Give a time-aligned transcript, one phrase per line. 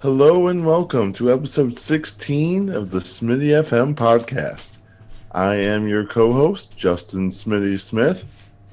[0.00, 4.76] Hello and welcome to episode 16 of the Smitty FM podcast.
[5.32, 8.24] I am your co host, Justin Smitty Smith.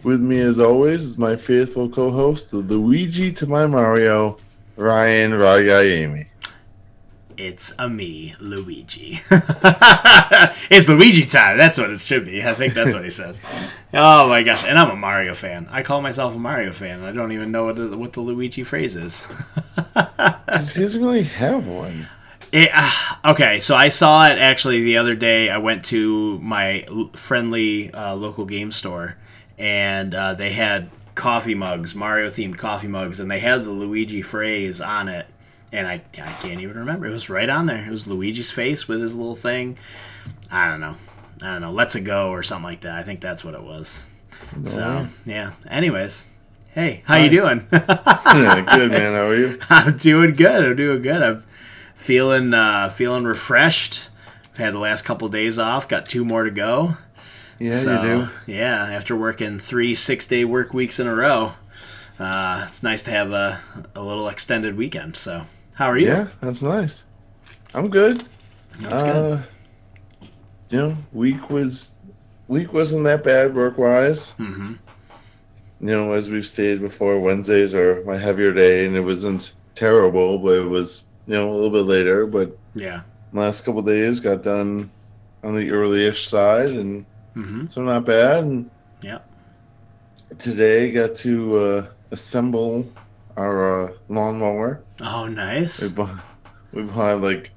[0.04, 4.38] With me, as always, is my faithful co host, the Luigi to my Mario,
[4.76, 6.28] Ryan Ragayemi.
[7.38, 9.20] It's a me, Luigi.
[10.70, 11.58] it's Luigi time.
[11.58, 12.44] That's what it should be.
[12.44, 13.42] I think that's what he says.
[13.98, 14.66] Oh my gosh!
[14.66, 15.70] And I'm a Mario fan.
[15.72, 17.02] I call myself a Mario fan.
[17.02, 19.26] I don't even know what the, what the Luigi phrase is.
[19.76, 22.10] he doesn't really have one.
[22.52, 22.92] It, uh,
[23.24, 25.50] okay, so I saw it actually the other day.
[25.50, 29.16] I went to my l- friendly uh, local game store,
[29.58, 34.22] and uh, they had coffee mugs, Mario themed coffee mugs, and they had the Luigi
[34.22, 35.26] phrase on it
[35.76, 37.06] and I, I can't even remember.
[37.06, 37.86] It was right on there.
[37.86, 39.78] It was Luigi's face with his little thing.
[40.50, 40.96] I don't know.
[41.42, 41.72] I don't know.
[41.72, 42.96] Let's it go or something like that.
[42.96, 44.10] I think that's what it was.
[44.56, 44.66] No.
[44.66, 45.52] So yeah.
[45.70, 46.26] Anyways,
[46.74, 47.24] hey, how Hi.
[47.26, 47.68] you doing?
[47.74, 49.14] yeah, good man.
[49.14, 49.60] How are you?
[49.70, 50.66] I'm doing good.
[50.66, 51.22] I'm doing good.
[51.22, 51.44] I'm
[51.96, 54.10] feeling uh, feeling refreshed.
[54.54, 55.90] I've had the last couple of days off.
[55.90, 56.96] Got two more to go.
[57.60, 58.30] Yeah, so, you do.
[58.54, 61.54] Yeah, after working three six day work weeks in a row,
[62.18, 63.60] uh, it's nice to have a,
[63.94, 65.18] a little extended weekend.
[65.18, 65.46] So
[65.76, 66.08] how are you?
[66.08, 67.04] Yeah, that's nice.
[67.74, 68.26] I'm good.
[68.80, 69.44] That's uh,
[70.22, 70.30] good.
[70.70, 71.92] You know, week was
[72.48, 74.32] week wasn't that bad work wise.
[74.40, 74.74] Mm-hmm.
[75.82, 80.40] You know, as we've stated before, Wednesdays are my heavier day, and it wasn't terrible,
[80.40, 82.26] but it was you know a little bit later.
[82.26, 83.02] But yeah,
[83.34, 84.90] last couple days got done
[85.44, 87.68] on the early-ish side, and mm-hmm.
[87.68, 88.46] so not bad.
[88.46, 89.20] And yeah,
[90.40, 92.90] today got to uh, assemble
[93.36, 94.85] our uh, lawnmower.
[95.02, 95.82] Oh, nice.
[95.82, 96.24] We bought,
[96.72, 97.52] we bought like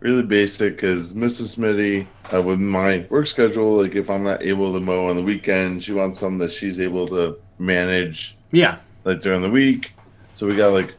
[0.00, 1.56] really basic because Mrs.
[1.56, 5.22] Smitty, uh, with my work schedule, like if I'm not able to mow on the
[5.22, 8.36] weekend, she wants something that she's able to manage.
[8.52, 8.78] Yeah.
[9.04, 9.92] Like during the week.
[10.34, 10.94] So we got like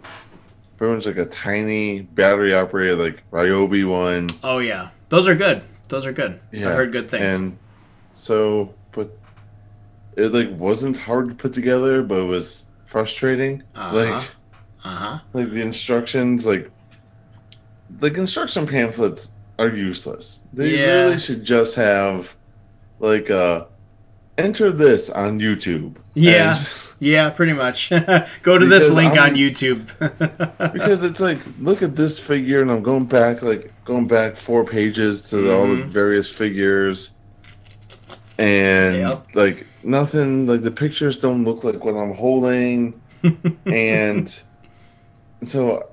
[0.77, 4.29] pretty much like a tiny battery operated like Ryobi one.
[4.43, 5.63] Oh yeah, those are good.
[5.87, 6.39] Those are good.
[6.51, 6.69] Yeah.
[6.69, 7.35] I've heard good things.
[7.35, 7.57] And
[8.15, 9.17] so, but
[10.15, 13.63] it like wasn't hard to put together, but it was frustrating.
[13.75, 13.95] Uh-huh.
[13.95, 14.27] Like,
[14.83, 15.19] uh-huh.
[15.33, 16.69] Like the instructions, like,
[18.01, 20.39] like instruction pamphlets are useless.
[20.53, 20.85] They yeah.
[20.85, 22.33] literally should just have,
[22.99, 23.65] like, uh,
[24.37, 25.97] enter this on YouTube.
[26.13, 26.57] Yeah.
[26.57, 26.67] And,
[26.99, 27.89] yeah, pretty much.
[28.41, 29.87] Go to this link I'm, on YouTube.
[30.73, 34.63] because it's like, look at this figure, and I'm going back, like, going back four
[34.63, 35.53] pages to mm-hmm.
[35.53, 35.89] all the mm-hmm.
[35.89, 37.11] various figures.
[38.37, 39.27] And, yep.
[39.33, 43.01] like, nothing, like, the pictures don't look like what I'm holding.
[43.65, 44.39] and
[45.45, 45.89] so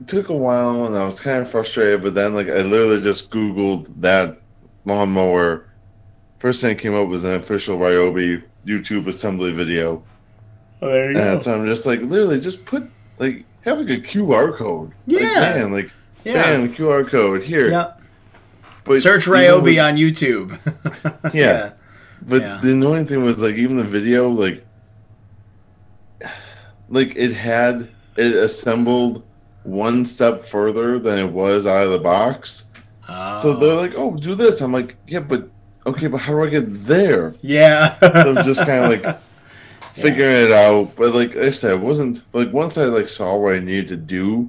[0.00, 3.02] it took a while and I was kind of frustrated, but then like I literally
[3.02, 4.40] just Googled that
[4.84, 5.66] lawnmower.
[6.38, 10.02] First thing that came up was an official Ryobi YouTube assembly video.
[10.82, 11.40] Oh, there you and go.
[11.40, 12.84] So I'm just like literally just put
[13.18, 14.92] like have like a QR code.
[15.06, 15.18] Yeah.
[15.20, 15.90] Like, man, like
[16.24, 16.42] yeah.
[16.42, 17.70] bam, QR code here.
[17.70, 17.92] Yeah.
[18.84, 20.58] But Search Ryobi on YouTube.
[21.34, 21.40] yeah.
[21.40, 21.72] yeah.
[22.22, 22.60] But yeah.
[22.62, 24.64] the annoying thing was like even the video like
[26.88, 27.88] like it had
[28.20, 29.24] it assembled
[29.64, 32.64] one step further than it was out of the box.
[33.08, 33.38] Oh.
[33.38, 33.56] So ah.
[33.58, 35.48] they're like, "Oh, do this." I'm like, "Yeah, but
[35.86, 37.98] okay, but how do I get there?" Yeah.
[37.98, 39.20] so I'm just kind of like
[39.94, 40.44] figuring yeah.
[40.44, 40.94] it out.
[40.96, 43.96] But like I said, it wasn't like once I like saw what I needed to
[43.96, 44.48] do,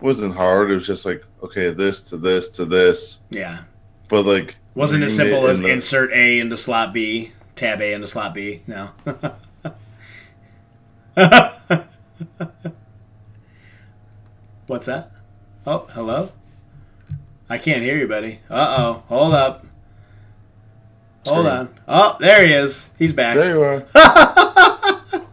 [0.00, 0.70] it wasn't hard.
[0.70, 3.20] It was just like, okay, this to this to this.
[3.30, 3.62] Yeah.
[4.08, 5.68] But like wasn't as simple as the...
[5.68, 8.62] insert A into slot B, tab A into slot B.
[8.66, 8.90] No.
[14.70, 15.10] What's that?
[15.66, 16.30] Oh, hello?
[17.48, 18.38] I can't hear you, buddy.
[18.48, 19.02] Uh oh.
[19.08, 19.66] Hold up.
[21.26, 21.74] Hold on.
[21.88, 22.92] Oh, there he is.
[22.96, 23.34] He's back.
[23.34, 23.84] There you are.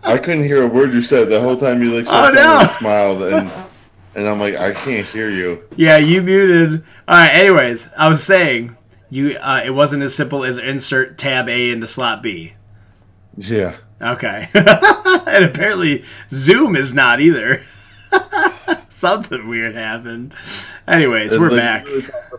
[0.02, 2.62] I couldn't hear a word you said the whole time you like oh, no.
[2.62, 3.52] and smiled and
[4.16, 5.64] and I'm like I can't hear you.
[5.75, 6.84] Yeah, you muted.
[7.08, 7.30] All right.
[7.31, 8.75] Anyways, I was saying
[9.12, 9.38] you.
[9.38, 12.56] Uh, it wasn't as simple as insert tab A into slot B.
[13.38, 13.78] Yeah.
[14.01, 14.50] Okay.
[14.56, 17.63] and apparently Zoom is not either.
[19.08, 20.34] Something weird happened.
[20.88, 21.86] Anyways, it we're back.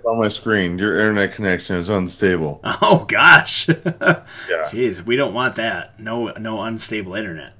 [0.04, 2.60] on my screen, your internet connection is unstable.
[2.82, 3.68] Oh gosh.
[3.68, 4.24] yeah.
[4.66, 6.00] Jeez, we don't want that.
[6.00, 7.52] No, no unstable internet.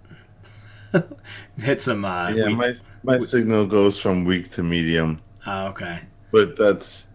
[1.58, 2.04] Hit some.
[2.04, 2.74] Uh, yeah, we, my
[3.04, 5.22] my we, signal goes from weak to medium.
[5.46, 6.00] Oh, okay.
[6.32, 7.06] But that's.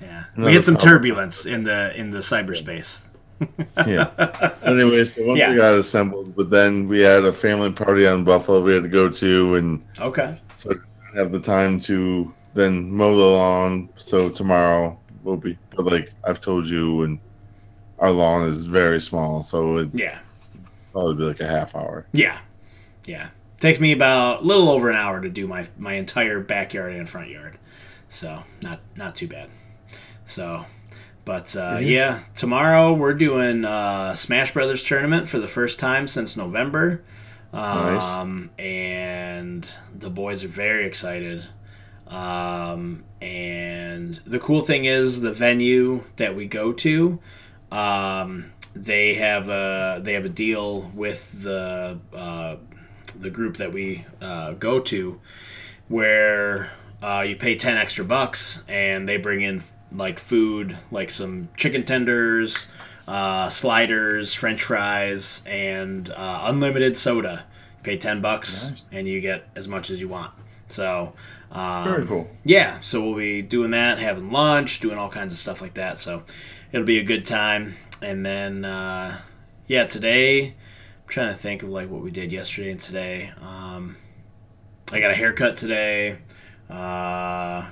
[0.00, 0.94] Yeah, we hit some problem.
[0.94, 3.06] turbulence in the in the cyberspace.
[3.86, 4.10] yeah.
[4.64, 5.50] Anyway, so once yeah.
[5.50, 8.88] we got assembled, but then we had a family party on Buffalo we had to
[8.88, 10.72] go to, and okay, so
[11.14, 13.88] have the time to then mow the lawn.
[13.96, 17.18] So tomorrow will be, but like I've told you, and
[17.98, 20.18] our lawn is very small, so it yeah,
[20.92, 22.06] probably be like a half hour.
[22.12, 22.38] Yeah,
[23.04, 23.28] yeah.
[23.60, 27.08] takes me about a little over an hour to do my my entire backyard and
[27.08, 27.58] front yard.
[28.08, 29.50] So not not too bad.
[30.26, 30.66] So,
[31.24, 31.86] but uh, mm-hmm.
[31.88, 37.02] yeah, tomorrow we're doing uh, Smash Brothers tournament for the first time since November.
[37.52, 38.64] Um, nice.
[38.64, 41.46] And the boys are very excited.
[42.06, 47.18] Um, and the cool thing is the venue that we go to,
[47.70, 52.56] um, they have a they have a deal with the uh,
[53.18, 55.20] the group that we uh, go to,
[55.88, 56.70] where
[57.02, 59.62] uh, you pay ten extra bucks and they bring in
[59.92, 62.68] like food, like some chicken tenders,
[63.08, 67.46] uh, sliders, French fries, and uh, unlimited soda.
[67.78, 68.84] You pay ten bucks nice.
[68.92, 70.32] and you get as much as you want.
[70.68, 71.14] So
[71.50, 72.30] um, very cool.
[72.44, 75.96] Yeah, so we'll be doing that, having lunch, doing all kinds of stuff like that.
[75.96, 76.22] So
[76.70, 77.74] it'll be a good time.
[78.02, 79.18] And then uh,
[79.66, 83.32] yeah, today I'm trying to think of like what we did yesterday and today.
[83.40, 83.96] Um,
[84.92, 86.18] I got a haircut today.
[86.68, 87.66] Uh,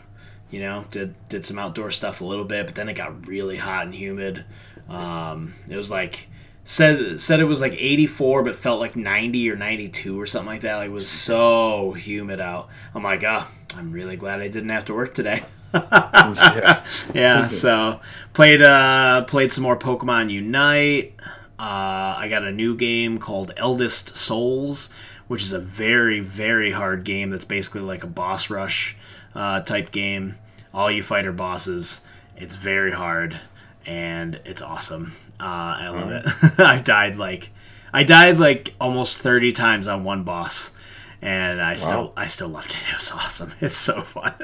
[0.51, 3.59] you know, did did some outdoor stuff a little bit, but then it got really
[3.59, 4.47] hot and humid.
[4.89, 6.29] Um, it was like
[6.67, 10.63] said said it was like 84 but felt like 90 or 92 or something like
[10.63, 10.77] that.
[10.77, 12.69] Like it was so humid out.
[12.95, 13.47] I'm like oh
[13.77, 15.43] i'm really glad i didn't have to work today.
[15.75, 18.01] Yeah, yeah so
[18.33, 21.15] played uh played some more pokemon unite.
[21.59, 24.89] Uh i got a new game called eldest souls
[25.29, 28.97] which is a very very hard game that's basically like a boss rush
[29.35, 30.37] uh, type game.
[30.73, 32.03] All you fighter bosses
[32.37, 33.39] it's very hard
[33.87, 36.63] and it's awesome uh, I love mm-hmm.
[36.63, 36.67] it.
[36.67, 37.51] I've died like
[37.93, 40.75] I died like almost thirty times on one boss,
[41.21, 42.13] and I still.
[42.17, 42.89] I still loved it.
[42.89, 43.53] It was awesome.
[43.61, 44.35] It's so fun.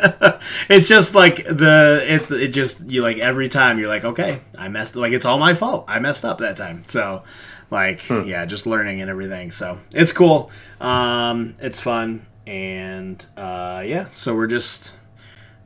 [0.69, 4.69] it's just like the it it just you like every time you're like okay I
[4.69, 5.87] messed like it's all my fault.
[5.89, 6.85] I messed up that time.
[6.87, 7.23] So
[7.71, 8.25] like hmm.
[8.27, 9.51] yeah, just learning and everything.
[9.51, 10.51] So it's cool.
[10.81, 14.09] Um, it's fun and uh, yeah.
[14.11, 14.93] So we're just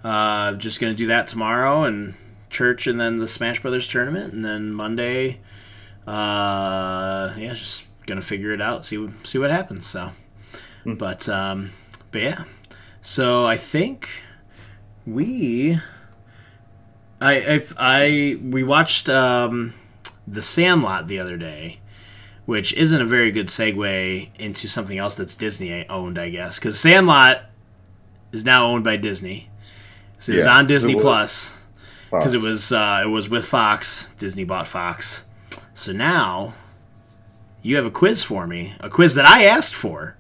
[0.05, 2.14] uh, just gonna do that tomorrow and
[2.50, 5.40] church and then the Smash Brothers tournament, and then Monday,
[6.06, 9.87] uh, yeah, just gonna figure it out, see see what happens.
[9.87, 10.10] So,
[10.84, 10.98] mm.
[10.98, 11.70] but um,
[12.12, 12.44] but yeah,
[13.00, 14.08] so I think
[15.06, 15.78] we,
[17.20, 19.75] I I, I we watched um,
[20.26, 21.81] the Sandlot the other day.
[22.46, 26.78] Which isn't a very good segue into something else that's Disney owned, I guess, because
[26.78, 27.43] Sandlot
[28.31, 29.50] is now owned by Disney.
[30.20, 31.60] So it was on Disney Plus
[32.11, 34.11] because it was uh, it was with Fox.
[34.19, 35.25] Disney bought Fox,
[35.75, 36.55] so now
[37.62, 40.17] you have a quiz for me, a quiz that I asked for.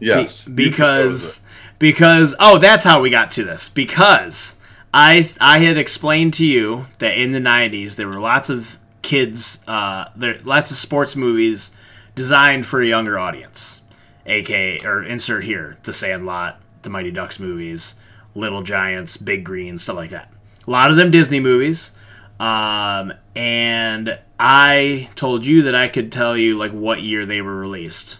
[0.00, 1.40] Yes, Be- because
[1.78, 3.68] because oh, that's how we got to this.
[3.68, 4.56] Because.
[4.94, 9.62] I, I had explained to you that in the 90s there were lots of kids
[9.68, 11.70] uh, there lots of sports movies
[12.14, 13.82] designed for a younger audience.
[14.26, 17.94] Aka or insert here the sandlot the mighty ducks movies
[18.34, 20.30] little giants big green stuff like that
[20.66, 21.92] a lot of them Disney movies.
[22.38, 27.56] Um, and I told you that I could tell you like what year they were
[27.56, 28.18] released.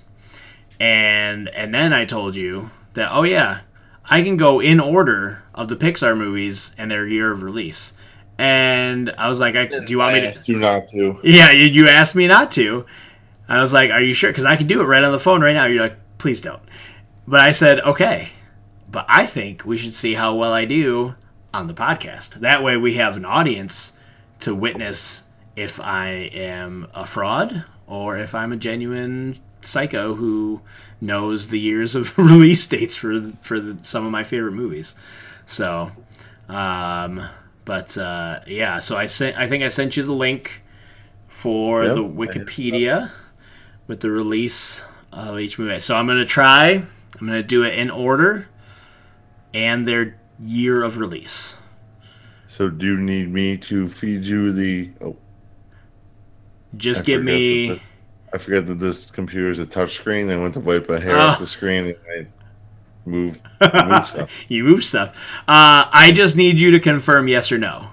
[0.78, 3.60] And and then I told you that oh yeah,
[4.04, 7.94] I can go in order of the Pixar movies and their year of release.
[8.38, 10.38] And I was like, I, do you want me to?
[10.42, 11.18] Do not to.
[11.24, 12.84] Yeah, you, you asked me not to.
[13.48, 14.30] I was like, are you sure?
[14.30, 15.64] Because I can do it right on the phone right now.
[15.64, 16.62] You're like, please don't.
[17.26, 18.28] But I said, okay.
[18.90, 21.14] But I think we should see how well I do
[21.56, 22.34] on the podcast.
[22.40, 23.94] That way, we have an audience
[24.40, 25.24] to witness
[25.56, 30.60] if I am a fraud or if I'm a genuine psycho who
[31.00, 34.94] knows the years of release dates for for the, some of my favorite movies.
[35.46, 35.90] So,
[36.48, 37.26] um,
[37.64, 39.38] but uh, yeah, so I sent.
[39.38, 40.62] I think I sent you the link
[41.26, 43.10] for yep, the Wikipedia
[43.86, 45.78] with the release of each movie.
[45.78, 46.84] So I'm gonna try.
[47.18, 48.46] I'm gonna do it in order
[49.54, 51.54] and their year of release.
[52.48, 54.90] So do you need me to feed you the?
[55.00, 55.16] Oh,
[56.76, 57.68] just I give me.
[57.70, 57.80] That,
[58.34, 60.30] I forget that this computer is a touchscreen.
[60.30, 61.20] I went to wipe a hair oh.
[61.20, 62.26] off the screen and I
[63.04, 64.50] move, move stuff.
[64.50, 65.16] you move stuff.
[65.40, 67.90] Uh, I just need you to confirm yes or no.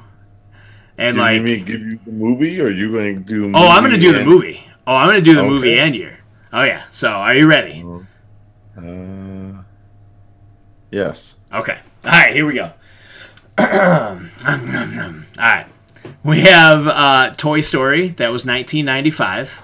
[0.98, 3.22] And do like, you need me give you the movie, or are you going to
[3.24, 3.52] do?
[3.56, 4.20] oh, I'm going to do and...
[4.20, 4.70] the movie.
[4.86, 5.50] Oh, I'm going to do the okay.
[5.50, 6.20] movie and year.
[6.52, 6.84] Oh yeah.
[6.90, 7.84] So, are you ready?
[8.78, 9.64] Uh,
[10.92, 11.36] yes.
[11.52, 11.80] Okay.
[12.06, 12.72] All right, here we go.
[13.58, 13.66] All
[15.38, 15.68] right.
[16.24, 19.64] We have uh, Toy Story, that was 1995.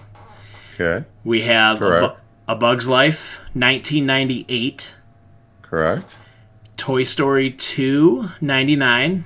[0.75, 1.05] Okay.
[1.23, 4.95] We have a, Bu- a, Bug's Life, 1998.
[5.61, 6.15] Correct.
[6.77, 9.25] Toy Story 2, 99.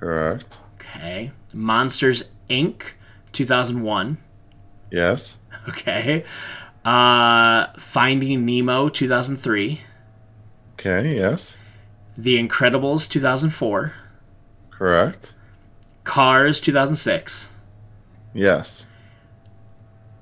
[0.00, 0.56] Correct.
[0.74, 1.30] Okay.
[1.54, 2.92] Monsters Inc.,
[3.32, 4.18] 2001.
[4.90, 5.36] Yes.
[5.68, 6.24] Okay.
[6.84, 9.80] Uh, Finding Nemo 2003.
[10.74, 11.55] Okay, yes.
[12.16, 13.92] The Incredibles 2004.
[14.70, 15.34] Correct.
[16.04, 17.52] Cars 2006.
[18.34, 18.86] Yes.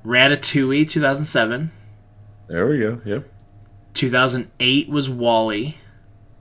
[0.05, 1.71] Ratatouille 2007.
[2.49, 3.01] There we go.
[3.05, 3.29] Yep.
[3.95, 5.77] 2008 was WALL-E.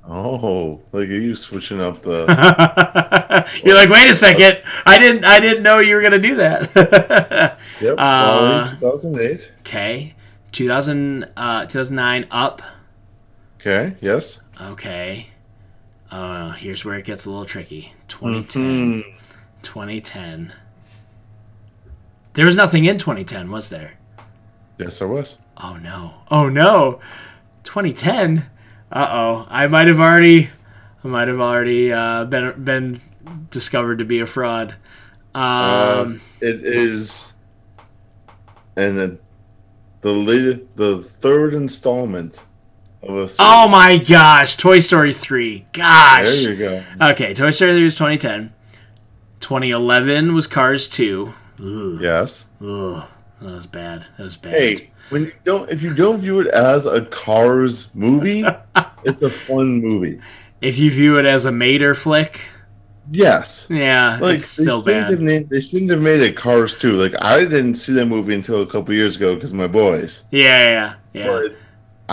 [0.06, 2.26] Oh, look at you switching up the.
[3.64, 7.58] You're like, wait a second, I didn't, I didn't know you were gonna do that.
[7.82, 9.52] yep, Uh, 2008.
[9.62, 10.14] okay,
[10.52, 12.62] 2000, uh, 2009, Up.
[13.62, 14.40] Okay, yes.
[14.60, 15.30] Okay,
[16.14, 17.94] uh, here's where it gets a little tricky.
[18.08, 18.64] 2010,
[19.04, 19.04] Mhm.
[19.64, 20.54] 2010.
[22.34, 23.94] There was nothing in 2010, was there?
[24.78, 25.38] Yes, there was.
[25.58, 27.00] Oh no, oh no,
[27.64, 28.46] 2010.
[28.92, 30.50] Uh oh, I might have already,
[31.04, 33.02] I might have already uh, been been
[33.50, 34.76] discovered to be a fraud.
[35.36, 37.34] Um, Um, it is,
[38.76, 39.18] and the
[40.02, 42.44] the the third installment.
[43.08, 45.66] Oh my gosh, Toy Story 3.
[45.74, 46.28] Gosh.
[46.28, 46.84] There you go.
[47.12, 48.54] Okay, Toy Story 3 was 2010.
[49.40, 51.34] 2011 was Cars 2.
[51.60, 52.46] Ugh, Yes.
[52.62, 53.04] ugh,
[53.42, 54.08] that was bad.
[54.18, 54.54] That was bad.
[54.54, 58.44] Hey, when you don't, if you don't view it as a Cars movie,
[59.04, 60.20] it's a fun movie.
[60.62, 62.40] If you view it as a Mater flick,
[63.12, 63.68] Yes.
[63.70, 65.20] yeah, Like it's they still bad.
[65.20, 66.94] made, they shouldn't have made it Cars 2.
[66.94, 70.24] Like I didn't see that movie until a couple years ago because my boys.
[70.32, 71.28] Yeah, yeah, yeah.
[71.28, 71.56] But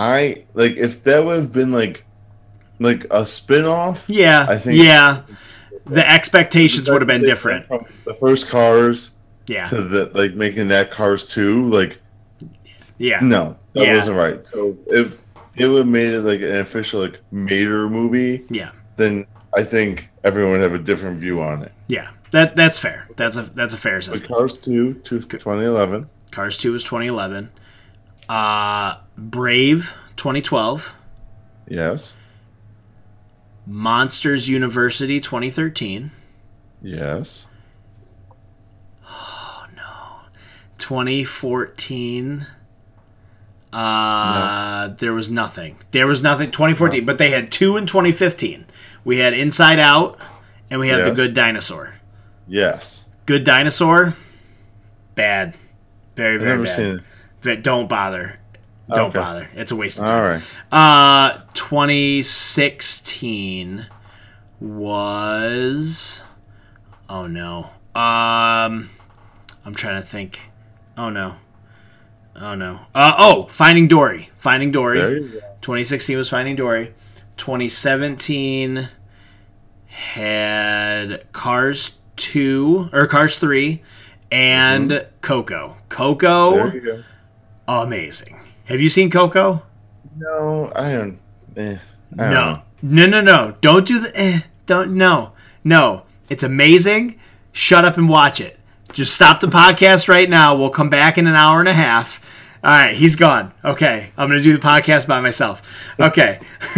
[0.01, 2.03] I like if that would have been like
[2.79, 5.21] like a spin-off Yeah, I think- yeah.
[5.85, 7.67] The expectations would have been different.
[8.05, 9.11] The first Cars
[9.47, 11.99] Yeah, to the like making that Cars 2, like
[12.97, 13.97] yeah, no, that Yeah.
[13.97, 14.45] wasn't right.
[14.47, 15.19] So if
[15.55, 20.09] it would have made it like an official like Mater movie, yeah, then I think
[20.23, 21.71] everyone would have a different view on it.
[21.87, 22.09] yeah.
[22.31, 23.09] That that's fair.
[23.17, 24.31] That's a that's a fair But assessment.
[24.31, 26.07] Cars 2 to 2011.
[26.31, 27.49] Cars 2 was 2011.
[28.31, 30.95] Uh, Brave 2012.
[31.67, 32.15] Yes.
[33.67, 36.11] Monsters University 2013.
[36.81, 37.45] Yes.
[39.05, 40.21] Oh no.
[40.77, 42.47] 2014.
[43.73, 45.77] Uh, there was nothing.
[45.91, 46.51] There was nothing.
[46.51, 48.65] 2014, but they had two in 2015.
[49.03, 50.17] We had Inside Out,
[50.69, 51.95] and we had The Good Dinosaur.
[52.47, 53.03] Yes.
[53.25, 54.13] Good Dinosaur,
[55.15, 55.53] bad,
[56.15, 57.03] very I've very bad.
[57.43, 58.37] But Don't bother.
[58.93, 59.19] Don't Okay.
[59.19, 59.49] bother.
[59.55, 60.17] It's a waste of time.
[60.17, 60.41] All right.
[60.71, 63.85] Uh, 2016
[64.59, 66.21] was.
[67.09, 67.69] Oh no.
[67.95, 68.89] Um,
[69.65, 70.49] I'm trying to think.
[70.97, 71.35] Oh no.
[72.35, 72.81] Oh no.
[72.93, 74.29] Uh, oh, Finding Dory.
[74.37, 74.99] Finding Dory.
[74.99, 75.39] There you go.
[75.61, 76.93] 2016 was Finding Dory.
[77.37, 78.89] 2017
[79.87, 83.81] had Cars 2 or Cars 3
[84.31, 85.77] and Coco.
[85.89, 87.03] Coco, There you go.
[87.79, 88.39] Amazing.
[88.65, 89.63] Have you seen Coco?
[90.17, 91.19] No, I don't.
[91.57, 91.77] Eh,
[92.17, 92.53] I don't No.
[92.53, 92.61] know.
[92.83, 93.55] No, no, no.
[93.61, 95.31] Don't do the eh, don't no.
[95.63, 96.03] No.
[96.29, 97.17] It's amazing.
[97.51, 98.59] Shut up and watch it.
[98.93, 100.55] Just stop the podcast right now.
[100.55, 102.19] We'll come back in an hour and a half.
[102.63, 103.53] All right, he's gone.
[103.65, 105.61] Okay, I'm gonna do the podcast by myself.
[105.99, 106.39] Okay,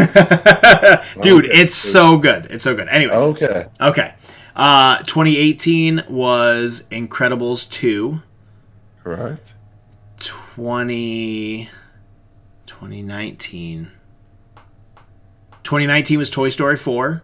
[1.21, 1.53] dude, Okay.
[1.61, 2.47] it's so good.
[2.49, 2.87] It's so good.
[2.87, 3.65] Anyways, Okay.
[3.81, 4.13] okay.
[4.55, 8.21] Uh, 2018 was Incredibles 2.
[9.03, 9.52] Correct.
[10.57, 11.67] 20
[12.67, 13.91] 2019
[15.63, 17.23] 2019 was Toy Story 4.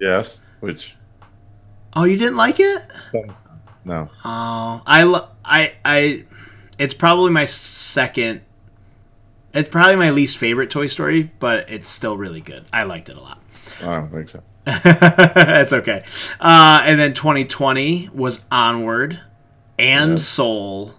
[0.00, 0.40] Yes.
[0.60, 0.96] Which
[1.94, 2.86] Oh, you didn't like it?
[3.84, 4.08] no.
[4.24, 6.24] Oh, I lo- I I
[6.78, 8.40] it's probably my second
[9.52, 12.64] it's probably my least favorite Toy Story, but it's still really good.
[12.72, 13.42] I liked it a lot.
[13.82, 14.42] I don't think so.
[14.64, 16.00] That's okay.
[16.40, 19.20] Uh, and then 2020 was Onward
[19.78, 20.16] and Yeah.
[20.16, 20.94] Soul,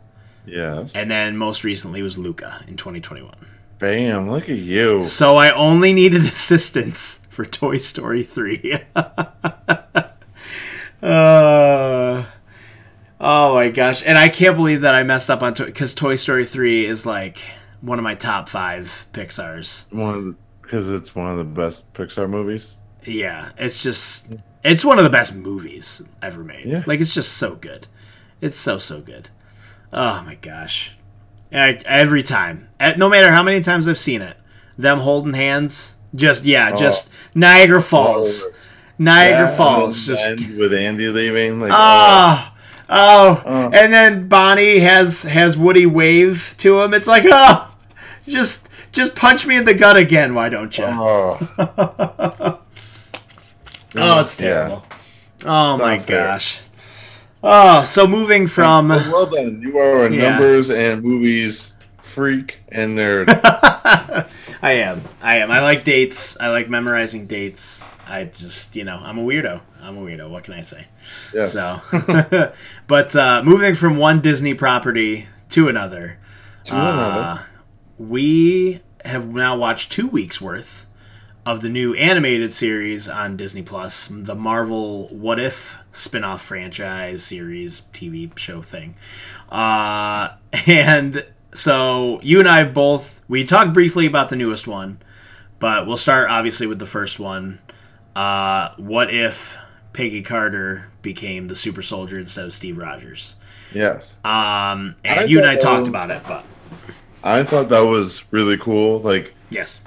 [0.47, 0.95] Yes.
[0.95, 3.33] and then most recently was Luca in 2021.
[3.79, 4.31] Bam!
[4.31, 5.03] Look at you.
[5.03, 8.79] So I only needed assistance for Toy Story 3.
[8.95, 9.25] uh,
[11.01, 12.25] oh
[13.53, 14.03] my gosh.
[14.05, 17.05] And I can't believe that I messed up on Toy because Toy Story 3 is
[17.05, 17.39] like
[17.81, 19.87] one of my top five Pixar's.
[19.91, 22.75] One because it's one of the best Pixar movies.
[23.03, 24.33] Yeah, it's just,
[24.63, 26.65] it's one of the best movies ever made.
[26.65, 26.83] Yeah.
[26.87, 27.85] Like, it's just so good.
[28.41, 29.29] It's so, so good.
[29.95, 30.91] Oh my gosh.
[31.53, 34.35] I, every time, no matter how many times I've seen it,
[34.77, 36.75] them holding hands, just, yeah, Oh.
[36.75, 38.45] just Niagara Falls.
[38.97, 42.53] Niagara that Falls, just with Andy leaving, like ah,
[42.89, 43.69] oh, oh, Oh.
[43.73, 46.93] and then Bonnie has has Woody wave to him.
[46.93, 47.73] It's like oh,
[48.27, 50.33] just just punch me in the gut again.
[50.33, 50.85] Why don't you?
[50.85, 51.39] oh,
[53.97, 54.47] Oh, it's Yeah.
[54.49, 54.85] terrible.
[55.45, 56.27] Oh my not fair.
[56.27, 56.61] gosh.
[57.47, 59.61] Oh, so moving from well done.
[59.61, 60.29] You are a Yeah.
[60.31, 63.27] numbers and movies freak and nerd.
[64.63, 65.03] I am.
[65.21, 65.51] I am.
[65.51, 66.39] I like dates.
[66.39, 67.85] I like memorizing dates.
[68.07, 69.61] I just, you know, I'm a weirdo.
[69.81, 70.27] I'm a weirdo.
[70.29, 70.87] What can I say?
[71.33, 71.53] Yes.
[71.53, 71.81] So,
[72.87, 76.17] but uh, moving from one Disney property to another,
[76.65, 77.45] to uh, another,
[77.99, 80.84] we have now watched two weeks worth
[81.45, 87.81] of the new animated series on Disney Plus, the Marvel What If spin-off franchise series
[87.93, 88.95] TV show thing.
[89.49, 90.29] Uh,
[90.67, 94.99] and so you and I both we talked briefly about the newest one,
[95.59, 97.59] but we'll start obviously with the first one.
[98.15, 99.57] Uh, what if
[99.93, 103.35] Peggy Carter became the super soldier instead of Steve Rogers?
[103.73, 104.17] Yes.
[104.23, 106.43] Um, and I you and I talked was, about it, but
[107.23, 108.99] I thought that was really cool.
[108.99, 109.81] Like, yes.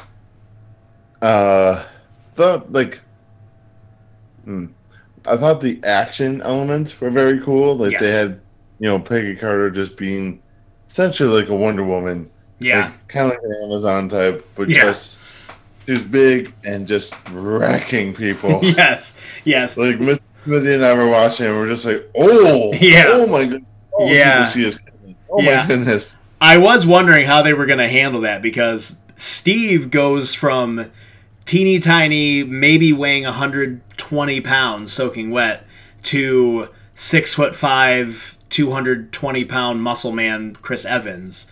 [1.20, 1.84] Uh,
[2.36, 3.00] the like,
[4.44, 4.66] hmm,
[5.26, 7.76] I thought the action elements were very cool.
[7.76, 8.02] Like yes.
[8.02, 8.40] they had,
[8.78, 10.40] you know, Peggy Carter just being
[10.88, 12.30] essentially like a Wonder Woman.
[12.60, 12.86] Yeah.
[12.86, 14.82] Like, kind of like an Amazon type, but yeah.
[14.82, 15.18] just
[15.86, 18.60] she's big and just wrecking people.
[18.62, 19.18] yes.
[19.44, 19.76] Yes.
[19.76, 23.04] Like Miss Smitty and I were watching and we're just like, oh, yeah.
[23.08, 23.64] oh my god.
[23.92, 24.48] Oh, yeah.
[24.48, 24.78] She is
[25.30, 25.62] Oh yeah.
[25.62, 26.16] my goodness.
[26.40, 30.90] I was wondering how they were going to handle that because Steve goes from
[31.48, 35.66] teeny tiny, maybe weighing 120 pounds soaking wet,
[36.02, 41.46] to six foot five, 220 pound muscle man Chris Evans.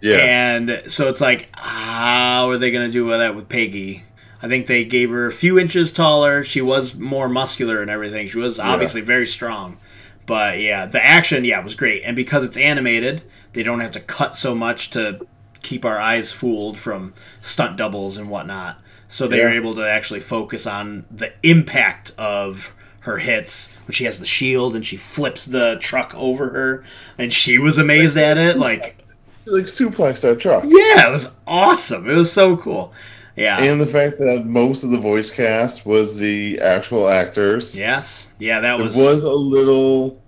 [0.00, 0.16] Yeah.
[0.16, 4.04] And so it's like, how are they going to do that with Peggy?
[4.42, 6.42] I think they gave her a few inches taller.
[6.42, 8.26] She was more muscular and everything.
[8.26, 9.06] She was obviously yeah.
[9.06, 9.78] very strong.
[10.26, 12.02] But yeah, the action, yeah, was great.
[12.04, 15.24] And because it's animated, they don't have to cut so much to
[15.62, 18.81] keep our eyes fooled from stunt doubles and whatnot.
[19.12, 19.44] So they yeah.
[19.44, 23.76] are able to actually focus on the impact of her hits.
[23.86, 26.84] When she has the shield and she flips the truck over her
[27.18, 28.96] and she was amazed at it like
[29.44, 30.64] like suplex that truck.
[30.64, 32.08] Yeah it was awesome.
[32.08, 32.94] It was so cool.
[33.36, 33.62] Yeah.
[33.62, 37.76] And the fact that most of the voice cast was the actual actors.
[37.76, 38.32] Yes.
[38.38, 40.18] Yeah that was it was a little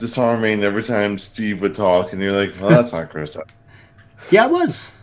[0.00, 3.36] disarming every time steve would talk and you're like well that's not chris.
[4.32, 4.95] Yeah it was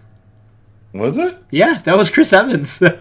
[0.94, 2.82] was it yeah that was chris evans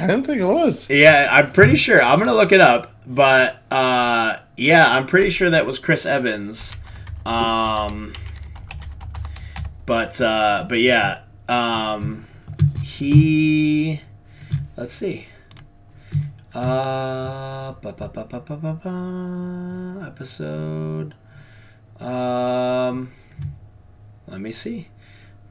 [0.00, 0.88] I didn't think it was.
[0.88, 2.02] Yeah, I'm pretty sure.
[2.02, 6.74] I'm gonna look it up, but uh, yeah, I'm pretty sure that was Chris Evans.
[7.26, 8.14] Um,
[9.84, 12.26] but uh, but yeah, um,
[12.82, 14.00] he.
[14.76, 15.26] Let's see.
[16.54, 21.14] Uh, ba, ba, ba, ba, ba, ba, ba, episode.
[22.00, 23.10] Um,
[24.26, 24.88] let me see.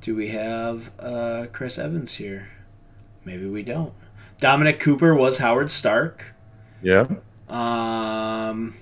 [0.09, 2.49] Do we have uh, Chris Evans here?
[3.25, 3.93] Maybe we don't.
[4.39, 6.33] Dominic Cooper was Howard Stark.
[6.81, 7.05] Yeah.
[7.47, 8.73] Um,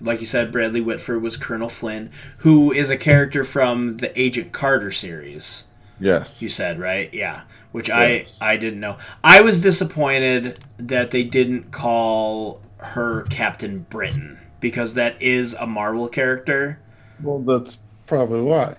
[0.00, 4.52] like you said, Bradley Whitford was Colonel Flynn, who is a character from the Agent
[4.52, 5.64] Carter series.
[6.00, 6.40] Yes.
[6.40, 7.42] You said right, yeah.
[7.72, 8.38] Which yes.
[8.40, 8.96] I I didn't know.
[9.22, 16.08] I was disappointed that they didn't call her Captain Britain because that is a Marvel
[16.08, 16.80] character.
[17.22, 18.76] Well, that's probably why.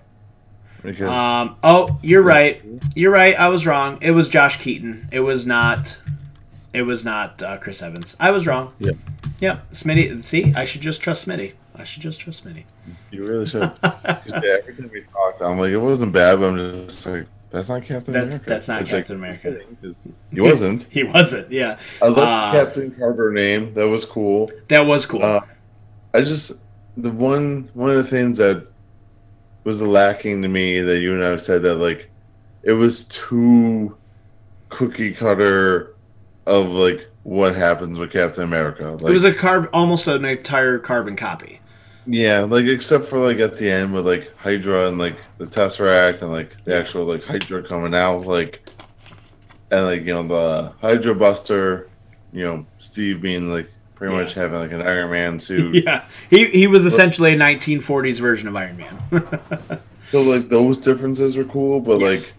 [0.86, 2.62] Because um, oh, you're right.
[2.96, 3.38] You're right.
[3.38, 3.98] I was wrong.
[4.02, 5.10] It was Josh Keaton.
[5.12, 6.00] It was not.
[6.74, 8.18] It was not uh, Chris Evans.
[8.20, 8.74] I was wrong.
[8.80, 8.94] Yeah.
[9.40, 9.60] Yeah.
[9.72, 10.24] Smitty.
[10.26, 11.54] See, I should just trust Smitty.
[11.74, 12.64] I should just trust Smitty.
[13.12, 13.62] You really should.
[13.84, 17.70] yeah, every time we talked, I'm like, it wasn't bad, but I'm just like, that's
[17.70, 18.46] not Captain that's, America.
[18.48, 19.66] That's not Captain like, America.
[20.32, 20.84] He wasn't.
[20.92, 21.52] he wasn't.
[21.52, 21.80] Yeah.
[22.02, 23.74] I love uh, Captain Carter name.
[23.74, 24.50] That was cool.
[24.68, 25.24] That was cool.
[25.24, 25.42] Uh,
[26.14, 26.52] I just
[26.98, 28.68] the one one of the things that
[29.66, 32.10] was lacking to me that you and I have said that like
[32.64, 33.98] it was too
[34.70, 35.96] cookie cutter
[36.46, 38.92] of like what happens with Captain America.
[38.92, 41.60] Like, it was a carb, almost an entire carbon copy.
[42.08, 46.22] Yeah, like except for like at the end with like Hydra and like the Tesseract
[46.22, 48.70] and like the actual like Hydra coming out, like
[49.72, 51.90] and like you know the Hydra Buster,
[52.32, 54.22] you know Steve being like pretty yeah.
[54.22, 55.84] much having like an Iron Man suit.
[55.84, 59.00] Yeah, he he was essentially a 1940s version of Iron Man.
[60.12, 62.28] so like those differences were cool, but yes.
[62.28, 62.36] like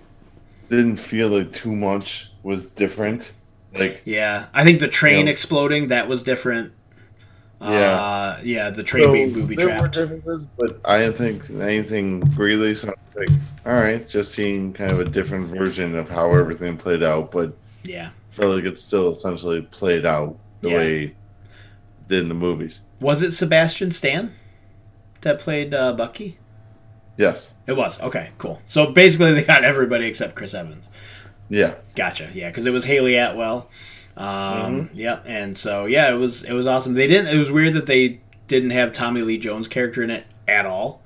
[0.70, 3.32] didn't feel like too much was different.
[3.74, 6.72] Like yeah, I think the train you know, exploding that was different.
[7.60, 9.94] Yeah, uh, yeah, the train so being booby trapped.
[9.94, 12.74] There were differences, but I didn't think anything really.
[12.74, 13.30] So I like,
[13.64, 17.56] all right, just seeing kind of a different version of how everything played out, but
[17.82, 20.76] yeah, I feel like it's still essentially played out the yeah.
[20.76, 21.14] way
[22.08, 22.80] did in the movies.
[23.00, 24.32] Was it Sebastian Stan
[25.22, 26.38] that played uh, Bucky?
[27.16, 27.52] Yes.
[27.66, 28.00] It was.
[28.00, 28.62] Okay, cool.
[28.66, 30.90] So basically, they got everybody except Chris Evans.
[31.48, 31.74] Yeah.
[31.94, 32.30] Gotcha.
[32.34, 33.68] Yeah, because it was Hayley Atwell.
[34.16, 34.98] Um, mm-hmm.
[34.98, 36.94] Yeah, and so yeah, it was it was awesome.
[36.94, 37.34] They didn't.
[37.34, 41.02] It was weird that they didn't have Tommy Lee Jones' character in it at all.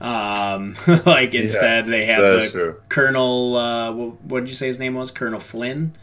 [0.00, 2.80] Um, like instead, yeah, they had the true.
[2.88, 3.56] Colonel.
[3.56, 5.10] Uh, what did you say his name was?
[5.10, 5.96] Colonel Flynn,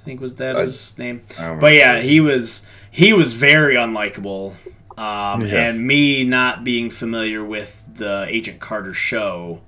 [0.00, 1.22] I think was that I, his name.
[1.36, 2.64] But yeah, he was
[2.94, 4.54] he was very unlikable.
[4.96, 5.42] Um.
[5.42, 9.60] And me not being familiar with the Agent Carter show,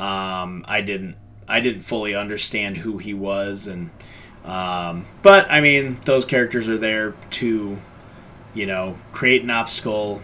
[0.00, 1.14] um, I didn't
[1.46, 3.90] I didn't fully understand who he was, and
[4.44, 7.78] um, but I mean those characters are there to,
[8.54, 10.20] you know, create an obstacle,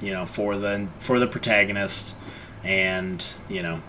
[0.00, 2.16] you know, for the for the protagonist
[2.64, 3.80] and you know,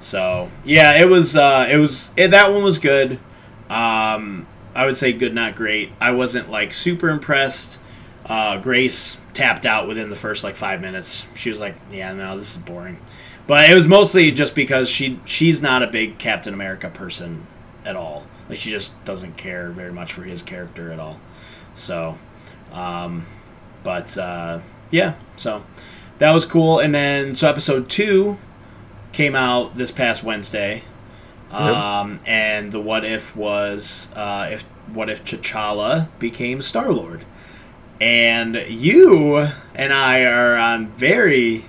[0.00, 3.20] so yeah, it was uh, it was it, that one was good.
[3.68, 5.90] Um, I would say good, not great.
[6.00, 7.78] I wasn't like super impressed.
[8.26, 11.24] Uh, Grace tapped out within the first like five minutes.
[11.34, 12.98] She was like, "Yeah, no, this is boring."
[13.46, 17.46] But it was mostly just because she she's not a big Captain America person
[17.84, 18.26] at all.
[18.48, 21.20] Like she just doesn't care very much for his character at all.
[21.74, 22.18] So,
[22.72, 23.26] um,
[23.82, 24.60] but uh,
[24.90, 25.64] yeah, so
[26.18, 26.80] that was cool.
[26.80, 28.38] And then so episode two
[29.12, 30.82] came out this past Wednesday.
[31.56, 32.20] Um, yep.
[32.26, 37.24] and the what if was uh, if what if T'Challa became Star Lord,
[38.00, 41.64] and you and I are on very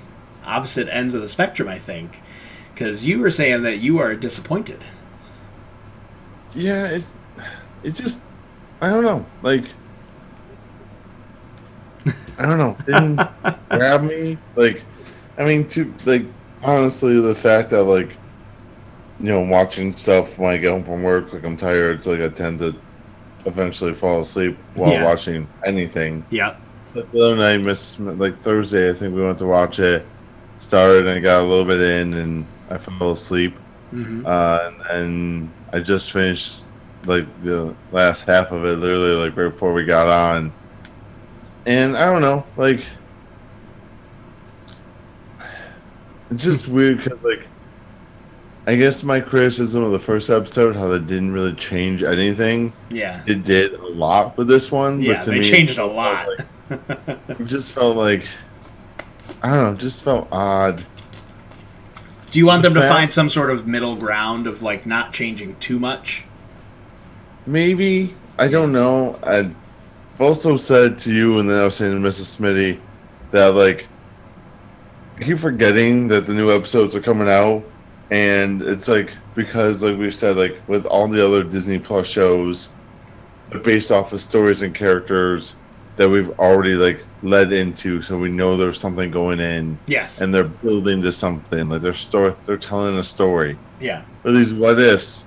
[0.45, 2.21] opposite ends of the spectrum, I think,
[2.73, 4.83] because you were saying that you are disappointed.
[6.53, 7.03] Yeah, it
[7.83, 8.21] it just
[8.81, 9.63] I don't know, like
[12.39, 12.77] I don't know.
[12.85, 13.19] Didn't
[13.69, 14.37] grab me.
[14.55, 14.83] Like,
[15.37, 16.23] I mean, to like
[16.63, 18.17] honestly, the fact that like,
[19.19, 22.21] you know, watching stuff when I get home from work, like I'm tired, so like
[22.21, 22.75] I tend to
[23.45, 25.03] eventually fall asleep while yeah.
[25.03, 26.25] watching anything.
[26.29, 26.55] Yeah.
[26.85, 30.05] So the other night, miss like Thursday, I think we went to watch it.
[30.59, 33.55] Started and got a little bit in, and I fell asleep.
[33.93, 34.25] Mm-hmm.
[34.25, 36.63] Uh, and, and I just finished
[37.05, 40.51] like the last half of it, literally like right before we got on
[41.67, 42.79] and I don't know, like
[46.31, 47.45] it's just weird because like
[48.67, 52.73] I guess my criticism of the first episode, how they didn't really change anything.
[52.89, 55.01] Yeah, it did a lot with this one.
[55.01, 56.27] Yeah, they me, changed a lot.
[56.69, 56.79] Like,
[57.29, 58.27] it just felt like
[59.41, 60.85] I don't know, just felt odd.
[62.29, 64.85] Do you want the them fact, to find some sort of middle ground of like
[64.85, 66.25] not changing too much?
[67.45, 69.17] Maybe I don't know.
[69.23, 69.49] I
[70.19, 72.37] also said to you, and then I was saying to Mrs.
[72.37, 72.81] Smitty,
[73.31, 73.87] that like
[75.15, 77.63] I keep forgetting that the new episodes are coming out,
[78.09, 82.69] and it's like because like we said, like with all the other Disney Plus shows,
[83.49, 85.55] they're based off of stories and characters
[85.97, 89.77] that we've already like led into, so we know there's something going in.
[89.87, 90.21] Yes.
[90.21, 91.69] And they're building to something.
[91.69, 93.57] Like they're story, they're telling a story.
[93.79, 94.03] Yeah.
[94.23, 95.25] But these what ifs,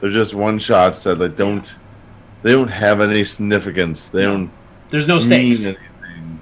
[0.00, 1.74] they're just one shots that like don't
[2.42, 4.08] they don't have any significance.
[4.08, 4.32] They no.
[4.32, 4.50] don't.
[4.88, 5.66] There's no stakes.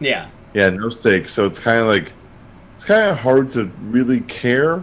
[0.00, 0.28] Yeah.
[0.54, 1.32] Yeah, no stakes.
[1.32, 2.12] So it's kind of like
[2.76, 4.82] it's kind of hard to really care,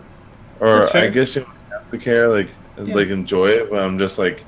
[0.59, 2.93] or I guess you don't have to care, like yeah.
[2.93, 3.69] like enjoy it.
[3.69, 4.43] But I'm just like,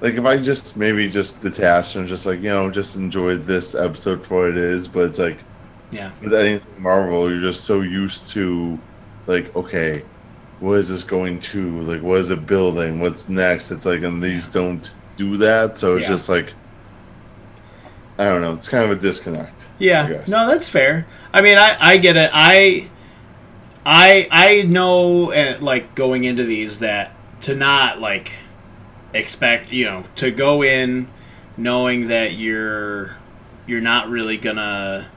[0.00, 3.74] like if I just maybe just detach and just like you know just enjoy this
[3.74, 4.88] episode for what it is.
[4.88, 5.38] But it's like,
[5.90, 8.78] yeah, with anything Marvel, you're just so used to,
[9.26, 10.04] like okay,
[10.60, 11.80] what is this going to?
[11.82, 13.00] Like what is it building?
[13.00, 13.70] What's next?
[13.70, 15.78] It's like and these don't do that.
[15.78, 16.08] So it's yeah.
[16.08, 16.52] just like
[18.18, 18.54] I don't know.
[18.54, 19.66] It's kind of a disconnect.
[19.78, 20.24] Yeah.
[20.26, 21.06] No, that's fair.
[21.32, 22.30] I mean, I I get it.
[22.34, 22.90] I
[23.90, 28.34] I I know uh, like going into these that to not like
[29.14, 31.08] expect you know to go in
[31.56, 33.16] knowing that you're
[33.66, 35.08] you're not really gonna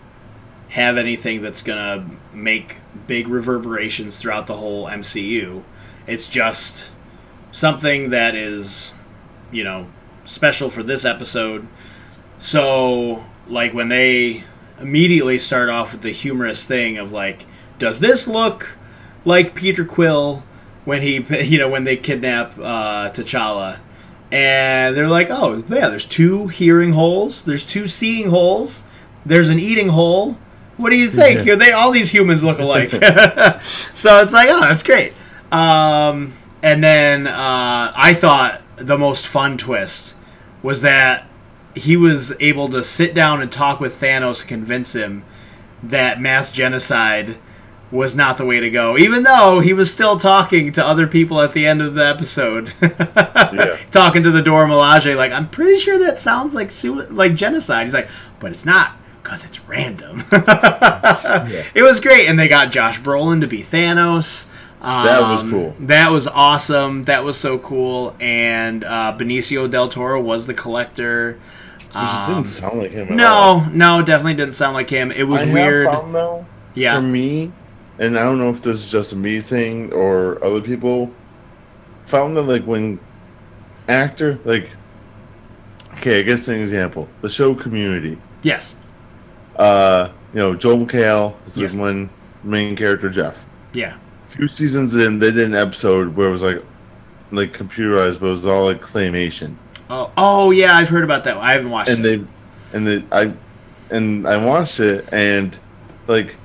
[0.70, 5.64] have anything that's gonna make big reverberations throughout the whole MCU.
[6.08, 6.92] It's just
[7.52, 8.94] something that is
[9.52, 9.88] you know,
[10.26, 11.68] special for this episode.
[12.40, 14.44] So, like, when they
[14.80, 17.46] immediately start off with the humorous thing of, like,
[17.82, 18.78] does this look
[19.26, 20.44] like Peter Quill
[20.86, 23.80] when he, you know, when they kidnap uh, T'Challa?
[24.32, 28.84] And they're like, oh, yeah, there's two hearing holes, there's two seeing holes,
[29.26, 30.38] there's an eating hole.
[30.78, 31.46] What do you think?
[31.46, 31.56] Yeah.
[31.56, 32.92] They all these humans look alike.
[33.62, 35.14] so it's like, oh, that's great.
[35.52, 40.16] Um, and then uh, I thought the most fun twist
[40.64, 41.28] was that
[41.76, 45.26] he was able to sit down and talk with Thanos and convince him
[45.84, 47.38] that mass genocide
[47.92, 51.42] was not the way to go, even though he was still talking to other people
[51.42, 53.78] at the end of the episode, yeah.
[53.92, 57.86] talking to the Dora Milaje, like I'm pretty sure that sounds like su- like genocide.
[57.86, 60.24] He's like, but it's not because it's random.
[60.32, 61.66] yeah.
[61.76, 64.50] It was great, and they got Josh Brolin to be Thanos.
[64.82, 65.76] Um, that was um, cool.
[65.80, 67.04] That was awesome.
[67.04, 68.16] That was so cool.
[68.20, 71.40] And uh, Benicio del Toro was the collector.
[71.94, 73.16] Um, didn't sound like him.
[73.16, 73.66] no, all.
[73.66, 75.12] no, definitely didn't sound like him.
[75.12, 75.88] It was I weird.
[75.88, 76.96] Found, though, yeah.
[76.96, 77.52] For me,
[78.02, 81.10] and I don't know if this is just a me thing or other people
[82.08, 83.00] found that like when
[83.88, 84.70] actor like
[85.96, 88.18] okay, I guess an example the show Community.
[88.44, 88.76] Yes.
[89.56, 91.76] Uh, you know, Joel McHale is Yes.
[91.76, 92.10] the one
[92.44, 93.38] main character, Jeff.
[93.74, 93.98] Yeah.
[94.30, 96.64] A few seasons in, they did an episode where it was like
[97.32, 99.56] like computerized, but it was all like claymation.
[99.90, 101.38] Oh, oh yeah, I've heard about that.
[101.38, 102.22] I haven't watched and it.
[102.72, 103.34] they and they I
[103.92, 105.56] and I watched it and
[106.08, 106.36] like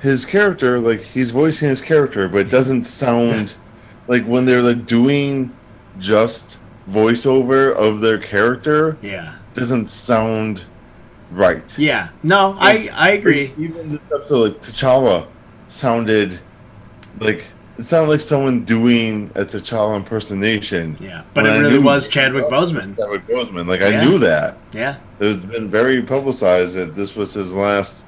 [0.00, 3.54] his character like he's voicing his character but it doesn't sound
[4.08, 5.54] like when they're like doing
[5.98, 6.58] just
[6.90, 9.36] voiceover of their character yeah.
[9.54, 10.64] doesn't sound
[11.30, 12.08] right Yeah.
[12.22, 13.52] No, I I agree.
[13.58, 15.26] even this episode like T'Challa
[15.68, 16.40] sounded
[17.20, 17.44] like
[17.78, 22.96] it sounded like someone doing a T'Challa impersonation Yeah, but it really was Chadwick Boseman.
[22.96, 24.00] Chadwick Boseman like Yeah.
[24.00, 24.96] I knew that Yeah.
[25.20, 28.04] it was been very publicized that this was his last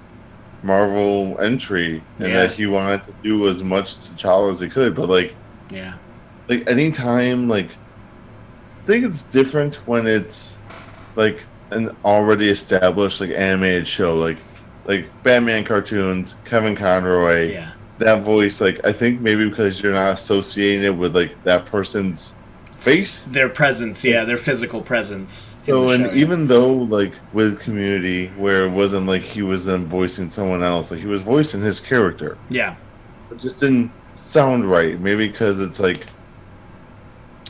[0.63, 2.47] Marvel entry, and Yeah.
[2.47, 4.95] that he wanted to do as much T'Challa as he could.
[4.95, 5.99] But like, Yeah.
[6.49, 7.79] like anytime, like,
[8.87, 10.63] I think it's different when it's
[11.17, 14.47] like an already established like animated show, like
[14.85, 17.73] like Batman cartoons, Kevin Conroy, Yeah.
[17.99, 18.61] that voice.
[18.61, 22.35] Like, I think maybe because you're not associating it with like that person's
[22.83, 23.31] face.
[23.31, 25.57] Their presence, yeah, their physical presence.
[25.67, 26.23] in So the and show, yeah.
[26.23, 30.91] even though like with Community, where it wasn't like he was then voicing someone else,
[30.91, 32.77] like he was voicing his character, yeah,
[33.31, 35.01] it just didn't sound right.
[35.01, 36.07] Maybe because it's like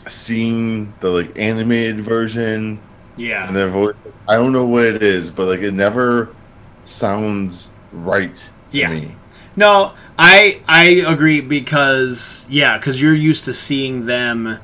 [0.08, 2.80] seeing the like animated version
[3.16, 3.94] yeah, and their voice.
[4.28, 6.36] I don't know what it is, but like it never
[6.84, 8.36] sounds right
[8.72, 8.88] to Yeah.
[8.88, 9.16] me.
[9.56, 14.58] No, I I agree because yeah, because you're used to seeing them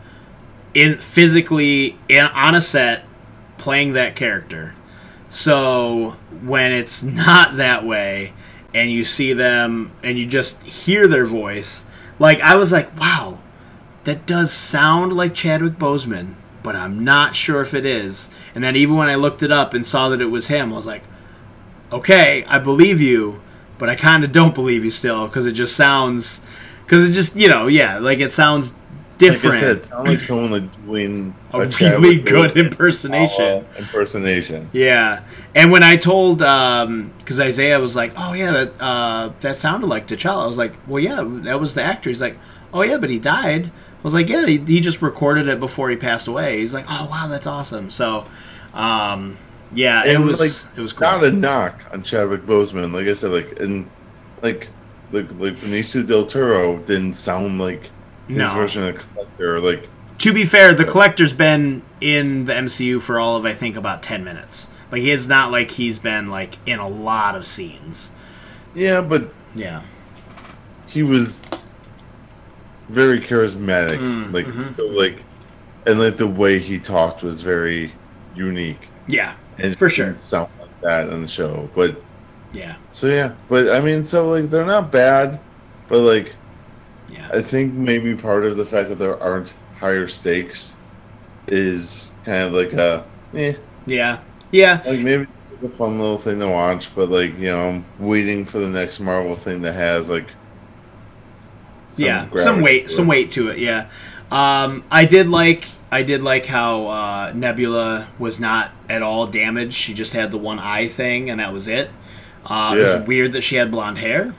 [0.78, 3.04] in physically in on a set
[3.56, 4.74] playing that character.
[5.28, 8.32] So when it's not that way,
[8.74, 11.84] and you see them and you just hear their voice,
[12.18, 13.40] like I was like, wow,
[14.04, 18.30] that does sound like Chadwick Boseman, but I'm not sure if it is.
[18.54, 20.76] And then even when I looked it up and saw that it was him, I
[20.76, 21.02] was like,
[21.90, 23.40] okay, I believe you,
[23.78, 26.42] but I kind of don't believe you still because it just sounds,
[26.84, 28.74] because it just you know yeah, like it sounds
[29.18, 29.54] different.
[29.54, 33.66] Like I said, it sounds like someone like doing a really good impersonation.
[33.78, 34.68] impersonation.
[34.72, 39.86] Yeah, and when I told, because Isaiah was like, "Oh yeah, that uh, that sounded
[39.88, 42.38] like T'Challa," I was like, "Well, yeah, that was the actor." He's like,
[42.72, 45.90] "Oh yeah, but he died." I was like, "Yeah, he, he just recorded it before
[45.90, 48.24] he passed away." He's like, "Oh wow, that's awesome." So,
[48.72, 49.36] um,
[49.72, 51.06] yeah, it And, was like, it was cool.
[51.08, 52.92] Not a knock on Chadwick Boseman.
[52.92, 53.90] Like I said, like and
[54.42, 54.68] like
[55.12, 57.90] like like Benicio del Toro didn't sound like
[58.28, 58.54] his No.
[58.54, 59.60] version of Collector.
[59.60, 59.88] Like
[60.18, 64.02] to be fair, the collector's been in the MCU for all of I think about
[64.02, 64.68] ten minutes.
[64.90, 68.10] Like it's not like he's been like in a lot of scenes.
[68.74, 69.82] yeah, but Yeah,
[70.86, 71.42] he was
[72.88, 73.98] very charismatic.
[73.98, 74.76] Mm, like mhm.
[74.76, 75.22] so, like
[75.86, 77.92] and like the way he talked was very
[78.34, 78.88] unique.
[79.06, 80.16] yeah, And For sure.
[80.16, 81.68] sound like that on the show.
[81.74, 82.00] But
[82.52, 85.38] yeah, so yeah, but I mean, so like they're not bad,
[85.88, 86.34] but like
[87.10, 90.74] yeah, I think maybe part of the fact that there aren't higher stakes
[91.46, 93.54] is kind of like a eh,
[93.86, 94.82] yeah, yeah.
[94.86, 98.44] like maybe it's a fun little thing to watch, but like you know, I'm waiting
[98.44, 100.28] for the next Marvel thing that has like
[101.92, 103.88] some yeah some weight some weight to it yeah.
[104.30, 109.74] Um i did like i did like how uh nebula was not at all damaged.
[109.74, 111.90] She just had the one eye thing and that was it.
[112.44, 114.34] Uh it was weird that she had blonde hair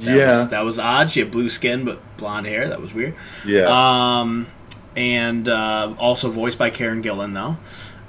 [0.00, 2.92] that yeah, was, that was odd she had blue skin but blonde hair that was
[2.94, 3.14] weird
[3.46, 3.66] yeah,
[4.20, 4.46] um
[4.96, 7.56] and uh also voiced by karen gillan though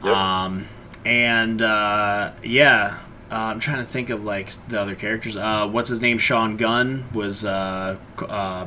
[0.08, 0.15] Yep.
[0.15, 0.65] um
[1.06, 2.99] and uh yeah
[3.32, 5.38] uh, I'm trying to think of like the other characters.
[5.38, 6.17] Uh, what's his name?
[6.17, 7.45] Sean Gunn was.
[7.45, 7.95] Uh,
[8.28, 8.65] uh,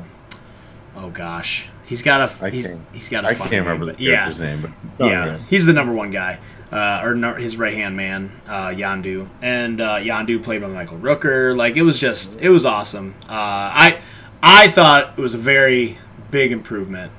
[0.94, 2.44] oh gosh, he's got a.
[2.44, 3.28] I He's, can't- he's got a.
[3.30, 6.38] I funny can't remember name, the character's name, but yeah, he's the number one guy,
[6.72, 10.98] uh, or no, his right hand man, uh, Yondu, and uh, Yondu played by Michael
[10.98, 11.54] Rooker.
[11.54, 13.14] Like it was just, it was awesome.
[13.24, 14.00] Uh, I,
[14.42, 15.98] I thought it was a very
[16.30, 17.12] big improvement.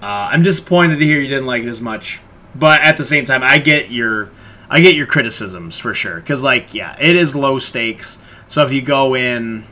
[0.00, 2.20] Uh, I'm disappointed to hear you didn't like it as much,
[2.54, 4.30] but at the same time, I get your,
[4.70, 6.16] I get your criticisms for sure.
[6.16, 8.18] Because like, yeah, it is low stakes.
[8.46, 9.64] So if you go in,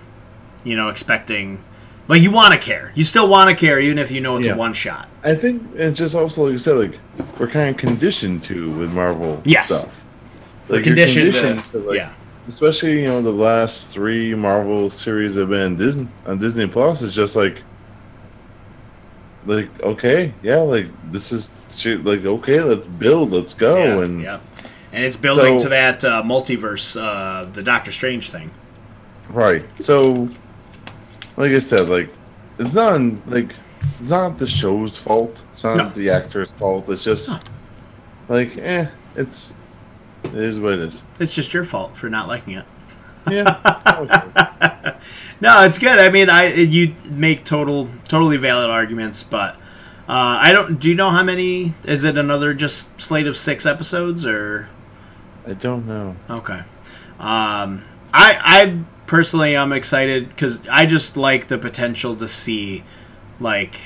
[0.63, 1.65] you know, expecting,
[2.09, 4.47] like you want to care, you still want to care, even if you know it's
[4.47, 4.55] Yeah.
[4.55, 5.09] a one shot.
[5.25, 6.99] I think it's just also like you said, like
[7.39, 9.69] we're kind of conditioned to with Marvel Yes.
[9.69, 10.05] stuff.
[10.69, 12.13] Like conditioned to- conditioned to, like, yeah.
[12.49, 17.03] especially you know the last three Marvel series have been Disney on Disney Plus.
[17.03, 17.63] It's just like,
[19.47, 24.21] like okay, yeah, like this is shit, like okay, let's build, let's go, yeah, and
[24.23, 24.39] yeah.
[24.93, 28.51] and it's building So- to that uh, multiverse, uh, the Doctor Strange thing.
[29.29, 29.65] Right.
[29.83, 30.29] So,
[31.37, 32.11] like I said, like
[32.59, 33.55] it's not like
[34.01, 35.43] it's not the show's fault.
[35.55, 35.89] It's not no.
[35.91, 36.89] the actor's fault.
[36.89, 37.49] It's just
[38.29, 39.55] like, eh, it's
[40.25, 41.03] it is what it is.
[41.21, 42.65] It's just your fault for not liking it.
[43.31, 44.99] Yeah.
[45.41, 45.99] no, it's good.
[45.99, 49.57] I mean, I you make total totally valid arguments, but
[50.09, 50.79] uh, I don't.
[50.79, 51.75] Do you know how many?
[51.85, 54.69] Is it another just slate of six episodes or?
[55.47, 56.17] I don't know.
[56.31, 56.61] Okay.
[57.19, 62.85] Um, I I personally I'm excited because I just like the potential to see
[63.41, 63.81] like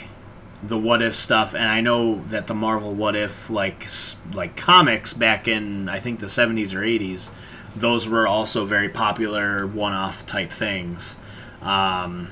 [0.62, 3.86] the what if stuff and i know that the marvel what if like
[4.34, 7.30] like comics back in i think the 70s or 80s
[7.76, 11.16] those were also very popular one-off type things.
[11.62, 12.30] Um,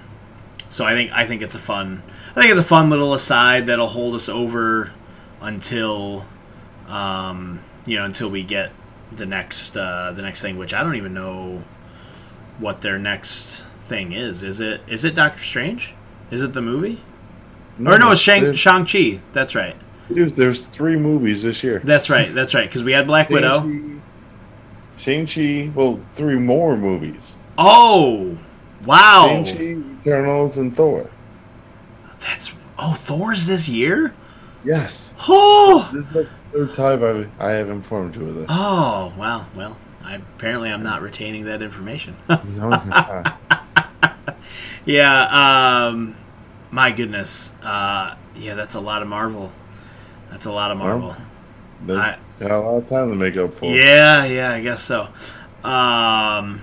[0.66, 3.66] so i think i think it's a fun i think it's a fun little aside
[3.66, 4.92] that'll hold us over
[5.40, 6.27] until
[6.88, 8.72] um, you know until we get
[9.12, 11.64] the next uh, the next thing which i don't even know
[12.59, 15.94] what their next thing is is it is it doctor strange
[16.31, 17.01] is it the movie
[17.79, 19.21] no, or no, it's Shang Shang Chi.
[19.33, 19.77] That's right.
[20.12, 21.81] Dude, there's three movies this year.
[21.85, 22.33] That's right.
[22.35, 22.68] That's right.
[22.68, 23.62] Because we had Black Widow.
[24.97, 25.71] Shang Chi.
[25.75, 27.37] Well, three more movies.
[27.57, 28.38] Oh,
[28.85, 29.44] wow.
[29.44, 31.09] Shang Chi, Eternals, and Thor.
[32.21, 34.14] That's oh, Thor's this year.
[34.64, 35.12] Yes.
[35.29, 35.88] Oh.
[35.92, 38.47] This is the third time I I have informed you of this.
[38.49, 39.47] Oh wow.
[39.55, 39.77] well.
[40.09, 42.16] I, apparently, I'm not retaining that information.
[44.87, 45.88] yeah.
[45.90, 46.16] Um,
[46.71, 49.53] my goodness, uh, yeah, that's a lot of Marvel.
[50.31, 51.14] That's a lot of Marvel.
[51.87, 53.66] Well, I, got a lot of time to make up for.
[53.66, 55.09] Yeah, yeah, I guess so.
[55.62, 56.62] Um,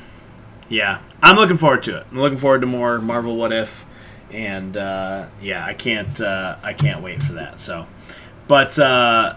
[0.67, 2.07] yeah, I'm looking forward to it.
[2.09, 3.85] I'm looking forward to more Marvel What If,
[4.31, 7.59] and uh, yeah, I can't uh, I can't wait for that.
[7.59, 7.85] So,
[8.47, 9.33] but uh,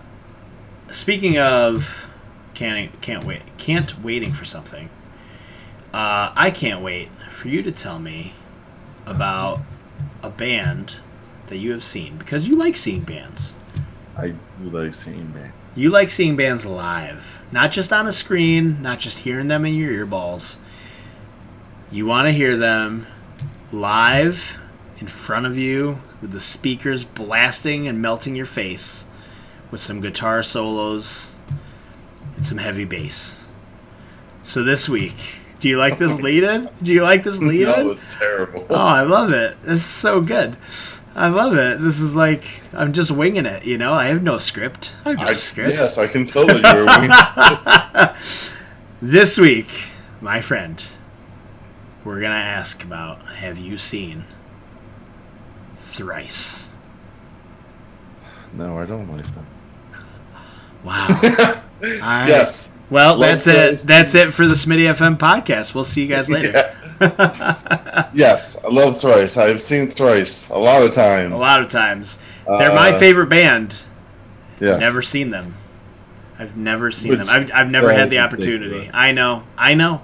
[0.88, 2.10] speaking of
[2.54, 4.88] can't can't wait can't waiting for something.
[5.92, 8.32] Uh, I can't wait for you to tell me
[9.04, 9.60] about
[10.22, 10.96] a band
[11.48, 13.56] that you have seen because you like seeing bands.
[14.16, 15.52] I like seeing bands.
[15.74, 19.74] You like seeing bands live, not just on a screen, not just hearing them in
[19.74, 20.56] your earballs.
[21.92, 23.06] You want to hear them
[23.70, 24.58] live
[24.98, 29.06] in front of you with the speakers blasting and melting your face
[29.70, 31.38] with some guitar solos
[32.34, 33.47] and some heavy bass.
[34.42, 36.70] So this week, do you like this lead in?
[36.82, 37.86] Do you like this lead in?
[37.86, 38.66] no, it's terrible.
[38.70, 39.56] Oh, I love it.
[39.64, 40.56] This is so good.
[41.14, 41.80] I love it.
[41.80, 43.64] This is like I'm just winging it.
[43.64, 44.94] You know, I have no script.
[45.04, 45.74] I have no I, script.
[45.74, 46.62] Yes, I can tell that
[49.00, 49.88] you're this week,
[50.20, 50.84] my friend,
[52.04, 54.24] we're gonna ask about: Have you seen
[55.76, 56.70] Thrice?
[58.52, 59.46] No, I don't like them.
[60.84, 61.06] Wow.
[61.82, 62.70] I, yes.
[62.90, 63.80] Well, Love that's it.
[63.80, 65.74] That's it for the Smitty FM podcast.
[65.74, 66.74] We'll see you guys later.
[68.14, 69.36] yes, I love Thrice.
[69.36, 71.34] I've seen Thrice a lot of times.
[71.34, 72.18] A lot of times.
[72.46, 73.82] They're uh, my favorite band.
[74.58, 74.78] Yeah.
[74.78, 75.54] Never seen them.
[76.38, 77.28] I've never seen Which, them.
[77.28, 78.90] I've, I've never had the opportunity.
[78.92, 79.42] I know.
[79.56, 80.02] I know.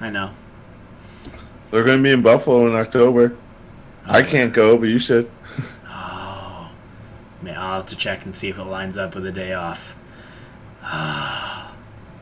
[0.00, 0.30] I know.
[1.70, 3.36] They're going to be in Buffalo in October.
[4.06, 5.30] I can't go, but you should.
[5.86, 6.72] oh.
[7.40, 9.96] Man, I'll have to check and see if it lines up with a day off.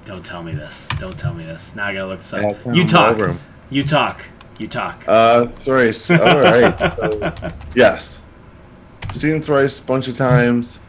[0.05, 0.89] Don't tell me this.
[0.99, 1.75] Don't tell me this.
[1.77, 2.45] Now I gotta look this up.
[2.73, 3.37] You talk.
[3.71, 4.27] You talk.
[4.59, 5.05] You talk.
[5.07, 6.11] Uh, thrice.
[6.11, 6.79] All right.
[6.79, 7.33] so,
[7.75, 8.23] yes,
[9.15, 10.81] seen thrice a bunch of times.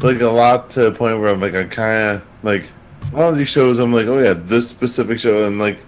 [0.00, 2.70] Like a lot to the point where I'm like, I kind of like
[3.12, 3.78] a lot of these shows.
[3.78, 5.78] I'm like, oh yeah, this specific show, and like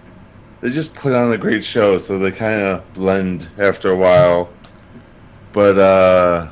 [0.59, 4.49] they just put on a great show, so they kind of blend after a while.
[5.53, 6.49] But uh,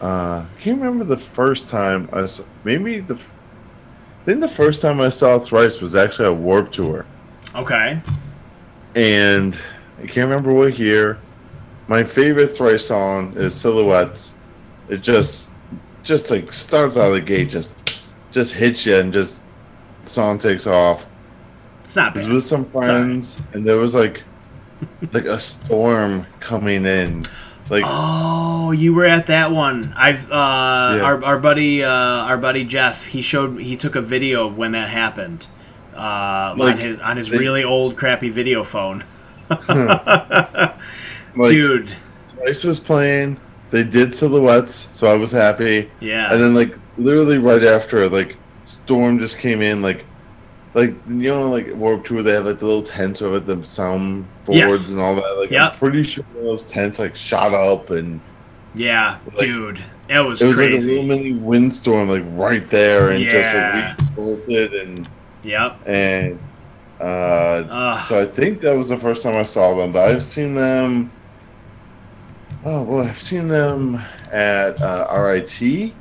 [0.00, 2.44] uh, I can't remember the first time I saw.
[2.64, 3.18] Maybe the
[4.22, 7.04] I think the first time I saw Thrice was actually a Warped Tour.
[7.56, 8.00] Okay.
[8.94, 9.60] And
[9.98, 11.18] I can't remember what year.
[11.88, 14.34] My favorite Thrice song is Silhouettes.
[14.88, 15.52] It just,
[16.04, 17.74] just like starts out of the gate, just,
[18.30, 19.42] just hits you, and just
[20.04, 21.04] song takes off.
[21.82, 22.22] It's not bad.
[22.22, 24.22] It was with some friends, and there was like,
[25.12, 27.24] like a storm coming in
[27.72, 29.94] like oh, you were at that one.
[29.96, 31.02] I've uh, yeah.
[31.02, 33.06] our our buddy uh, our buddy Jeff.
[33.06, 35.46] He showed he took a video of when that happened
[35.94, 39.04] uh, like, on his on his they, really old crappy video phone.
[39.68, 40.76] like,
[41.48, 41.94] Dude,
[42.28, 43.40] Thrice was playing.
[43.70, 45.90] They did silhouettes, so I was happy.
[46.00, 46.30] Yeah.
[46.30, 50.04] And then like literally right after, like Storm just came in, like
[50.74, 54.26] like you know like Warped Tour they had like the little tents over the sound
[54.44, 54.88] boards yes.
[54.88, 55.36] and all that.
[55.38, 55.72] Like yep.
[55.72, 58.20] I'm pretty sure those tents like shot up and
[58.74, 60.74] yeah, like, dude, it was it was crazy.
[60.74, 63.94] like a little mini windstorm like right there and yeah.
[63.96, 65.08] just like we bolted and
[65.42, 66.38] yep and
[67.02, 70.54] Uh, so I think that was the first time I saw them, but I've seen
[70.54, 71.10] them.
[72.64, 74.00] Oh well, I've seen them
[74.30, 75.92] at uh, RIT.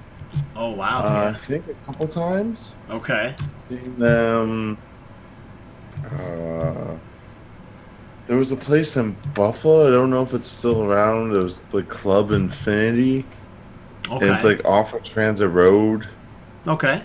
[0.55, 1.03] Oh wow!
[1.03, 2.75] Uh, I think a couple times.
[2.89, 3.35] Okay.
[3.69, 4.77] Seen them.
[6.05, 6.95] Uh,
[8.27, 9.87] there was a place in Buffalo.
[9.87, 11.35] I don't know if it's still around.
[11.35, 13.25] It was the Club Infinity.
[14.09, 14.27] Okay.
[14.27, 16.07] And it's like off of Transit Road.
[16.67, 17.03] Okay.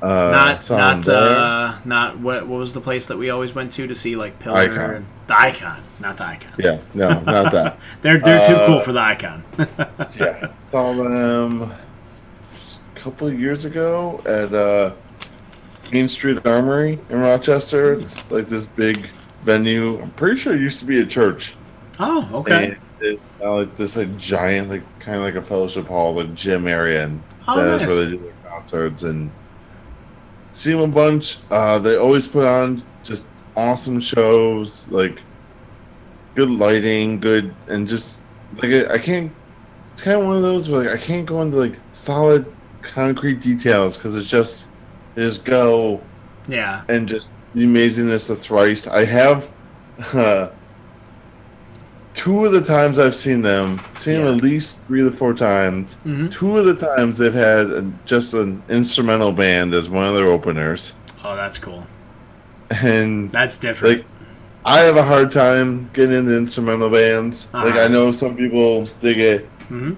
[0.00, 3.86] Uh, not not uh, not what what was the place that we always went to
[3.86, 4.94] to see like Pillar icon.
[4.94, 6.52] and the Icon, not the Icon.
[6.56, 7.80] Yeah, no, not that.
[8.02, 9.42] they're they're uh, too cool for the Icon.
[10.16, 11.74] yeah, saw them
[12.98, 14.92] couple years ago at uh,
[15.92, 17.94] Main Street Armory in Rochester.
[17.94, 19.08] It's like this big
[19.44, 20.00] venue.
[20.00, 21.54] I'm pretty sure it used to be a church.
[21.98, 22.76] Oh, okay.
[23.00, 26.66] It's uh, like this like giant, like kind of like a fellowship hall, like gym
[26.66, 27.90] area, and oh, that's nice.
[27.90, 29.30] where they do their concerts and
[30.52, 31.38] see them a bunch.
[31.50, 35.20] Uh, they always put on just awesome shows, like
[36.34, 38.22] good lighting, good, and just
[38.56, 39.32] like I can't.
[39.92, 42.46] It's kind of one of those where like I can't go into like solid
[42.82, 44.68] concrete details because it's just
[45.14, 46.00] they just go.
[46.48, 46.82] Yeah.
[46.88, 48.86] And just the amazingness of thrice.
[48.86, 49.50] I have.
[50.12, 50.50] Uh,
[52.18, 54.24] two of the times I've seen them, seen yeah.
[54.24, 55.96] them at least three to four times.
[56.04, 56.28] Mm-hmm.
[56.30, 60.26] Two of the times they've had a, just an instrumental band as one of their
[60.26, 60.94] openers.
[61.22, 61.86] Oh, that's cool.
[62.70, 63.98] And that's different.
[63.98, 64.06] Like,
[64.64, 67.48] I have a hard time getting into instrumental bands.
[67.54, 67.66] Uh-huh.
[67.66, 69.44] Like I know some people dig it.
[69.62, 69.94] Mm-hmm.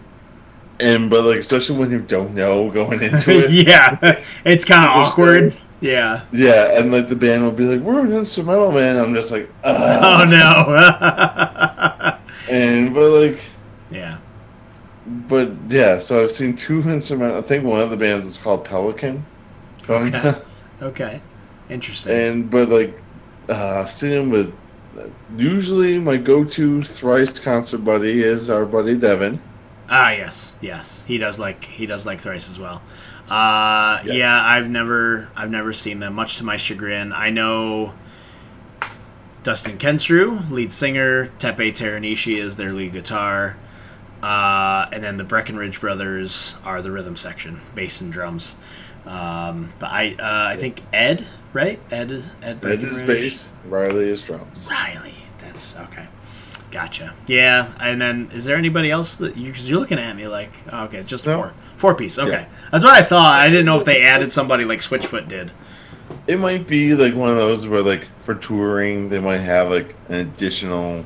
[0.81, 3.51] And but like especially when you don't know going into it.
[3.51, 4.23] yeah.
[4.45, 5.55] It's kind of awkward.
[5.81, 6.25] Yeah.
[6.33, 9.49] Yeah, and like the band will be like, "We're an instrumental band." I'm just like,
[9.65, 10.01] Ugh.
[10.03, 12.19] "Oh no."
[12.51, 13.41] and but like,
[13.91, 14.19] yeah.
[15.07, 17.39] But yeah, so I've seen two instrumental.
[17.39, 19.25] I think one of the bands is called Pelican.
[19.89, 20.35] Okay.
[20.83, 21.21] okay.
[21.71, 22.15] Interesting.
[22.15, 23.01] And but like,
[23.49, 24.55] uh, I've seen them with.
[25.37, 29.41] Usually, my go-to thrice concert buddy is our buddy Devin.
[29.93, 32.81] Ah, yes, yes, he does like he does like thrice as well.
[33.29, 34.15] Uh, yes.
[34.15, 36.15] Yeah, I've never I've never seen them.
[36.15, 37.95] Much to my chagrin, I know
[39.43, 41.27] Dustin Kensrue, lead singer.
[41.39, 43.57] Teppei Teranishi is their lead guitar.
[44.23, 48.57] Uh, and then the Breckenridge brothers are the rhythm section, bass and drums.
[49.07, 51.81] Um, but I uh, I think Ed, right?
[51.91, 52.13] Ed
[52.43, 53.49] Ed Ed is bass.
[53.65, 54.67] Riley is drums.
[54.71, 56.07] Riley, that's okay.
[56.71, 57.15] Gotcha.
[57.27, 59.51] Yeah, and then is there anybody else that you?
[59.51, 61.37] Because you're looking at me like, oh, okay, it's just no.
[61.37, 62.19] four, four piece.
[62.19, 62.69] Okay, yeah.
[62.71, 63.35] that's what I thought.
[63.35, 65.51] I didn't know if they added somebody like Switchfoot did.
[66.27, 69.97] It might be like one of those where, like, for touring, they might have like
[70.09, 71.05] an additional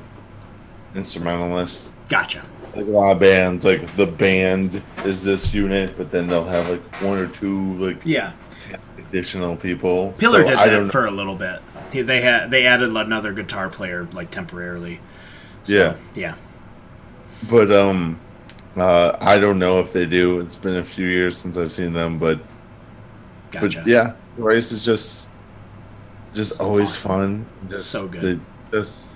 [0.95, 1.93] instrumentalist.
[2.09, 2.45] Gotcha.
[2.77, 6.69] Like a lot of bands, like the band is this unit, but then they'll have
[6.69, 8.33] like one or two like yeah
[8.99, 10.13] additional people.
[10.19, 11.63] Pillar so did that for a little bit.
[11.93, 15.01] They had they added another guitar player like temporarily.
[15.65, 15.97] So, yeah.
[16.15, 16.35] Yeah.
[17.51, 18.19] But um,
[18.77, 20.41] uh, I don't know if they do.
[20.41, 22.41] It's been a few years since I've seen them, but
[23.51, 23.81] gotcha.
[23.81, 25.27] but yeah, Thrice is just
[26.33, 27.09] just always awesome.
[27.09, 27.47] fun.
[27.71, 28.41] Just, so good.
[28.73, 29.15] just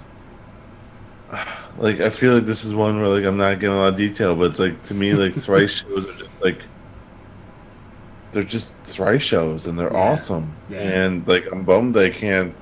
[1.79, 3.97] like I feel like this is one where like I'm not getting a lot of
[3.97, 6.63] detail, but it's like to me like thrice shows are just like
[8.33, 9.99] they're just thrice shows and they're yeah.
[9.99, 10.55] awesome.
[10.69, 10.81] Yeah.
[10.81, 12.55] And like I'm bummed I can't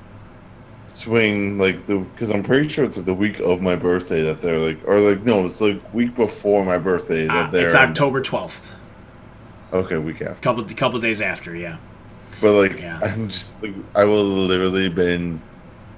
[0.97, 4.40] swing like the because I'm pretty sure it's like the week of my birthday that
[4.40, 7.74] they're like or like no it's like week before my birthday that uh, they're it's
[7.74, 8.72] October twelfth.
[9.72, 10.40] Okay, week after.
[10.40, 11.76] Couple couple days after, yeah.
[12.40, 12.99] But like yeah.
[13.05, 15.40] I'm just like I will literally been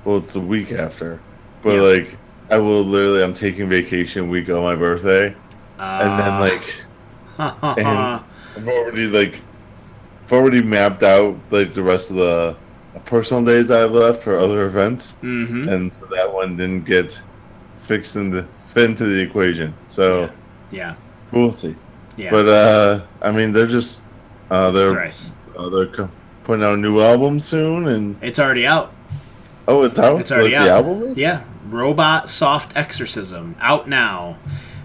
[0.05, 1.21] well it's a week after,
[1.63, 1.81] but yeah.
[1.81, 2.19] like
[2.51, 5.35] I will literally I'm taking vacation week of my birthday,
[5.79, 6.75] uh, and then like
[7.79, 9.41] and I've already like
[10.25, 12.57] I've already mapped out like the rest of the
[13.05, 15.69] personal days I've left for other events, mm-hmm.
[15.69, 17.21] and so that one didn't get
[17.83, 19.75] fixed into fit into the equation.
[19.89, 20.31] So yeah,
[20.71, 20.95] yeah.
[21.33, 21.75] we'll see.
[22.17, 22.31] Yeah.
[22.31, 24.03] But uh, I mean, they're just
[24.51, 25.11] uh, they're
[25.57, 26.09] uh, they're
[26.45, 28.93] putting out a new album soon, and it's already out.
[29.67, 30.21] Oh, it's out.
[30.21, 30.65] It's already like out.
[30.65, 31.19] The album is?
[31.19, 34.39] Yeah, Robot Soft Exorcism out now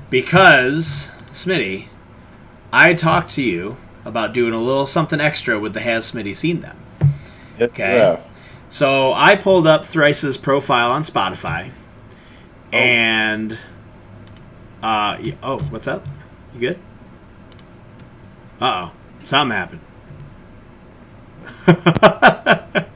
[0.10, 1.88] because Smitty,
[2.72, 6.60] I talked to you about doing a little something extra with the Has Smitty seen
[6.60, 6.78] them.
[7.62, 8.20] Okay.
[8.70, 12.76] So I pulled up Thrice's profile on Spotify, oh.
[12.76, 13.58] and
[14.82, 16.06] uh, oh, what's up?
[16.56, 16.80] You good?
[18.60, 18.92] Uh oh,
[19.24, 19.82] something happened.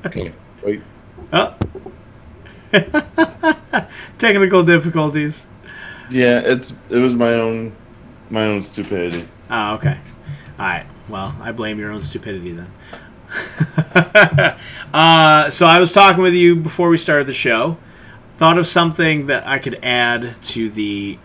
[0.05, 0.34] okay,
[0.64, 0.82] wait.
[1.32, 1.55] Oh.
[4.18, 5.45] Technical difficulties.
[6.10, 7.76] Yeah, it's it was my own
[8.30, 9.28] my own stupidity.
[9.49, 9.97] Oh, okay.
[10.58, 10.86] All right.
[11.10, 12.72] Well, I blame your own stupidity then.
[14.94, 17.78] uh, so I was talking with you before we started the show.
[18.36, 21.18] Thought of something that I could add to the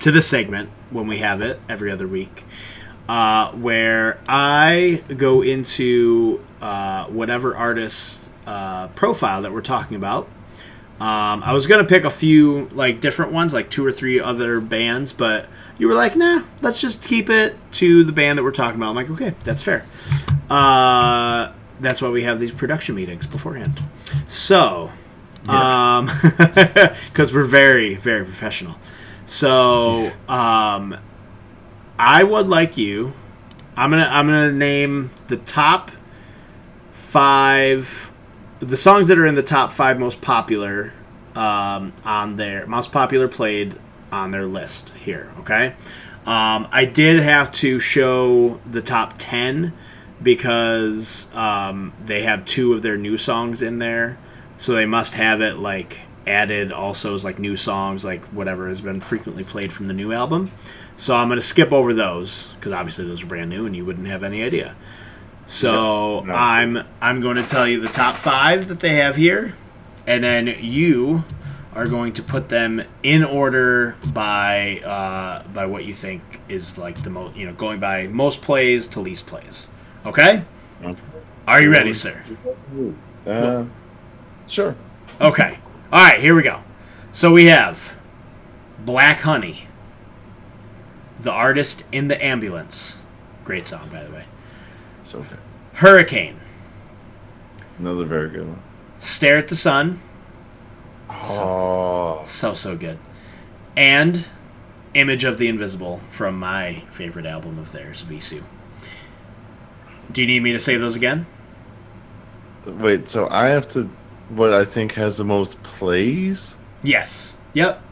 [0.00, 2.44] to the segment when we have it every other week,
[3.08, 10.28] uh, where I go into uh, whatever artist uh, profile that we're talking about.
[11.00, 14.60] Um, I was gonna pick a few like different ones, like two or three other
[14.60, 15.46] bands, but
[15.78, 18.90] you were like, "Nah, let's just keep it to the band that we're talking about."
[18.90, 19.84] I'm like, "Okay, that's fair."
[20.50, 23.80] Uh, that's why we have these production meetings beforehand.
[24.28, 24.90] So,
[25.48, 28.76] um, because we're very, very professional.
[29.26, 30.96] So, um,
[31.98, 33.12] I would like you.
[33.76, 35.90] I'm gonna I'm gonna name the top
[36.92, 38.12] five,
[38.60, 40.92] the songs that are in the top five most popular
[41.34, 43.78] um, on their most popular played
[44.10, 45.32] on their list here.
[45.40, 45.74] Okay,
[46.26, 49.72] um, I did have to show the top ten
[50.22, 54.18] because um, they have two of their new songs in there,
[54.56, 58.80] so they must have it like added also as like new songs, like whatever has
[58.80, 60.50] been frequently played from the new album.
[60.96, 64.08] So I'm gonna skip over those because obviously those are brand new and you wouldn't
[64.08, 64.74] have any idea.
[65.48, 66.34] So no.
[66.34, 69.54] I'm I'm going to tell you the top five that they have here,
[70.06, 71.24] and then you
[71.74, 77.02] are going to put them in order by uh, by what you think is like
[77.02, 79.68] the most you know going by most plays to least plays.
[80.08, 80.42] Okay?
[81.46, 82.22] Are you ready, sir?
[83.26, 83.64] Uh,
[84.46, 84.74] sure.
[85.20, 85.58] Okay.
[85.92, 86.62] All right, here we go.
[87.12, 87.94] So we have
[88.78, 89.68] Black Honey,
[91.20, 92.98] The Artist in the Ambulance.
[93.44, 94.24] Great song, by the way.
[95.04, 95.38] So good.
[95.74, 96.40] Hurricane.
[97.78, 98.62] Another very good one.
[98.98, 100.00] Stare at the Sun.
[101.10, 102.22] Oh.
[102.24, 102.98] So, so, so good.
[103.76, 104.24] And
[104.94, 108.42] Image of the Invisible from my favorite album of theirs, Vheissu.
[110.12, 111.26] Do you need me to say those again?
[112.64, 113.88] Wait, so I have to
[114.30, 116.56] what I think has the most plays?
[116.82, 117.38] Yes.
[117.54, 117.82] Yep.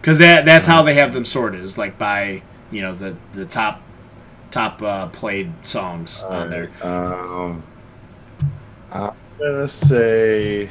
[0.00, 3.44] Because that that's how they have them sorted is like by you know the the
[3.44, 3.82] top
[4.50, 6.70] top uh, played songs All on right.
[6.80, 6.92] there.
[6.92, 7.62] Um,
[8.90, 10.70] I'm gonna say.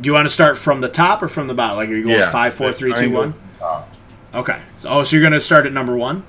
[0.00, 1.76] Do you want to start from the top or from the bottom?
[1.76, 3.34] Like are you going yeah, five, four, three, two, one?
[4.34, 4.60] Okay.
[4.76, 6.24] So, oh, so you're gonna start at number one?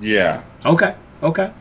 [0.00, 0.44] Yeah.
[0.64, 0.94] Okay.
[1.22, 1.52] Okay.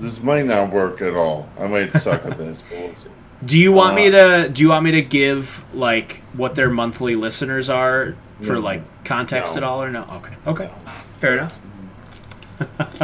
[0.00, 1.48] This might not work at all.
[1.58, 3.10] I might suck at this, but we'll see.
[3.44, 4.48] Do you want uh, me to?
[4.52, 9.04] Do you want me to give like what their monthly listeners are for no, like
[9.04, 9.58] context no.
[9.58, 10.02] at all, or no?
[10.04, 10.92] Okay, okay, no.
[11.20, 11.58] fair enough.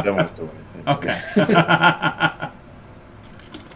[0.03, 0.53] Don't have to do anything.
[0.87, 1.21] Okay.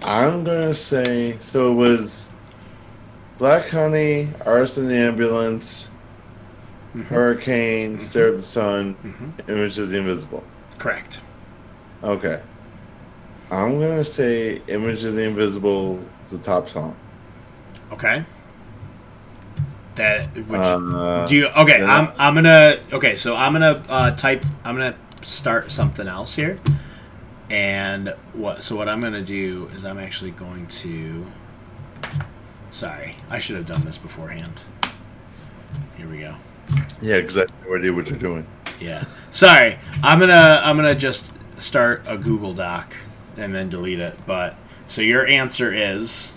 [0.03, 1.71] I'm gonna say so.
[1.71, 2.27] It was
[3.37, 5.89] Black Honey, Artist in the Ambulance,
[6.95, 7.01] mm-hmm.
[7.01, 7.99] Hurricane, mm-hmm.
[7.99, 9.51] Stare at the Sun, mm-hmm.
[9.51, 10.43] Image of the Invisible.
[10.77, 11.19] Correct.
[12.03, 12.41] Okay.
[13.51, 16.95] I'm gonna say "Image of the Invisible" is the top song.
[17.91, 18.23] Okay.
[19.95, 21.83] That which uh, do you okay?
[21.83, 23.13] I'm I'm gonna okay.
[23.15, 24.45] So I'm gonna uh, type.
[24.63, 26.59] I'm gonna start something else here.
[27.49, 28.63] And what?
[28.63, 31.25] So what I'm gonna do is I'm actually going to.
[32.71, 34.61] Sorry, I should have done this beforehand.
[35.97, 36.35] Here we go.
[37.01, 38.47] Yeah, because I have no idea what you're doing.
[38.79, 39.03] Yeah.
[39.29, 42.93] Sorry, I'm gonna I'm gonna just start a Google Doc
[43.37, 44.17] and then delete it.
[44.25, 44.55] But
[44.87, 46.33] so your answer is,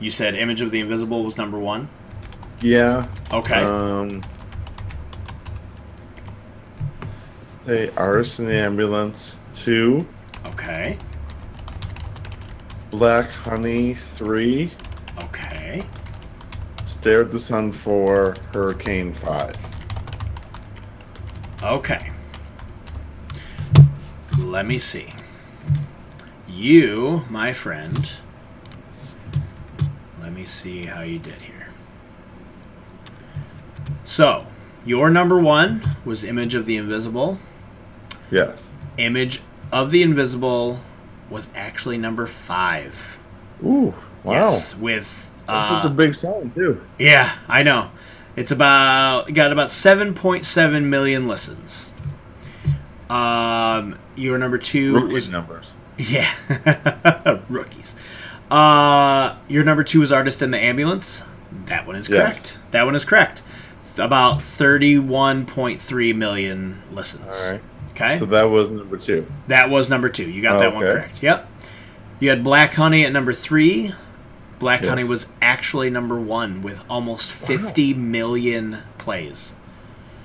[0.00, 1.88] you said Image of the Invisible was number one.
[2.60, 3.06] Yeah.
[3.32, 3.62] Okay.
[3.62, 4.22] Um.
[7.66, 10.06] Say Artist in the Ambulance two.
[10.46, 10.98] Okay.
[12.90, 14.70] Black Honey three.
[15.22, 15.82] Okay.
[16.84, 18.36] Stare at the Sun four.
[18.52, 19.56] Hurricane five.
[21.62, 22.10] Okay.
[24.38, 25.13] Let me see.
[26.54, 28.12] You, my friend,
[30.22, 31.70] let me see how you did here.
[34.04, 34.46] So,
[34.86, 37.38] your number one was Image of the Invisible.
[38.30, 38.68] Yes.
[38.98, 39.42] Image
[39.72, 40.78] of the Invisible
[41.28, 43.18] was actually number five.
[43.64, 43.92] Ooh,
[44.22, 44.44] wow.
[44.44, 45.32] Yes, with.
[45.48, 46.80] Uh, That's a big song, too.
[46.98, 47.90] Yeah, I know.
[48.36, 51.90] It's about got about 7.7 million listens.
[53.10, 55.72] Um, your number two was numbers.
[55.96, 57.96] Yeah, rookies.
[58.50, 61.24] Uh, your number two is artist in the ambulance.
[61.66, 62.52] That one is correct.
[62.54, 62.58] Yes.
[62.72, 63.42] That one is correct.
[63.98, 67.24] About thirty-one point three million listens.
[67.26, 67.62] All right.
[67.90, 68.18] Okay.
[68.18, 69.26] So that was number two.
[69.46, 70.28] That was number two.
[70.28, 70.76] You got oh, that okay.
[70.76, 71.22] one correct.
[71.22, 71.48] Yep.
[72.18, 73.92] You had Black Honey at number three.
[74.58, 74.88] Black yes.
[74.88, 78.00] Honey was actually number one with almost fifty wow.
[78.00, 79.54] million plays.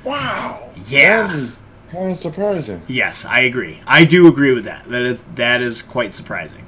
[0.03, 0.71] Wow.
[0.87, 1.27] Yeah.
[1.27, 2.81] That is Kind of surprising.
[2.87, 3.81] Yes, I agree.
[3.87, 4.85] I do agree with that.
[4.89, 6.65] That is that is quite surprising.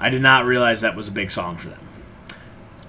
[0.00, 1.78] I did not realize that was a big song for them.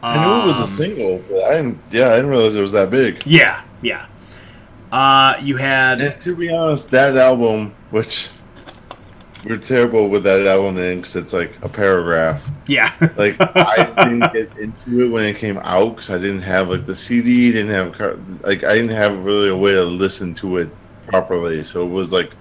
[0.01, 1.79] I knew it was a um, single, but I didn't.
[1.91, 3.21] Yeah, I didn't realize it was that big.
[3.25, 4.07] Yeah, yeah.
[4.91, 6.01] Uh, you had.
[6.01, 8.29] And to be honest, that album, which
[9.45, 12.49] we're terrible with that album because it's like a paragraph.
[12.67, 12.91] Yeah.
[13.17, 16.85] like I didn't get into it when it came out because I didn't have like
[16.85, 20.69] the CD, didn't have like I didn't have really a way to listen to it
[21.07, 21.63] properly.
[21.63, 22.31] So it was like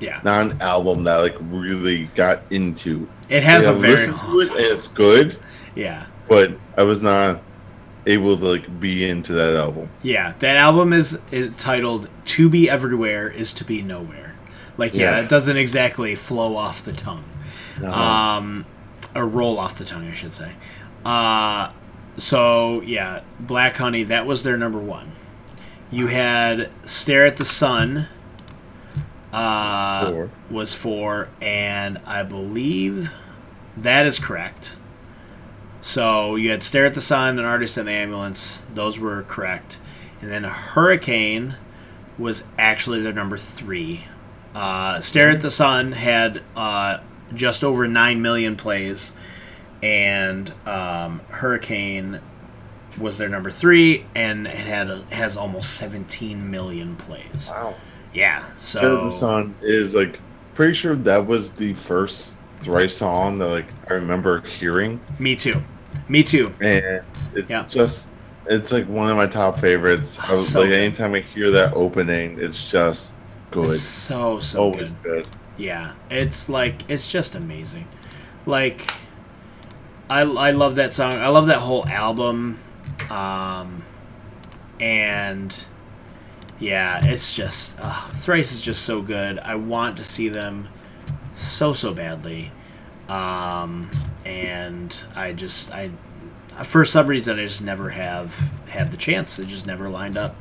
[0.00, 3.08] yeah, not an album that like really got into.
[3.28, 5.38] It has like, a very listen to it it's good.
[5.74, 6.06] Yeah.
[6.28, 7.42] But I was not
[8.06, 9.88] able to like be into that album.
[10.02, 14.36] Yeah, that album is is titled "To Be Everywhere Is to Be Nowhere."
[14.78, 15.22] Like, yeah, yeah.
[15.22, 17.24] it doesn't exactly flow off the tongue,
[17.80, 17.92] no.
[17.92, 18.64] um,
[19.14, 20.52] or roll off the tongue, I should say.
[21.04, 21.72] Uh,
[22.16, 25.12] so yeah, Black Honey, that was their number one.
[25.92, 28.08] You had Stare at the Sun.
[29.30, 30.30] Uh, four.
[30.50, 33.12] was four, and I believe
[33.76, 34.76] that is correct.
[35.82, 38.62] So you had Stare at the Sun and Artist in the Ambulance.
[38.72, 39.78] Those were correct.
[40.22, 41.56] And then Hurricane
[42.16, 44.06] was actually their number three.
[44.54, 47.00] Uh, Stare at the Sun had uh,
[47.34, 49.12] just over 9 million plays.
[49.82, 52.20] And um, Hurricane
[52.98, 57.50] was their number three and it had a, has almost 17 million plays.
[57.50, 57.74] Wow.
[58.12, 58.50] Yeah.
[58.56, 60.20] So Stare at the Sun is like
[60.54, 65.00] pretty sure that was the first thrice song that like I remember hearing.
[65.18, 65.60] Me too.
[66.08, 66.52] Me too.
[66.60, 67.02] And
[67.34, 67.66] it's yeah.
[67.68, 68.10] just
[68.46, 70.18] it's like one of my top favorites.
[70.20, 70.78] I was so like good.
[70.80, 73.16] anytime I hear that opening, it's just
[73.50, 73.70] good.
[73.70, 75.02] It's so so Always good.
[75.02, 75.28] good.
[75.56, 77.86] Yeah, it's like it's just amazing.
[78.46, 78.92] Like
[80.10, 81.14] I I love that song.
[81.14, 82.58] I love that whole album.
[83.10, 83.82] Um
[84.80, 85.64] and
[86.58, 89.38] yeah, it's just uh, Thrice is just so good.
[89.40, 90.68] I want to see them
[91.34, 92.52] so so badly.
[93.08, 93.90] Um,
[94.24, 95.90] and I just I
[96.62, 98.34] for some reason I just never have
[98.68, 99.38] had the chance.
[99.38, 100.36] It just never lined up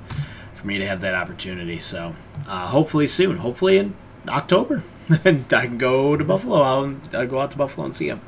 [0.53, 1.79] for me to have that opportunity.
[1.79, 2.15] So
[2.47, 3.37] uh, hopefully soon.
[3.37, 3.95] Hopefully in
[4.27, 4.83] October,
[5.25, 6.61] and I can go to Buffalo.
[6.61, 8.21] I'll, I'll go out to Buffalo and see them.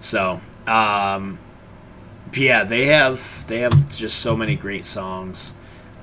[0.00, 1.38] So um,
[2.32, 5.54] yeah, they have they have just so many great songs.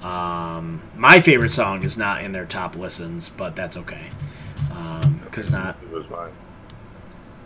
[0.01, 4.07] Um, my favorite song is not in their top listens, but that's okay
[5.32, 5.78] because um, not.
[5.82, 6.32] It was mine.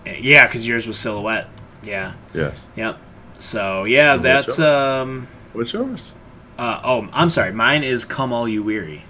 [0.05, 1.47] Yeah, because yours was silhouette.
[1.83, 2.13] Yeah.
[2.33, 2.67] Yes.
[2.75, 2.97] Yep.
[3.39, 5.27] So yeah, and that's um.
[5.53, 6.11] What's yours?
[6.57, 7.51] Uh, oh, I'm sorry.
[7.53, 9.03] Mine is "Come All You Weary."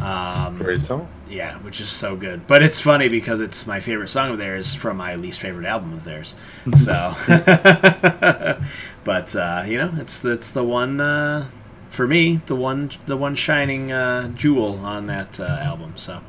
[0.00, 1.08] Um, Great song.
[1.34, 2.46] Yeah, which is so good.
[2.46, 5.92] But it's funny because it's my favorite song of theirs from my least favorite album
[5.92, 6.36] of theirs.
[6.76, 7.14] So,
[9.04, 11.48] but uh, you know, it's it's the one uh,
[11.90, 15.94] for me, the one the one shining uh, jewel on that uh, album.
[15.96, 16.20] So,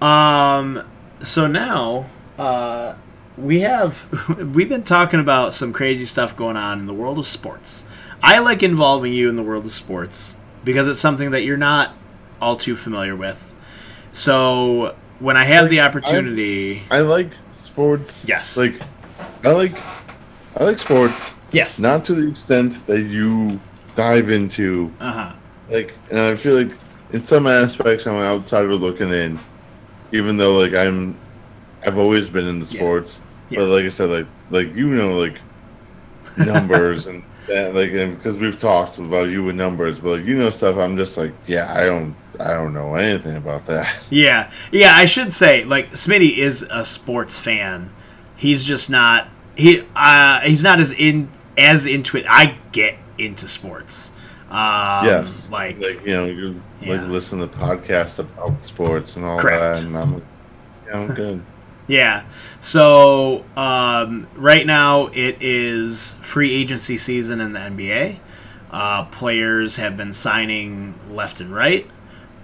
[0.00, 0.88] um,
[1.22, 2.06] so now
[2.38, 2.94] uh,
[3.36, 4.08] we have
[4.54, 7.84] we've been talking about some crazy stuff going on in the world of sports.
[8.22, 11.94] I like involving you in the world of sports because it's something that you're not
[12.40, 13.54] all too familiar with.
[14.14, 18.24] So when I have like, the opportunity, I, I, like sports.
[18.26, 18.56] Yes.
[18.56, 18.80] Like
[19.42, 19.74] I like
[20.56, 21.32] I like sports.
[21.50, 21.80] Yes.
[21.80, 23.60] Not to the extent that you
[23.96, 24.92] dive into.
[25.00, 25.32] Uh huh.
[25.68, 26.76] Like, and I feel like
[27.12, 29.38] in some aspects I'm an outsider looking in,
[30.12, 31.18] even though like I'm
[31.84, 33.58] I've always been in the sports, yeah.
[33.58, 33.64] Yeah.
[33.64, 35.38] but like I said, like like you know, like
[36.38, 40.50] numbers and that, like because we've talked about you with numbers, but like you know
[40.50, 40.76] stuff.
[40.76, 43.94] I'm just like, yeah, I don't, I don't know anything about that.
[44.10, 44.94] Yeah, yeah.
[44.94, 47.92] I should say, like Smitty is a sports fan.
[48.36, 49.84] He's just not he.
[49.94, 52.26] Uh, he's not as in as into it.
[52.28, 54.10] I get into sports.
[54.50, 56.96] Um, yes, like like you know, you yeah.
[56.96, 59.78] like listen to podcasts about sports and all Correct.
[59.78, 60.22] that, and I'm,
[60.86, 61.44] yeah, I'm good.
[61.86, 62.24] Yeah.
[62.60, 68.18] So um, right now it is free agency season in the NBA.
[68.70, 71.88] Uh, players have been signing left and right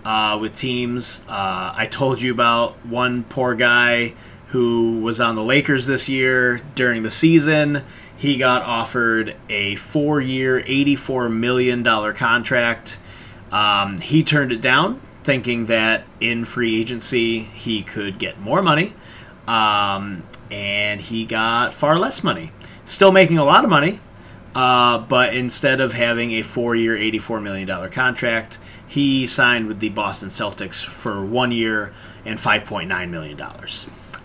[0.05, 1.24] uh, with teams.
[1.28, 4.14] Uh, I told you about one poor guy
[4.49, 7.82] who was on the Lakers this year during the season.
[8.16, 11.82] He got offered a four year, $84 million
[12.14, 13.01] contract.
[13.51, 18.93] Um, he turned it down, thinking that in free agency he could get more money.
[19.51, 22.53] Um, and he got far less money.
[22.85, 23.99] Still making a lot of money,
[24.55, 29.89] uh, but instead of having a four year, $84 million contract, he signed with the
[29.89, 31.93] Boston Celtics for one year
[32.25, 33.41] and $5.9 million.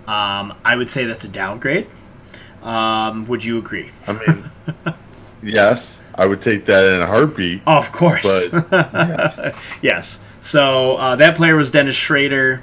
[0.08, 1.88] Um, I would say that's a downgrade.
[2.62, 3.92] Um, would you agree?
[4.08, 4.52] I mean,
[5.44, 7.62] yes, I would take that in a heartbeat.
[7.66, 8.50] Of course.
[8.50, 9.40] But, yes.
[9.82, 10.24] yes.
[10.42, 12.62] So uh, that player was Dennis Schröder.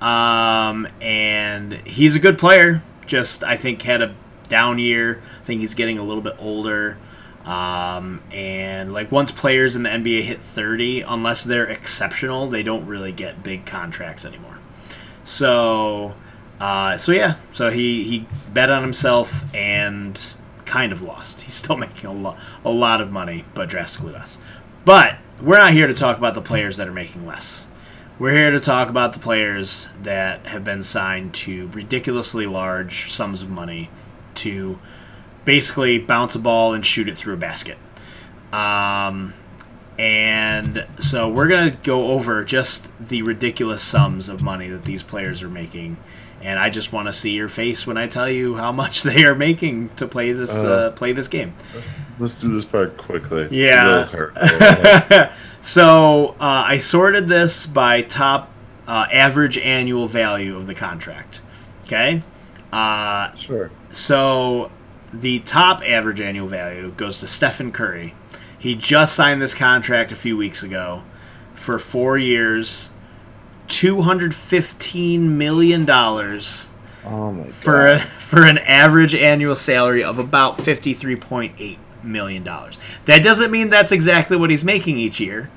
[0.00, 2.82] Um, and he's a good player.
[3.06, 4.14] Just I think had a
[4.48, 5.22] down year.
[5.40, 6.98] I think he's getting a little bit older.
[7.44, 12.86] Um, and like once players in the NBA hit 30, unless they're exceptional, they don't
[12.86, 14.58] really get big contracts anymore.
[15.24, 16.14] So,
[16.60, 20.34] uh, so yeah, so he he bet on himself and
[20.66, 21.40] kind of lost.
[21.42, 24.38] He's still making a lot a lot of money, but drastically less.
[24.84, 27.66] But we're not here to talk about the players that are making less.
[28.20, 33.42] We're here to talk about the players that have been signed to ridiculously large sums
[33.42, 33.88] of money
[34.34, 34.78] to
[35.46, 37.78] basically bounce a ball and shoot it through a basket.
[38.52, 39.32] Um,
[39.98, 45.02] and so we're going to go over just the ridiculous sums of money that these
[45.02, 45.96] players are making.
[46.42, 49.24] And I just want to see your face when I tell you how much they
[49.24, 51.54] are making to play this uh, uh, play this game.
[52.20, 53.48] Let's do this part quickly.
[53.50, 55.32] Yeah.
[55.62, 58.52] so uh, I sorted this by top
[58.86, 61.40] uh, average annual value of the contract.
[61.84, 62.22] Okay.
[62.70, 63.70] Uh, sure.
[63.92, 64.70] So
[65.14, 68.14] the top average annual value goes to Stephen Curry.
[68.58, 71.02] He just signed this contract a few weeks ago
[71.54, 72.90] for four years,
[73.66, 76.72] two hundred fifteen million dollars.
[77.02, 82.42] Oh for a, for an average annual salary of about fifty three point eight million
[82.42, 82.78] dollars.
[83.06, 85.50] That doesn't mean that's exactly what he's making each year.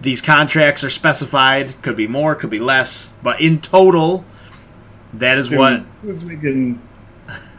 [0.00, 4.24] These contracts are specified, could be more, could be less, but in total,
[5.14, 5.84] that is Dude, what.
[6.02, 6.80] He's making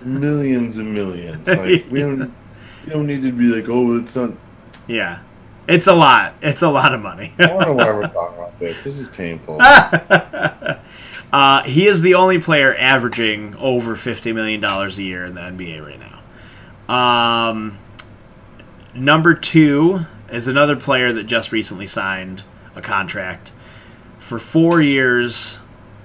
[0.01, 1.47] millions and millions.
[1.47, 2.33] Like we don't
[2.85, 4.31] we don't need to be like, oh, it's not.
[4.87, 5.19] Yeah,
[5.67, 6.35] it's a lot.
[6.41, 7.33] It's a lot of money.
[7.37, 8.83] I don't know why we're talking about this.
[8.83, 9.57] This is painful.
[9.61, 15.41] uh, he is the only player averaging over fifty million dollars a year in the
[15.41, 16.17] NBA right now.
[16.93, 17.77] Um,
[18.93, 22.43] number two is another player that just recently signed
[22.75, 23.51] a contract
[24.19, 25.57] for four years,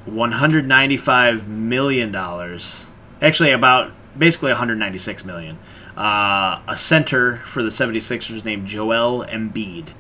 [0.05, 5.59] one hundred ninety-five million dollars actually about basically 196 million.
[5.97, 9.93] Uh, a center for the 76ers named Joel Embiid.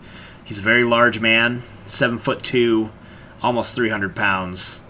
[0.45, 2.93] He's a very large man, seven foot two,
[3.43, 4.83] almost 300 pounds.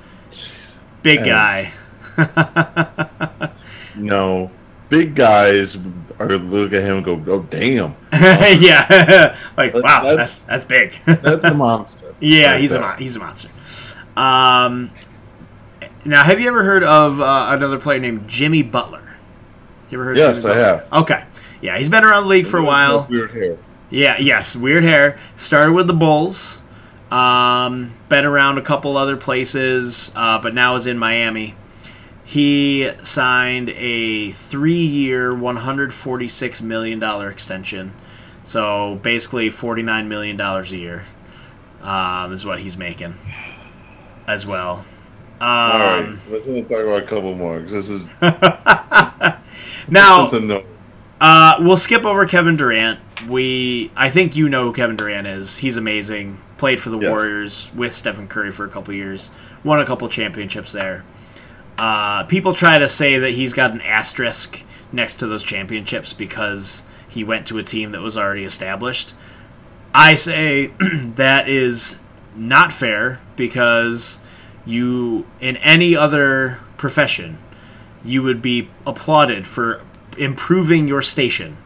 [1.03, 1.73] Big guy.
[3.97, 4.51] no,
[4.89, 5.77] big guys
[6.19, 10.93] are look at him and go, "Oh, damn." yeah, like wow, that's, that's, that's big.
[11.05, 12.15] that's a monster.
[12.21, 13.51] Yeah, he's a he's a monster.
[14.17, 14.91] Um,
[16.05, 19.17] now, have you ever heard of uh, another player named Jimmy Butler?
[19.91, 20.17] You ever heard?
[20.17, 20.93] Yes, I have.
[20.93, 21.25] Okay,
[21.61, 23.07] yeah, he's been around the league for a while.
[23.11, 23.59] Weird hair.
[23.91, 25.19] Yeah, yes, weird hair.
[25.37, 26.63] Started with the Bulls.
[27.11, 31.55] Um, been around a couple other places, uh, but now is in Miami.
[32.27, 37.95] He signed a three-year, one hundred forty-six million dollar extension.
[38.43, 41.05] So basically, forty-nine million dollars a year
[41.83, 43.15] um, is what he's making,
[44.27, 44.85] as well.
[45.41, 48.09] Um, All right, let's talk about a couple more because this is
[49.89, 50.25] now.
[50.25, 50.65] This is no.
[51.21, 52.99] uh, we'll skip over Kevin Durant.
[53.29, 55.59] We, I think you know who Kevin Durant is.
[55.59, 56.39] He's amazing.
[56.59, 57.09] Played for the yes.
[57.09, 59.31] Warriors with Stephen Curry for a couple years.
[59.63, 61.05] Won a couple championships there.
[61.79, 66.85] Uh, people try to say that he's got an asterisk next to those championships because
[67.09, 69.15] he went to a team that was already established.
[69.95, 70.67] I say
[71.17, 71.99] that is
[72.35, 74.21] not fair because
[74.67, 77.39] you in any other profession
[78.05, 79.83] you would be applauded for
[80.19, 81.57] improving your station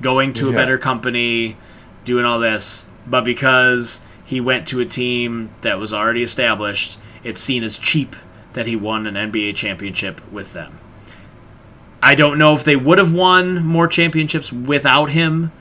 [0.00, 0.52] going to yeah.
[0.52, 1.56] a better company
[2.04, 7.40] doing all this but because he went to a team that was already established it's
[7.40, 8.16] seen as cheap
[8.54, 10.80] that he won an NBA championship with them
[12.02, 15.52] I don't know if they would have won more championships without him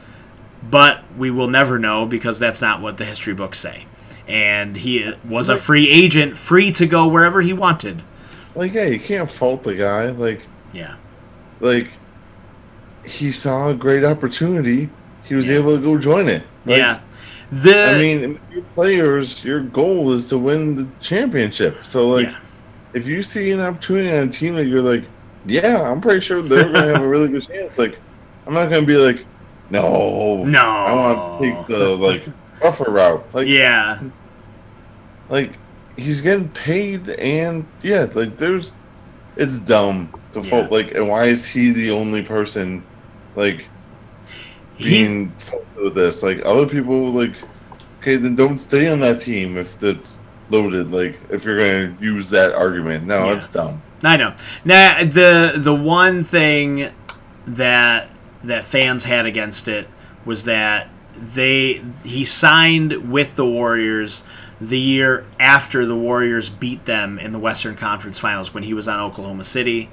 [0.69, 3.85] but we will never know because that's not what the history books say
[4.27, 8.03] and he was a free agent, free to go wherever he wanted.
[8.55, 10.11] Like, yeah, you can't fault the guy.
[10.11, 10.41] Like,
[10.71, 10.95] yeah,
[11.59, 11.87] like
[13.03, 14.89] he saw a great opportunity.
[15.25, 15.55] He was yeah.
[15.55, 16.43] able to go join it.
[16.65, 17.01] Like, yeah.
[17.51, 21.83] The I mean, your players, your goal is to win the championship.
[21.83, 22.39] So, like, yeah.
[22.93, 25.03] If you see an opportunity on a team that you're like,
[25.45, 27.77] yeah, I'm pretty sure they're going to have a really good chance.
[27.77, 27.99] Like,
[28.45, 29.25] I'm not going to be like,
[29.69, 32.23] no, no, I want to take the like
[32.61, 33.25] rougher route.
[33.33, 34.01] Like yeah,
[35.29, 35.53] like
[35.95, 38.75] he's getting paid, and yeah, like there's,
[39.35, 40.49] it's dumb to yeah.
[40.49, 40.71] fault.
[40.71, 42.85] Like, and why is he the only person,
[43.35, 43.65] like,
[44.77, 45.81] being he...
[45.81, 46.21] with this?
[46.21, 47.33] Like other people, like,
[47.99, 50.91] okay, then don't stay on that team if that's loaded.
[50.91, 53.37] Like, if you're gonna use that argument, no, yeah.
[53.37, 53.81] it's dumb.
[54.03, 54.35] I know.
[54.65, 56.91] Now the the one thing
[57.45, 58.09] that
[58.43, 59.87] that fans had against it
[60.25, 64.23] was that they he signed with the Warriors
[64.59, 68.87] the year after the Warriors beat them in the Western Conference Finals when he was
[68.87, 69.89] on Oklahoma City.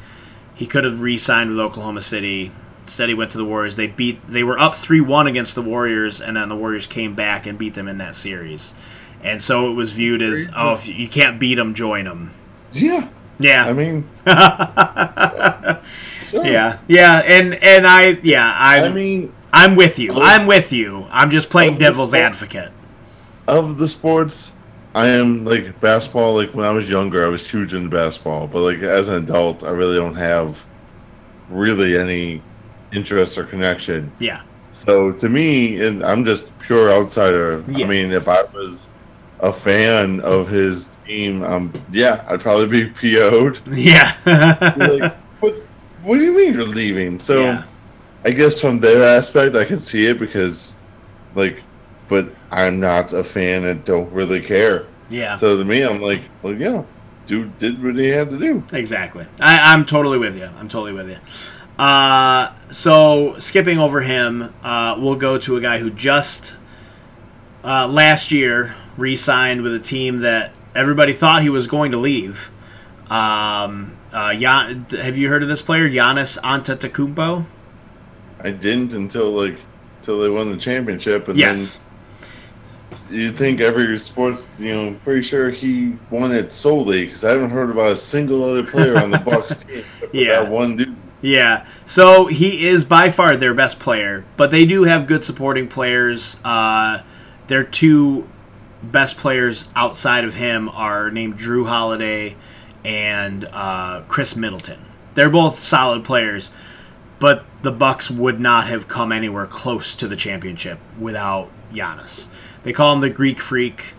[0.54, 2.52] he could have re-signed with Oklahoma City.
[2.82, 3.76] Instead, he went to the Warriors.
[3.76, 4.20] They beat.
[4.28, 7.58] They were up three one against the Warriors, and then the Warriors came back and
[7.58, 8.74] beat them in that series.
[9.22, 12.32] And so it was viewed as, oh, if you can't beat them, join them.
[12.72, 13.08] Yeah.
[13.38, 13.66] Yeah.
[13.66, 14.08] I mean.
[16.30, 16.44] sure.
[16.44, 16.78] Yeah.
[16.88, 17.18] Yeah.
[17.18, 18.84] And and I yeah I.
[18.84, 19.32] I mean.
[19.52, 20.12] I'm with you.
[20.14, 21.06] I'm with you.
[21.10, 22.72] I'm just playing devil's sport, advocate.
[23.48, 24.52] Of the sports,
[24.94, 26.36] I am like basketball.
[26.36, 28.46] Like when I was younger, I was huge into basketball.
[28.46, 30.64] But like as an adult, I really don't have
[31.48, 32.42] really any
[32.92, 34.12] interest or connection.
[34.20, 34.42] Yeah.
[34.72, 37.64] So to me, and I'm just pure outsider.
[37.68, 37.86] Yeah.
[37.86, 38.89] I mean, if I was
[39.40, 43.60] a fan of his team, um, yeah, I'd probably be PO'd.
[43.72, 44.12] Yeah.
[44.76, 45.54] like, what,
[46.02, 47.18] what do you mean you're leaving?
[47.18, 47.64] So, yeah.
[48.24, 50.74] I guess from their aspect, I can see it because,
[51.34, 51.62] like,
[52.08, 54.86] but I'm not a fan and don't really care.
[55.08, 55.36] Yeah.
[55.36, 56.82] So to me, I'm like, well, yeah,
[57.24, 58.62] dude did what he had to do.
[58.72, 59.26] Exactly.
[59.40, 60.44] I, I'm totally with you.
[60.44, 61.18] I'm totally with you.
[61.82, 66.56] Uh, so skipping over him, uh, we'll go to a guy who just
[67.64, 72.50] uh, last year re-signed with a team that everybody thought he was going to leave.
[73.08, 77.44] Um, uh, Jan- have you heard of this player, Giannis Antetokounmpo?
[78.42, 79.56] I didn't until like
[79.98, 81.80] until they won the championship, and yes.
[83.08, 87.30] then you think every sports, you know, pretty sure he won it solely because I
[87.30, 89.84] haven't heard about a single other player on the Bucks team.
[90.12, 90.96] yeah, that one dude.
[91.20, 95.68] Yeah, so he is by far their best player, but they do have good supporting
[95.68, 96.40] players.
[96.44, 97.02] Uh,
[97.48, 98.26] their two
[98.82, 102.36] best players outside of him are named Jrue Holiday
[102.84, 104.80] and uh, Khris Middleton.
[105.14, 106.50] They're both solid players,
[107.18, 112.28] but the Bucks would not have come anywhere close to the championship without Giannis.
[112.62, 113.94] They call him the Greek Freak.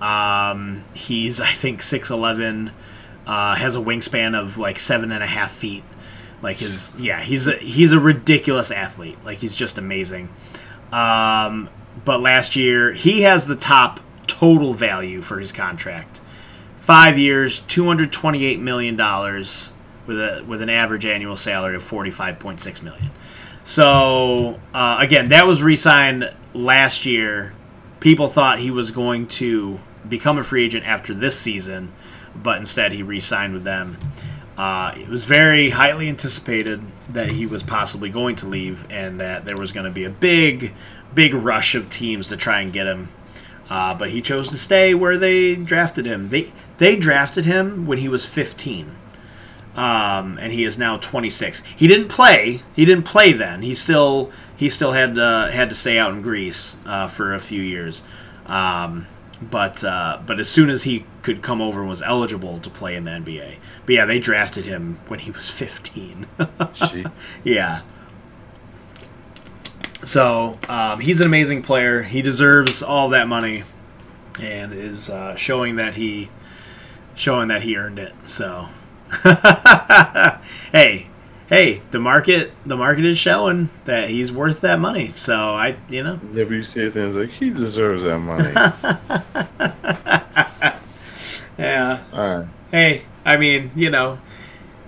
[0.00, 2.72] Um, he's I think six eleven,
[3.26, 5.84] uh, has a wingspan of like seven and a half feet.
[6.42, 9.18] Like his yeah, he's a he's a ridiculous athlete.
[9.24, 10.28] Like he's just amazing.
[10.90, 11.68] Um,
[12.04, 16.20] but last year he has the top total value for his contract.
[16.76, 19.72] Five years, two hundred twenty-eight million dollars,
[20.06, 23.10] with a with an average annual salary of forty-five point six million.
[23.64, 27.54] So uh, again, that was re-signed last year.
[28.00, 31.92] People thought he was going to become a free agent after this season,
[32.34, 33.96] but instead he re-signed with them.
[34.58, 39.44] Uh, it was very highly anticipated that he was possibly going to leave and that
[39.44, 40.74] there was going to be a big,
[41.14, 43.08] big rush of teams to try and get him.
[43.70, 46.28] Uh, but he chose to stay where they drafted him.
[46.28, 48.90] They they drafted him when he was 15,
[49.76, 51.62] um, and he is now 26.
[51.76, 52.62] He didn't play.
[52.74, 53.62] He didn't play then.
[53.62, 57.40] He still he still had uh, had to stay out in Greece uh, for a
[57.40, 58.02] few years.
[58.46, 59.06] Um,
[59.50, 62.94] but uh, but as soon as he could come over and was eligible to play
[62.94, 66.26] in the NBA, but yeah, they drafted him when he was 15.
[67.44, 67.82] yeah.
[70.04, 72.02] So um, he's an amazing player.
[72.02, 73.64] He deserves all that money,
[74.40, 76.30] and is uh, showing that he
[77.14, 78.12] showing that he earned it.
[78.24, 78.68] So
[80.72, 81.08] hey,
[81.48, 85.12] hey, the market the market is showing that he's worth that money.
[85.16, 88.50] So I, you know, never you say things like he deserves that money.
[91.58, 92.02] yeah.
[92.12, 92.48] All right.
[92.70, 94.18] Hey, I mean, you know,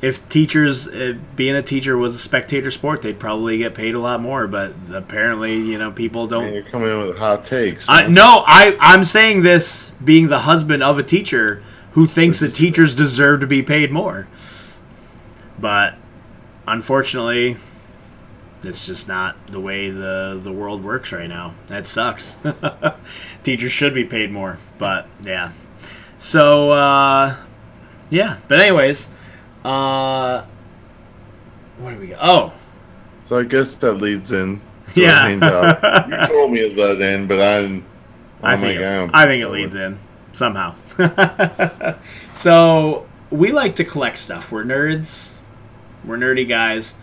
[0.05, 3.98] if teachers uh, being a teacher was a spectator sport, they'd probably get paid a
[3.98, 4.46] lot more.
[4.46, 6.44] But apparently, you know, people don't.
[6.44, 7.88] Man, you're coming in with hot takes.
[7.88, 12.55] Uh, no, I I'm saying this being the husband of a teacher who thinks that
[12.55, 14.28] teachers deserve to be paid more.
[15.59, 15.94] But
[16.66, 17.57] unfortunately,
[18.62, 21.55] it's just not the way the the world works right now.
[21.68, 22.36] That sucks.
[23.42, 25.52] Teachers should be paid more, but yeah.
[26.18, 27.36] So uh,
[28.11, 29.09] yeah, but anyways,
[29.64, 30.44] uh,
[31.78, 32.18] what do we got?
[32.22, 32.52] Oh,
[33.24, 34.60] so I guess that leads in.
[34.94, 35.40] yeah, you
[36.28, 37.84] told me at that in, but I didn't.
[38.42, 39.98] Oh I think it, I think it leads in
[40.32, 40.74] somehow.
[42.34, 44.52] so we like to collect stuff.
[44.52, 45.36] We're nerds.
[46.04, 46.96] We're nerdy guys.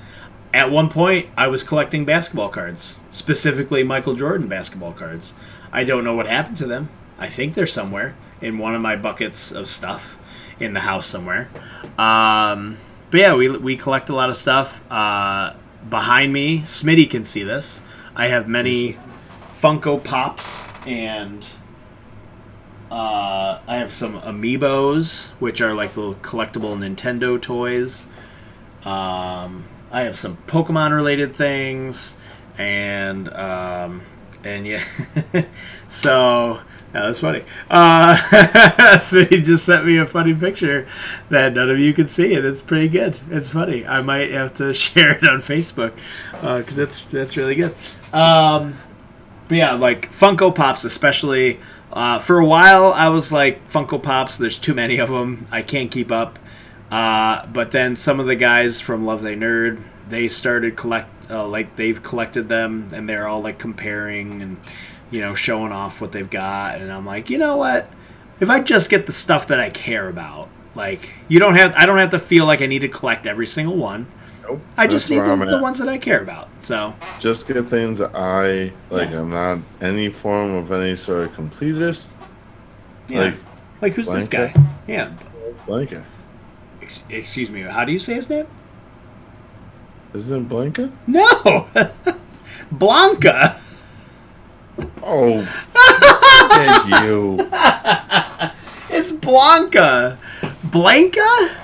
[0.54, 5.34] At one point, I was collecting basketball cards, specifically Michael Jordan basketball cards.
[5.72, 6.90] I don't know what happened to them.
[7.18, 10.18] I think they're somewhere in one of my buckets of stuff
[10.62, 11.50] in the house somewhere.
[11.98, 12.78] Um,
[13.10, 14.82] but yeah, we, we collect a lot of stuff.
[14.92, 15.54] Uh,
[15.90, 17.82] behind me, Smitty can see this.
[18.16, 18.98] I have many
[19.50, 21.46] Funko Pops and
[22.92, 28.06] uh, I have some Amiibos, which are like the collectible Nintendo toys.
[28.84, 32.18] Um, I have some Pokemon related things,
[32.58, 34.02] and um,
[34.44, 34.84] and yeah,
[35.88, 36.60] so
[36.94, 37.44] that was funny.
[37.70, 40.88] Uh, so he just sent me a funny picture
[41.30, 43.18] that none of you can see, and it's pretty good.
[43.30, 43.86] It's funny.
[43.86, 45.96] I might have to share it on Facebook
[46.32, 47.74] because uh, that's that's really good.
[48.14, 48.76] Um,
[49.48, 51.60] but yeah, like Funko Pops, especially.
[51.94, 54.38] Uh, for a while, I was like Funko Pops.
[54.38, 55.46] There's too many of them.
[55.52, 56.40] I can't keep up.
[56.90, 61.48] Uh, but then some of the guys from Love Thy Nerd, they started collect uh,
[61.48, 64.58] like they've collected them, and they're all like comparing and
[65.12, 66.82] you know, showing off what they've got.
[66.82, 67.90] And I'm like, you know what?
[68.40, 71.86] If I just get the stuff that I care about, like you don't have, I
[71.86, 74.08] don't have to feel like I need to collect every single one.
[74.42, 74.62] Nope.
[74.78, 76.50] I just need the, the, ones that I care about.
[76.64, 79.12] So just get things that I like.
[79.12, 79.20] Yeah.
[79.20, 82.10] I'm not any form of any sort of completist.
[83.08, 83.20] Yeah.
[83.20, 83.36] Like,
[83.82, 84.14] like who's Blanka?
[84.14, 84.54] this guy?
[84.88, 85.14] Yeah.
[85.68, 86.04] Blanka.
[86.82, 87.62] Ex- excuse me.
[87.62, 88.48] How do you say his name?
[90.14, 90.92] Isn't it Blanka?
[91.06, 91.68] No.
[92.74, 93.60] Blanka.
[95.04, 95.42] Oh,
[96.52, 97.50] thank you.
[98.94, 100.20] It's Blanca.
[100.66, 101.56] Blanca?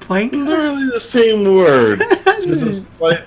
[0.00, 0.44] Blanka?
[0.44, 2.02] Literally the same word.
[2.42, 3.20] Just like,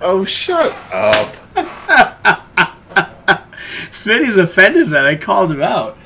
[0.00, 1.34] oh, shut up.
[3.90, 5.98] Smitty's offended that I called him out.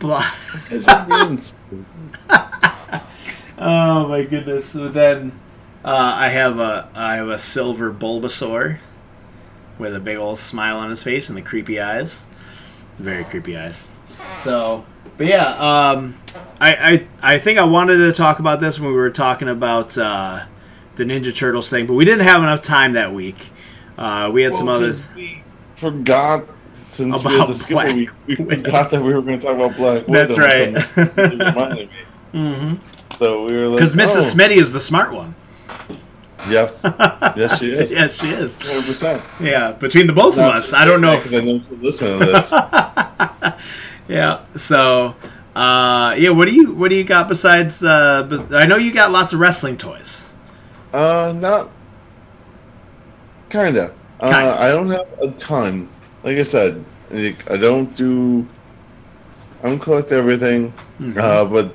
[0.00, 1.38] Blanca.
[3.56, 4.66] oh my goodness!
[4.66, 5.38] So then
[5.84, 8.80] uh, I have a I have a silver Bulbasaur
[9.78, 12.24] with a big old smile on his face and the creepy eyes.
[12.98, 13.86] Very creepy eyes.
[14.38, 14.84] So,
[15.16, 16.16] but yeah, um,
[16.60, 16.74] I,
[17.22, 20.44] I I think I wanted to talk about this when we were talking about uh,
[20.96, 23.50] the Ninja Turtles thing, but we didn't have enough time that week.
[23.98, 24.94] Uh, we had well, some other.
[25.16, 25.42] We
[25.76, 26.46] forgot
[26.86, 28.10] since about we had the skipper week.
[28.26, 30.26] We forgot that we were going to talk about Black Widow.
[30.26, 30.74] That's right.
[32.32, 32.74] mm-hmm.
[33.18, 34.16] So we were like, because Mrs.
[34.16, 34.36] Oh.
[34.36, 35.34] Smitty is the smart one.
[36.48, 36.82] Yes.
[37.36, 37.90] Yes, she is.
[37.90, 38.54] yes, she is.
[38.56, 39.40] 100%.
[39.40, 41.32] Yeah, between the both of us, I don't know if.
[41.34, 42.50] I know listen to this.
[44.08, 44.44] yeah.
[44.56, 45.16] So,
[45.56, 46.30] uh, yeah.
[46.30, 47.82] What do you What do you got besides?
[47.82, 50.32] Uh, I know you got lots of wrestling toys.
[50.92, 51.70] Uh, not.
[53.50, 53.92] Kinda.
[54.20, 54.36] Kinda.
[54.36, 55.88] Uh, I don't have a ton.
[56.22, 58.46] Like I said, I don't do.
[59.62, 61.18] I don't collect everything, mm-hmm.
[61.18, 61.74] uh, but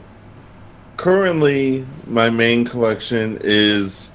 [0.96, 4.10] currently my main collection is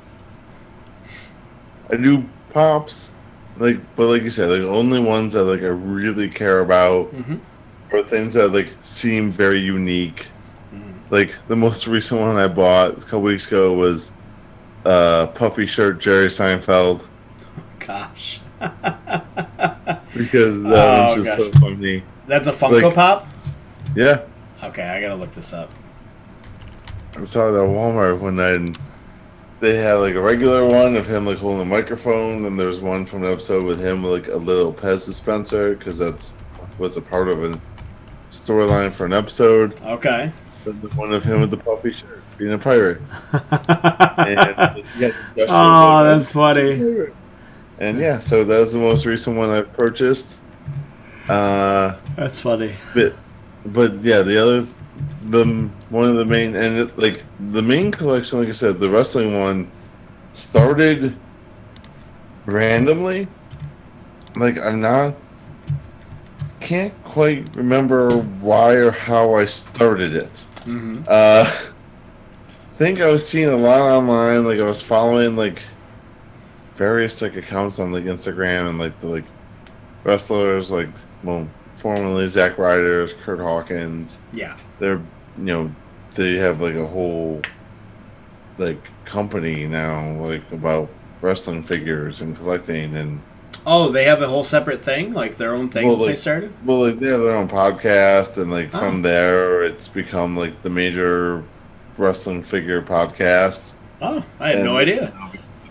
[1.95, 3.13] I do pops,
[3.57, 7.37] like, but like you said, like only ones that like I really care about, mm-hmm.
[7.93, 10.27] or things that like seem very unique.
[10.75, 11.15] Mm-hmm.
[11.15, 14.11] Like the most recent one I bought a couple weeks ago was
[14.85, 17.07] uh, puffy shirt Jerry Seinfeld.
[17.79, 18.41] Gosh.
[18.59, 21.53] because that oh, was just gosh.
[21.53, 22.03] so funny.
[22.27, 23.29] That's a Funko like, Pop.
[23.95, 24.23] Yeah.
[24.65, 25.71] Okay, I gotta look this up.
[27.17, 28.67] I saw it at Walmart when I
[29.65, 32.81] they had like a regular one of him like holding a microphone, and there was
[32.81, 36.35] one from an episode with him with like a little Pez dispenser because that's
[36.79, 37.61] was a part of a
[38.31, 39.81] storyline for an episode.
[39.83, 40.31] Okay.
[40.97, 43.01] One of him with the puffy shirt being a pirate.
[43.33, 45.11] and, yeah,
[45.49, 47.11] oh, that's funny.
[47.79, 50.37] And yeah, so that was the most recent one I've purchased.
[51.29, 52.75] Uh, that's funny.
[52.95, 53.15] But,
[53.67, 54.67] but yeah, the other
[55.31, 57.23] the one of the main and it, like
[57.53, 59.71] the main collection, like I said, the wrestling one
[60.33, 61.17] started
[62.47, 63.29] randomly.
[64.35, 65.15] Like I'm not
[66.59, 70.45] can't quite remember why or how I started it.
[70.65, 71.05] Mm-hmm.
[71.07, 74.45] Uh, I think I was seeing a lot online.
[74.45, 75.63] Like I was following like
[76.75, 79.25] various like accounts on like Instagram and like the like
[80.03, 80.89] wrestlers like
[81.23, 84.19] well formerly Zack Ryder's, Curt Hawkins.
[84.33, 84.57] Yeah.
[84.81, 85.01] They're
[85.39, 85.75] you know
[86.15, 87.41] they have like a whole
[88.59, 90.89] like company now like about
[91.21, 93.21] wrestling figures and collecting and
[93.67, 95.13] oh they have a whole separate thing?
[95.13, 96.53] Like their own thing well, like, they started?
[96.65, 98.79] well like they have their own podcast and like oh.
[98.79, 101.43] from there it's become like the major
[101.97, 103.73] wrestling figure podcast.
[104.01, 105.13] Oh i had and no idea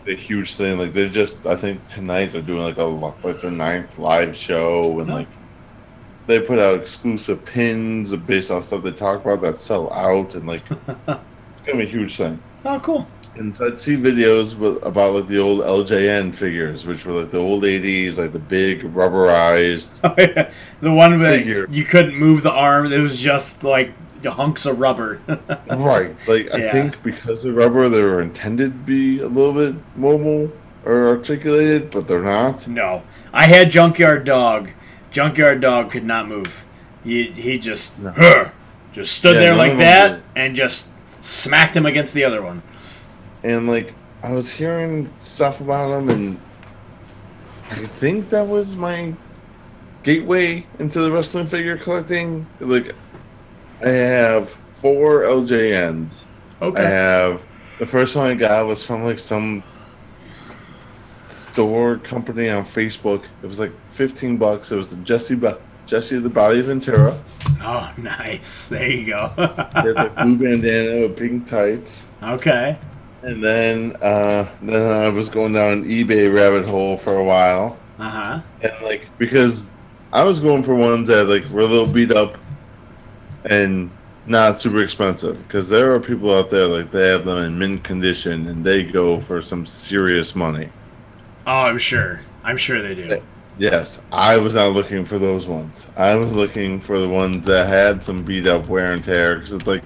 [0.08, 0.78] a huge thing.
[0.78, 5.00] Like they're just i think tonight they're doing like a like their ninth live show
[5.00, 5.16] and oh.
[5.16, 5.28] like
[6.28, 10.47] they put out exclusive pins based on stuff they talk about that sell out, and
[10.47, 10.88] like it's
[11.65, 12.41] gonna be a huge thing.
[12.65, 13.07] Oh, cool.
[13.36, 17.32] And so I'd see videos with, about like the old LJN figures, which were like
[17.32, 19.99] the old '80s, like the big rubberized.
[20.03, 20.53] Oh, yeah.
[20.82, 23.91] The one where you couldn't move the arm; it was just like
[24.26, 25.19] hunks of rubber.
[25.67, 26.15] right.
[26.28, 26.55] Like yeah.
[26.55, 30.51] I think because of rubber, they were intended to be a little bit mobile
[30.86, 32.67] or articulated, but they're not.
[32.67, 34.71] No, I had Junkyard Dog
[35.14, 36.66] Junkyard Dog could not move.
[37.03, 38.51] He, he just no.
[38.91, 40.89] just stood yeah, there like that and just
[41.22, 42.61] smacked him against the other one.
[43.43, 43.93] And like
[44.24, 46.39] I was hearing stuff about him, and
[47.70, 49.14] I think that was my
[50.01, 52.47] gateway into the wrestling figure collecting.
[52.59, 52.93] Like,
[53.82, 56.24] I have four LJNs.
[56.61, 56.82] Okay.
[56.82, 57.41] I have
[57.80, 59.61] the first one I got was from like some
[61.30, 63.26] store company on Facebook.
[63.41, 64.72] It was like fifteen bucks.
[64.72, 65.39] It was the Jesse
[65.86, 67.22] Jesse the Body Ventura.
[67.62, 68.68] Oh, nice!
[68.68, 69.28] There you go.
[69.38, 72.04] had the blue bandana with pink tights.
[72.22, 72.78] Okay.
[73.22, 77.78] And then, uh, then I was going down an eBay rabbit hole for a while.
[77.98, 78.41] Uh huh.
[78.62, 79.70] And like because
[80.12, 82.38] I was going for ones that like were a little beat up
[83.46, 83.89] and
[84.26, 87.84] not super expensive because there are people out there like they have them in mint
[87.84, 90.70] condition and they go for some serious money.
[91.46, 92.22] Oh, I'm sure.
[92.44, 93.22] I'm sure they do.
[93.58, 95.86] Yes, I was not looking for those ones.
[95.95, 99.51] I was looking for the ones that had some beat up wear and tear because
[99.51, 99.84] it's like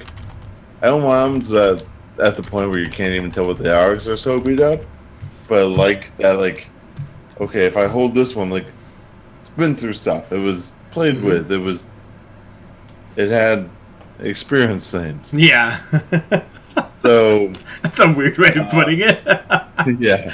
[0.81, 1.85] I don't want them that
[2.19, 4.59] at the point where you can't even tell what they are because they're so beat
[4.59, 4.81] up.
[5.47, 6.69] But like that, like
[7.39, 8.65] okay, if I hold this one, like
[9.39, 10.31] it's been through stuff.
[10.31, 11.27] It was played mm-hmm.
[11.27, 11.51] with.
[11.51, 11.89] It was.
[13.15, 13.69] It had
[14.19, 15.33] experience things.
[15.33, 15.81] Yeah.
[17.01, 17.51] so
[17.81, 19.21] that's a weird way of uh, putting it.
[19.99, 20.31] yeah.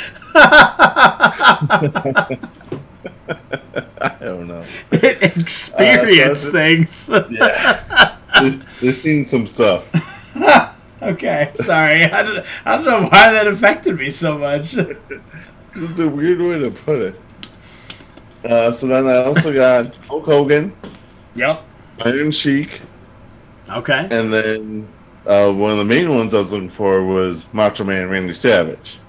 [4.02, 4.64] I don't know.
[4.92, 7.10] It experience uh, things.
[7.30, 8.18] yeah.
[8.82, 9.90] They've seen some stuff.
[11.02, 12.06] okay, sorry.
[12.06, 14.76] I don't, I don't know why that affected me so much.
[14.76, 17.16] it's a weird way to put it.
[18.44, 20.76] Uh, so then I also got Hulk Hogan.
[21.36, 21.64] Yep.
[22.00, 22.82] Iron Sheik.
[23.70, 24.08] Okay.
[24.12, 24.88] And then
[25.26, 29.00] uh, one of the main ones I was looking for was Macho Man Randy Savage.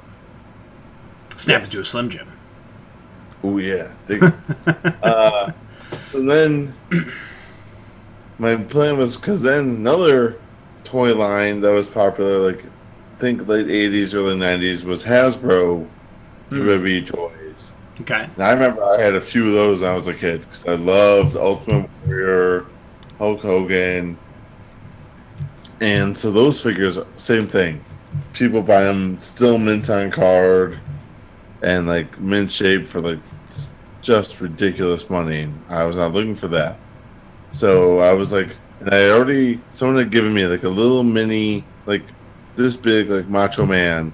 [1.37, 2.31] Snap into a Slim Jim.
[3.45, 3.88] Oh yeah.
[5.03, 5.53] uh,
[6.14, 6.74] and then
[8.38, 10.40] my plan was because then another
[10.82, 15.86] toy line that was popular, like I think late '80s, early '90s, was Hasbro
[16.51, 17.72] WWE toys.
[18.01, 18.22] Okay.
[18.34, 20.64] And I remember I had a few of those when I was a kid because
[20.64, 22.64] I loved Ultimate Warrior,
[23.18, 24.16] Hulk Hogan,
[25.80, 27.84] and so those figures, same thing.
[28.32, 30.78] People buy them still mint on card,
[31.62, 33.18] and like mint shape for like
[34.05, 35.52] just ridiculous money.
[35.68, 36.78] I was not looking for that,
[37.50, 38.50] so I was like,
[38.80, 42.02] and I already someone had given me like a little mini like
[42.55, 44.12] this big like Macho Man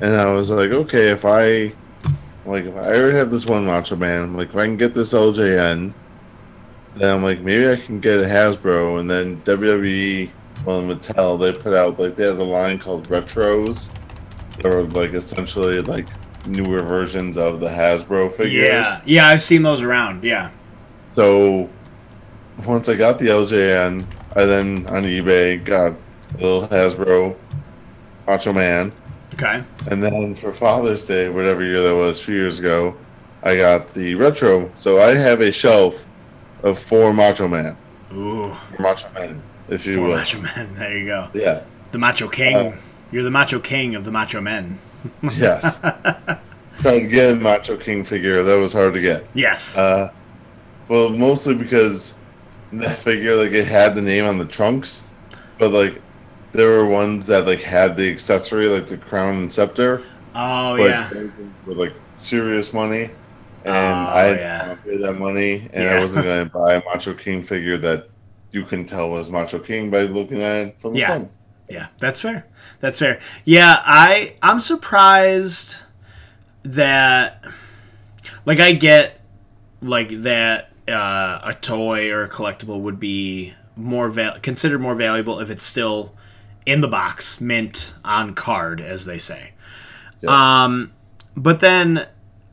[0.00, 1.72] and I was like, okay, if I
[2.46, 5.12] like if I already have this one Macho Man, like if I can get this
[5.12, 5.92] LJN,
[6.94, 10.30] then I'm like maybe I can get a Hasbro, and then WWE,
[10.64, 13.90] well Mattel, they put out like they had a line called Retros.
[14.58, 16.08] They were like essentially like
[16.48, 18.52] newer versions of the Hasbro figures.
[18.52, 20.24] Yeah, yeah, I've seen those around.
[20.24, 20.50] Yeah.
[21.10, 21.68] So
[22.64, 25.92] once I got the LJN, I then on eBay got
[26.38, 27.36] a little Hasbro
[28.26, 28.92] Macho Man
[29.40, 29.62] Okay.
[29.88, 32.96] And then for Father's Day, whatever year that was, a few years ago,
[33.44, 34.70] I got the retro.
[34.74, 36.04] So I have a shelf
[36.64, 37.76] of four Macho Man.
[38.12, 38.52] Ooh.
[38.80, 40.16] Macho Man, if you four will.
[40.16, 40.74] Macho Man.
[40.78, 41.28] There you go.
[41.34, 41.62] Yeah.
[41.92, 42.56] The Macho King.
[42.56, 42.80] Uh,
[43.12, 44.78] You're the Macho King of the Macho Men.
[45.36, 45.78] yes.
[46.80, 49.26] Trying to get a Macho King figure, that was hard to get.
[49.34, 49.76] Yes.
[49.76, 50.12] Uh,
[50.88, 52.14] well, mostly because
[52.72, 55.02] that figure, like, it had the name on the trunks,
[55.58, 56.00] but like
[56.52, 60.02] there were ones that like had the accessory, like the crown and scepter.
[60.34, 61.10] Oh yeah.
[61.66, 63.10] With like serious money,
[63.64, 64.74] and oh, I had yeah.
[64.84, 65.96] pay that money, and yeah.
[65.96, 68.08] I wasn't going to buy a Macho King figure that
[68.52, 71.06] you can tell was Macho King by looking at it from the yeah.
[71.06, 71.30] front.
[71.68, 72.46] Yeah, that's fair.
[72.80, 73.20] That's fair.
[73.44, 75.76] Yeah, I I'm surprised
[76.62, 77.44] that
[78.44, 79.20] like I get
[79.82, 85.40] like that uh, a toy or a collectible would be more val- considered more valuable
[85.40, 86.14] if it's still
[86.66, 89.52] in the box, mint on card, as they say.
[90.20, 90.30] Yes.
[90.30, 90.92] Um,
[91.36, 92.06] but then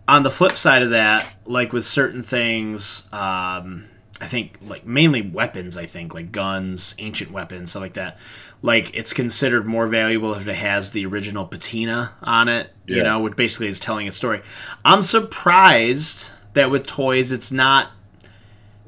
[0.07, 3.85] on the flip side of that, like with certain things, um,
[4.21, 5.77] I think like mainly weapons.
[5.77, 8.17] I think like guns, ancient weapons, stuff like that.
[8.65, 12.71] Like it's considered more valuable if it has the original patina on it.
[12.87, 12.97] Yeah.
[12.97, 14.41] You know, which basically is telling a story.
[14.83, 17.91] I'm surprised that with toys it's not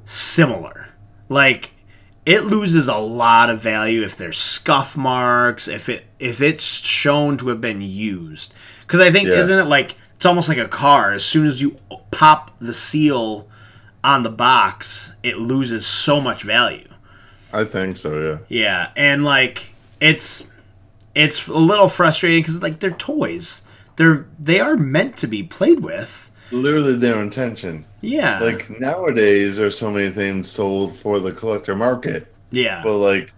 [0.06, 0.90] similar.
[1.30, 1.70] Like
[2.26, 7.38] it loses a lot of value if there's scuff marks, if it if it's shown
[7.38, 8.56] to have been used.
[8.82, 9.36] Because I think yeah.
[9.36, 11.14] isn't it like it's almost like a car.
[11.14, 11.78] As soon as you
[12.10, 13.48] pop the seal
[14.04, 16.87] on the box, it loses so much value.
[17.54, 18.38] I think so, yeah.
[18.50, 20.50] Yeah, and like it's
[21.16, 23.64] it's a little frustrating because like they're toys.
[23.96, 26.32] They're they are meant to be played with.
[26.52, 27.86] Literally their intention.
[28.02, 28.40] Yeah.
[28.40, 32.34] Like nowadays, there's so many things sold for the collector market.
[32.52, 32.82] Yeah.
[32.84, 33.34] But like,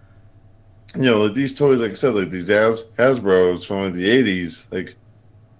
[0.94, 4.08] you know, like these toys, like I said, like these Has- Hasbro's from like the
[4.08, 4.96] '80s, like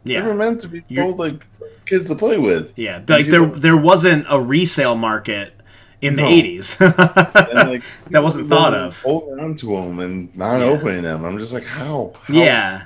[0.05, 0.21] Yeah.
[0.21, 1.43] They were meant to be told like
[1.87, 2.73] kids to play with.
[2.77, 5.55] Yeah, like there there wasn't a resale market
[6.01, 6.25] in no.
[6.25, 6.81] the eighties.
[6.81, 9.01] like, that wasn't thought of.
[9.03, 10.67] Holding on to them and not yeah.
[10.67, 11.25] opening them.
[11.25, 12.13] I'm just like, how?
[12.23, 12.35] how?
[12.35, 12.85] Yeah,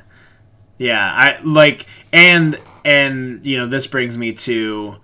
[0.78, 1.12] yeah.
[1.12, 4.96] I like and and you know this brings me to,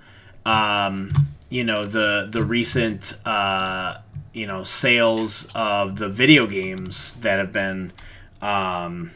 [0.44, 1.12] um,
[1.50, 3.98] you know the the recent uh
[4.32, 7.92] you know sales of the video games that have been
[8.40, 9.10] um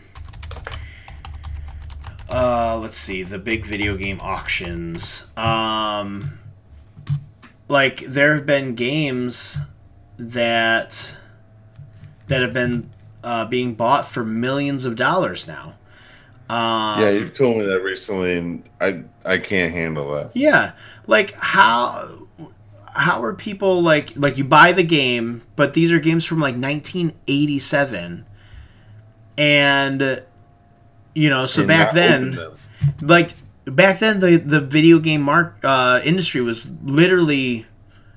[2.29, 6.39] uh let's see the big video game auctions um
[7.69, 9.59] like there have been games
[10.19, 11.17] that
[12.29, 12.91] that have been
[13.23, 15.75] uh, being bought for millions of dollars now.
[16.49, 20.31] Um, yeah you've told me that recently and i i can't handle that.
[20.35, 20.73] Yeah
[21.07, 22.09] like how
[22.95, 26.55] how are people like like you buy the game, but these are games from like
[26.55, 28.27] 1987,
[29.37, 30.23] and
[31.15, 32.39] you know, so and back then,
[33.01, 33.33] like
[33.65, 37.67] back then, the the video game mark uh, industry was literally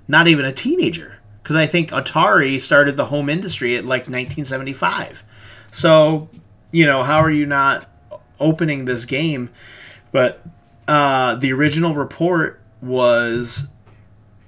[0.07, 5.24] not even a teenager because I think Atari started the home industry at like 1975.
[5.72, 6.30] So,
[6.72, 7.90] you know, how are you not
[8.40, 9.49] opening this game?
[10.11, 10.45] But
[10.88, 13.68] uh, the original report was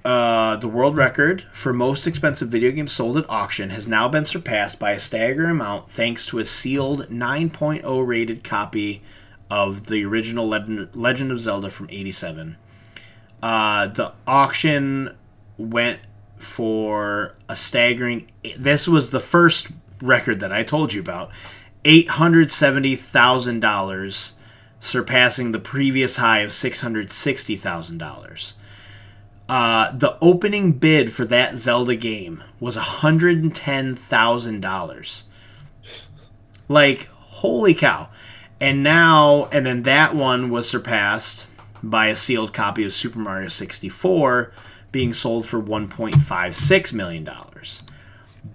[0.05, 4.25] uh, the world record for most expensive video game sold at auction has now been
[4.25, 9.01] surpassed by a staggering amount thanks to a sealed 9.0 rated copy
[9.49, 12.57] of the original Legend of Zelda from 87.
[13.41, 15.15] Uh, the auction
[15.57, 16.01] went
[16.37, 18.27] for a staggering.
[18.57, 19.67] This was the first
[20.01, 21.29] record that I told you about
[21.83, 24.31] $870,000,
[24.79, 28.53] surpassing the previous high of $660,000.
[29.47, 35.23] Uh, the opening bid for that Zelda game was $110,000.
[36.67, 38.09] Like, holy cow.
[38.61, 41.47] And now, and then that one was surpassed
[41.81, 44.51] by a sealed copy of Super Mario 64
[44.91, 47.29] being sold for $1.56 million.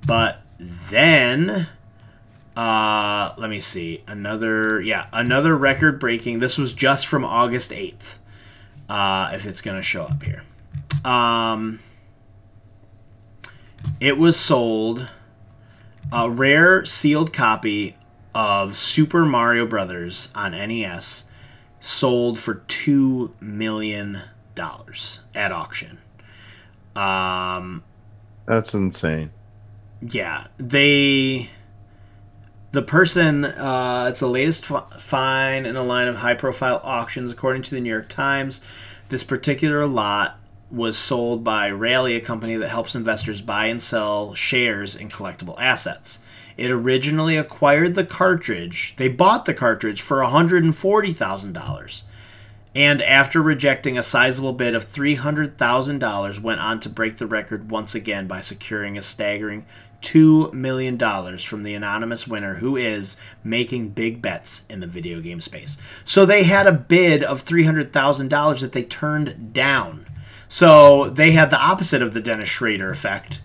[0.07, 1.69] But then,
[2.57, 6.41] uh, let me see, another, yeah, another record breaking.
[6.41, 8.19] This was just from August 8th,
[8.89, 10.43] uh, if it's going to show up here.
[11.05, 11.81] Um,
[14.01, 15.13] it was sold
[16.13, 17.97] a rare sealed copy
[18.35, 21.25] of Super Mario Brothers on NES
[21.81, 24.23] sold for two million
[24.55, 25.99] dollars at auction.
[26.97, 27.85] Um,
[28.47, 29.31] that's insane.
[30.01, 31.51] Yeah, they.
[32.73, 37.31] The person, uh, it's the latest f- find in a line of high profile auctions,
[37.31, 38.65] according to the New York Times.
[39.11, 40.41] This particular lot
[40.73, 45.55] was sold by Rally, a company that helps investors buy and sell shares in collectible
[45.61, 46.19] assets.
[46.57, 48.95] It originally acquired the cartridge.
[48.97, 52.03] They bought the cartridge for $140,000.
[52.77, 57.95] And after rejecting a sizable bid of $300,000, went on to break the record once
[57.95, 59.65] again by securing a staggering
[60.05, 60.99] $2 million
[61.39, 65.79] from the anonymous winner who is making big bets in the video game space.
[66.05, 70.07] So they had a bid of $300,000 that they turned down.
[70.49, 73.41] So they had the opposite of the Dennis Schröder effect.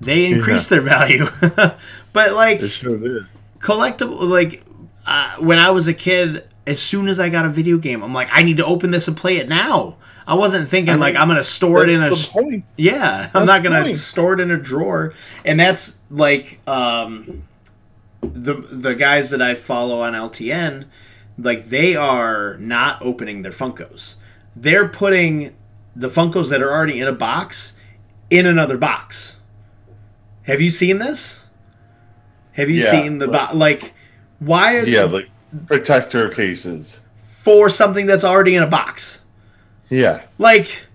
[0.00, 0.80] They increased yeah.
[0.80, 1.26] their value,
[2.14, 3.26] but like sure did.
[3.58, 4.22] collectible.
[4.22, 4.64] Like
[5.06, 8.14] uh, when I was a kid, as soon as I got a video game, I'm
[8.14, 9.98] like, I need to open this and play it now.
[10.26, 12.64] I wasn't thinking I mean, like I'm gonna store it in a point.
[12.78, 13.24] yeah.
[13.24, 13.96] That's I'm not gonna point.
[13.98, 15.12] store it in a drawer,
[15.44, 17.42] and that's like um,
[18.22, 20.86] the the guys that I follow on LTN,
[21.36, 24.14] like they are not opening their Funkos.
[24.56, 25.54] They're putting
[25.94, 27.76] the Funkos that are already in a box
[28.30, 29.40] in another box.
[30.44, 31.43] Have you seen this?
[32.54, 33.54] Have you yeah, seen the box?
[33.54, 33.94] Like,
[34.38, 34.80] why?
[34.80, 35.28] yeah, like
[35.66, 39.24] protector cases for something that's already in a box.
[39.88, 40.86] Yeah, like,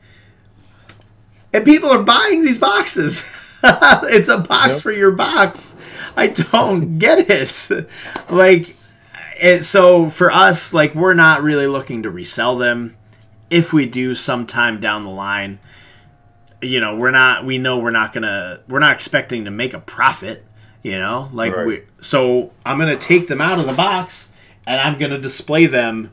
[1.53, 3.25] and people are buying these boxes.
[3.63, 4.83] it's a box yep.
[4.83, 5.75] for your box.
[6.15, 7.89] I don't get it.
[8.29, 8.75] Like,
[9.41, 12.97] and so for us, like, we're not really looking to resell them
[13.49, 15.59] if we do sometime down the line,
[16.61, 19.79] you know, we're not we know we're not gonna we're not expecting to make a
[19.79, 20.45] profit,
[20.83, 21.65] you know, like right.
[21.65, 24.31] we so I'm gonna take them out of the box
[24.65, 26.11] and I'm gonna display them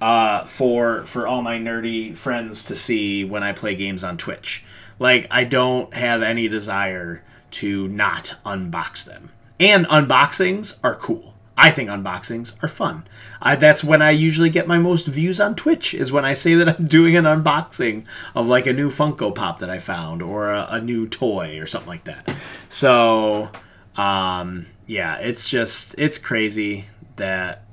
[0.00, 4.64] uh, for for all my nerdy friends to see when I play games on Twitch.
[4.98, 9.30] Like I don't have any desire to not unbox them.
[9.58, 11.34] And unboxings are cool.
[11.56, 13.06] I think unboxings are fun.
[13.42, 16.54] I, that's when I usually get my most views on Twitch is when I say
[16.54, 20.48] that I'm doing an unboxing of like a new Funko Pop that I found or
[20.48, 22.34] a, a new toy or something like that.
[22.70, 23.50] So,
[23.96, 26.86] um, yeah, it's just it's crazy
[27.16, 27.64] that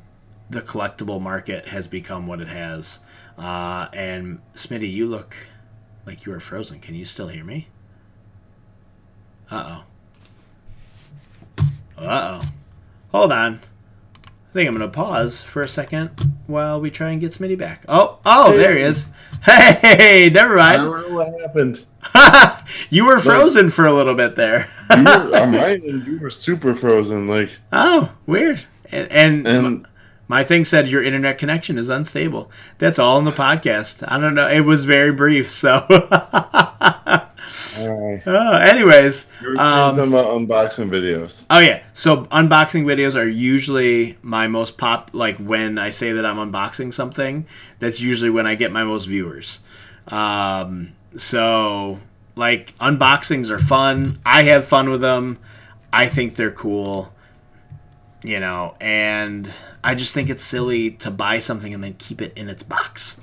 [0.49, 2.99] the collectible market has become what it has.
[3.37, 5.35] Uh, and Smitty, you look
[6.05, 6.79] like you are frozen.
[6.79, 7.67] Can you still hear me?
[9.51, 9.81] Uh
[11.57, 11.63] oh.
[11.97, 12.41] Uh oh.
[13.11, 13.59] Hold on.
[14.57, 16.09] I think I'm gonna pause for a second
[16.47, 17.85] while we try and get Smitty back.
[17.87, 18.57] Oh, oh, hey.
[18.57, 19.05] there he is.
[19.43, 20.81] Hey, never mind.
[20.81, 21.85] I don't know what happened.
[22.89, 24.67] you were frozen like, for a little bit there.
[24.89, 27.27] you were, I'm right, and you were super frozen.
[27.27, 28.65] Like oh, weird.
[28.91, 29.87] And, and, and
[30.27, 32.49] my thing said your internet connection is unstable.
[32.79, 34.03] That's all in the podcast.
[34.07, 34.47] I don't know.
[34.47, 35.85] It was very brief, so.
[37.85, 39.27] Uh, anyways,
[39.57, 41.43] um, some uh, unboxing videos.
[41.49, 45.11] Oh yeah, so unboxing videos are usually my most pop.
[45.13, 47.45] Like when I say that I'm unboxing something,
[47.79, 49.61] that's usually when I get my most viewers.
[50.07, 51.99] Um, so
[52.35, 54.19] like unboxings are fun.
[54.25, 55.39] I have fun with them.
[55.91, 57.13] I think they're cool
[58.23, 59.49] you know, and
[59.83, 63.21] I just think it's silly to buy something and then keep it in its box.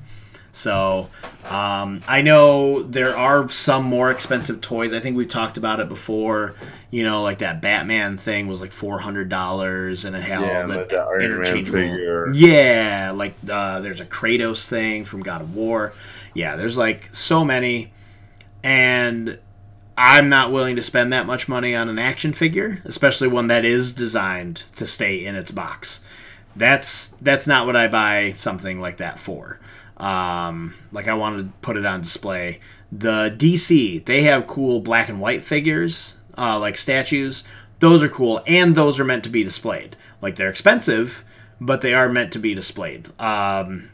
[0.54, 1.10] So
[1.44, 4.94] um, I know there are some more expensive toys.
[4.94, 6.54] I think we've talked about it before.
[6.92, 10.62] You know, like that Batman thing was like four hundred dollars, and it had yeah,
[10.62, 12.36] all the, the interchangeable.
[12.36, 15.92] Yeah, like uh, there's a Kratos thing from God of War.
[16.34, 17.92] Yeah, there's like so many,
[18.62, 19.38] and
[19.98, 23.64] I'm not willing to spend that much money on an action figure, especially one that
[23.64, 26.00] is designed to stay in its box.
[26.54, 29.58] That's that's not what I buy something like that for.
[30.04, 32.60] Um, like I want to put it on display.
[32.92, 37.42] The DC they have cool black and white figures, uh, like statues.
[37.78, 39.96] Those are cool, and those are meant to be displayed.
[40.20, 41.24] Like they're expensive,
[41.58, 43.18] but they are meant to be displayed.
[43.18, 43.90] Um,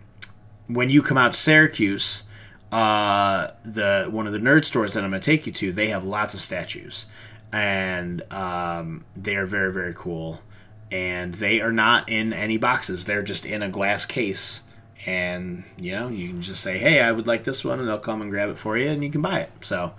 [0.67, 2.25] when you come out to Syracuse,
[2.73, 6.03] uh, the one of the nerd stores that I'm gonna take you to, they have
[6.03, 7.07] lots of statues,
[7.53, 10.43] and um, they are very very cool.
[10.91, 14.65] And they are not in any boxes; they're just in a glass case.
[15.07, 17.99] And you know, you can just say, "Hey, I would like this one," and they'll
[17.99, 19.51] come and grab it for you, and you can buy it.
[19.63, 19.95] So,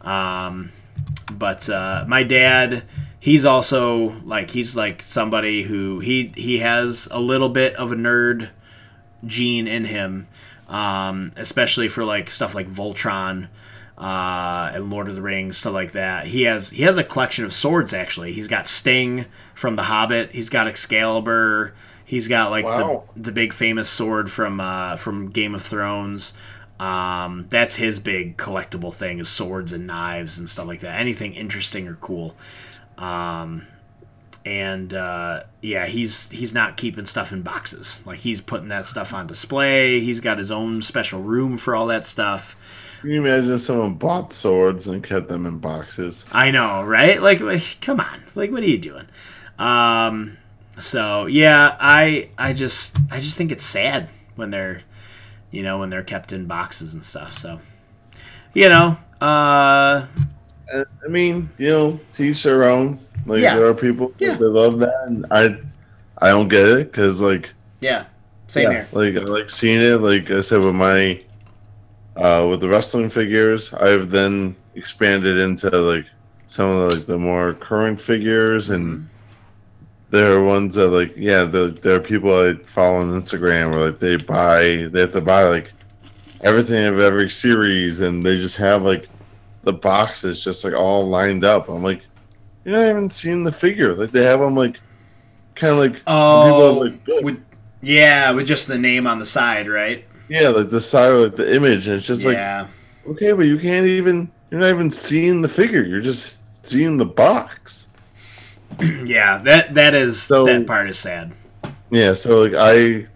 [0.00, 0.72] um,
[1.30, 2.84] but uh, my dad,
[3.20, 7.96] he's also like he's like somebody who he he has a little bit of a
[7.96, 8.48] nerd
[9.26, 10.28] gene in him
[10.68, 13.48] um, especially for like stuff like Voltron
[13.98, 16.26] uh, and Lord of the Rings, stuff like that.
[16.26, 18.32] He has he has a collection of swords actually.
[18.32, 20.32] He's got Sting from The Hobbit.
[20.32, 21.74] He's got Excalibur.
[22.06, 23.04] He's got like wow.
[23.14, 26.32] the the big famous sword from uh, from Game of Thrones.
[26.78, 31.00] Um, that's his big collectible thing is swords and knives and stuff like that.
[31.00, 32.36] Anything interesting or cool.
[32.96, 33.66] Um,
[34.44, 38.00] and uh, yeah, he's he's not keeping stuff in boxes.
[38.06, 39.98] Like he's putting that stuff on display.
[39.98, 42.54] He's got his own special room for all that stuff.
[43.00, 46.24] Can you imagine if someone bought swords and kept them in boxes?
[46.30, 47.20] I know, right?
[47.20, 49.06] Like, come on, like, what are you doing?
[49.58, 50.38] Um,
[50.78, 54.82] so yeah, I I just I just think it's sad when they're,
[55.50, 57.32] you know, when they're kept in boxes and stuff.
[57.32, 57.60] So,
[58.52, 60.06] you know, uh,
[60.72, 62.98] I mean, you know, teach their own.
[63.24, 63.56] Like yeah.
[63.56, 64.34] there are people yeah.
[64.34, 65.56] that love that, and I,
[66.18, 67.50] I don't get it because like
[67.80, 68.04] yeah,
[68.46, 68.88] same yeah, here.
[68.92, 70.00] Like I like seeing it.
[70.00, 71.20] Like I said with my,
[72.16, 76.06] uh, with the wrestling figures, I've then expanded into like
[76.46, 79.06] some of the, like the more current figures, and mm-hmm.
[80.16, 83.90] There are ones that like yeah, the, there are people I follow on Instagram where
[83.90, 85.72] like they buy they have to buy like
[86.40, 89.08] everything of every series, and they just have like
[89.62, 91.68] the boxes just like all lined up.
[91.68, 92.02] I'm like
[92.64, 93.94] you know, I haven't seen the figure.
[93.94, 94.80] Like they have them like
[95.54, 96.72] kind of like oh,
[97.06, 97.42] like, with,
[97.80, 100.04] yeah, with just the name on the side, right?
[100.28, 102.68] Yeah, like the side of like, the image, and it's just yeah.
[103.04, 105.84] like okay, but you can't even you're not even seeing the figure.
[105.84, 107.85] You're just seeing the box.
[109.04, 111.32] yeah, that that is so, that part is sad.
[111.90, 113.08] Yeah, so like I, you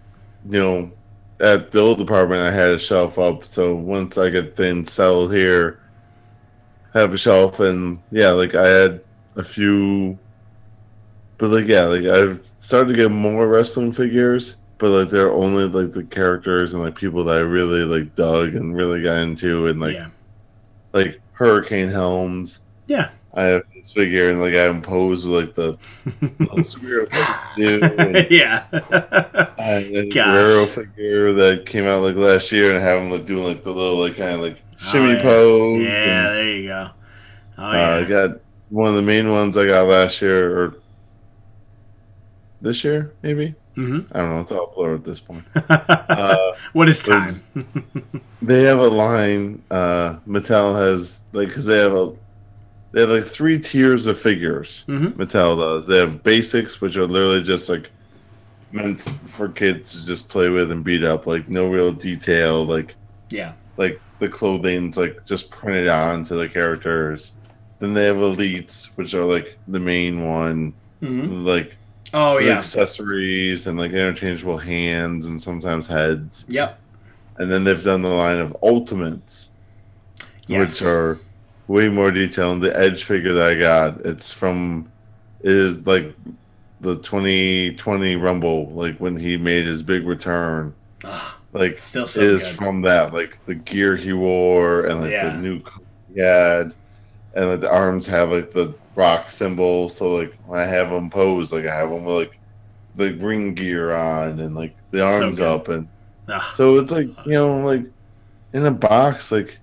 [0.45, 0.91] know,
[1.39, 3.45] at the old apartment, I had a shelf up.
[3.51, 5.79] So once I get things settled here,
[6.93, 9.01] have a shelf, and yeah, like I had
[9.35, 10.17] a few,
[11.37, 15.65] but like yeah, like I've started to get more wrestling figures, but like they're only
[15.65, 19.67] like the characters and like people that I really like dug and really got into,
[19.67, 20.09] and like yeah.
[20.93, 22.61] like Hurricane Helms.
[22.87, 25.77] Yeah, I have this figure and like I impose with like the
[28.29, 28.65] yeah,
[29.57, 33.63] and Guerrero figure that came out like last year and have him like doing like
[33.63, 35.21] the little like kind of like shimmy oh, yeah.
[35.21, 35.81] pose.
[35.81, 36.89] Yeah, and, there you go.
[37.57, 40.75] Oh yeah, uh, I got one of the main ones I got last year or
[42.61, 43.55] this year, maybe.
[43.77, 44.15] Mm-hmm.
[44.15, 44.41] I don't know.
[44.41, 45.43] It's all blur at this point.
[45.69, 47.33] uh, what is time?
[48.41, 49.61] they have a line.
[49.71, 52.13] Uh, Mattel has like because they have a
[52.91, 54.83] they have like three tiers of figures.
[54.87, 55.21] Mm-hmm.
[55.21, 55.87] Mattel does.
[55.87, 57.89] They have basics, which are literally just like
[58.71, 58.99] meant
[59.29, 61.25] for kids to just play with and beat up.
[61.25, 62.65] Like no real detail.
[62.65, 62.95] Like
[63.29, 67.35] yeah, like the clothing's like just printed on to the characters.
[67.79, 70.73] Then they have elites, which are like the main one.
[71.01, 71.45] Mm-hmm.
[71.45, 71.77] Like
[72.13, 76.45] oh yeah, accessories and like interchangeable hands and sometimes heads.
[76.49, 76.77] Yep.
[77.37, 79.49] And then they've done the line of ultimates,
[80.47, 80.81] yes.
[80.81, 81.19] which are
[81.71, 82.61] way more detailed.
[82.61, 84.91] The edge figure that I got, it's from
[85.39, 86.13] is like
[86.81, 90.75] the 2020 Rumble, like when he made his big return.
[91.03, 92.55] Ugh, like still so is good.
[92.55, 95.29] from that, like the gear he wore and like yeah.
[95.31, 95.61] the new
[96.13, 96.73] he had,
[97.33, 99.89] and like the arms have like the rock symbol.
[99.89, 102.39] So like when I have them posed, like I have them with like
[102.95, 105.87] the ring gear on and like the arms so up, and
[106.27, 106.55] Ugh.
[106.55, 107.85] so it's like you know like
[108.53, 109.57] in a box, like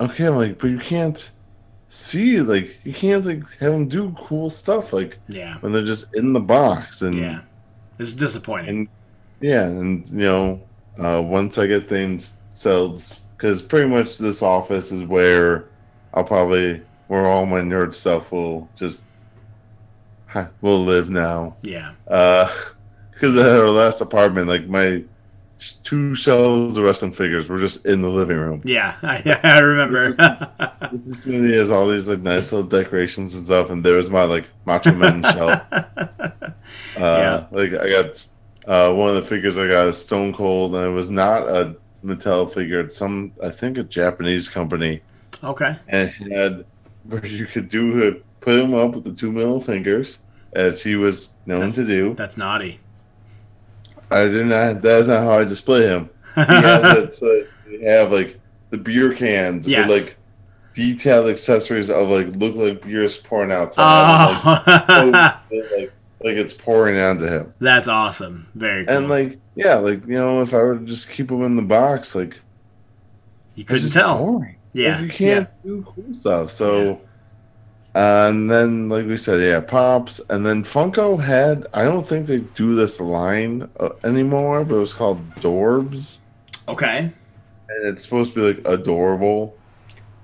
[0.00, 1.30] okay, I'm like, but you can't
[1.90, 5.56] see like you can't like have them do cool stuff like yeah.
[5.60, 7.40] when they're just in the box and yeah.
[7.98, 8.68] It's disappointing.
[8.68, 8.88] and
[9.40, 10.60] yeah and you know
[10.98, 13.02] uh, once i get things sold
[13.36, 15.64] because pretty much this office is where
[16.12, 19.04] i'll probably where all my nerd stuff will just
[20.60, 21.56] will live now.
[21.62, 21.92] Yeah.
[22.06, 22.52] Uh
[23.12, 25.02] because at our last apartment like my
[25.82, 28.62] two shelves of wrestling figures were just in the living room.
[28.64, 30.12] Yeah, I, I remember.
[30.92, 34.10] this, is, really has all these like nice little decorations and stuff, and there was
[34.10, 35.62] my like Macho Man shelf.
[35.72, 35.86] Uh,
[36.96, 37.46] yeah.
[37.50, 38.26] Like I got
[38.66, 41.76] uh, one of the figures I got is Stone Cold, and it was not a
[42.04, 42.80] Mattel figure.
[42.80, 45.00] It's some I think a Japanese company.
[45.42, 45.76] Okay.
[45.88, 46.64] And it had
[47.04, 50.18] where you could do it, put him up with the two middle fingers,
[50.52, 52.14] as he was known that's, to do.
[52.14, 52.80] That's naughty.
[54.10, 54.82] I did not.
[54.82, 56.10] That's not how I display him.
[56.34, 57.48] He has it
[57.82, 58.40] uh, have like
[58.70, 59.88] the beer cans yes.
[59.88, 60.16] with like
[60.74, 63.74] detailed accessories of like look like beer's pouring out.
[63.76, 64.62] Oh.
[64.66, 67.52] Like, like, like it's pouring onto him.
[67.60, 68.48] That's awesome.
[68.54, 68.96] Very cool.
[68.96, 71.62] And like yeah, like you know, if I were to just keep them in the
[71.62, 72.38] box, like
[73.54, 74.18] you couldn't tell.
[74.18, 74.56] Boring.
[74.72, 75.70] Yeah, like, you can't yeah.
[75.70, 76.50] do cool stuff.
[76.50, 76.82] So.
[76.82, 76.96] Yeah
[77.98, 80.20] and then, like we said, yeah, Pops.
[80.30, 84.78] And then Funko had, I don't think they do this line uh, anymore, but it
[84.78, 86.18] was called Dorbs.
[86.68, 86.98] Okay.
[86.98, 89.58] And it's supposed to be like adorable.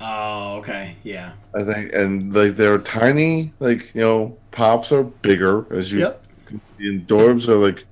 [0.01, 0.95] Oh, okay.
[1.03, 1.33] Yeah.
[1.53, 1.93] I think.
[1.93, 6.25] And like they're tiny, like, you know, Pops are bigger, as you yep.
[6.47, 6.89] can see.
[6.91, 7.85] And Dorbs are like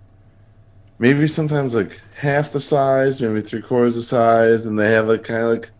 [1.00, 4.64] maybe sometimes like half the size, maybe three quarters the size.
[4.64, 5.70] And they have like kind of like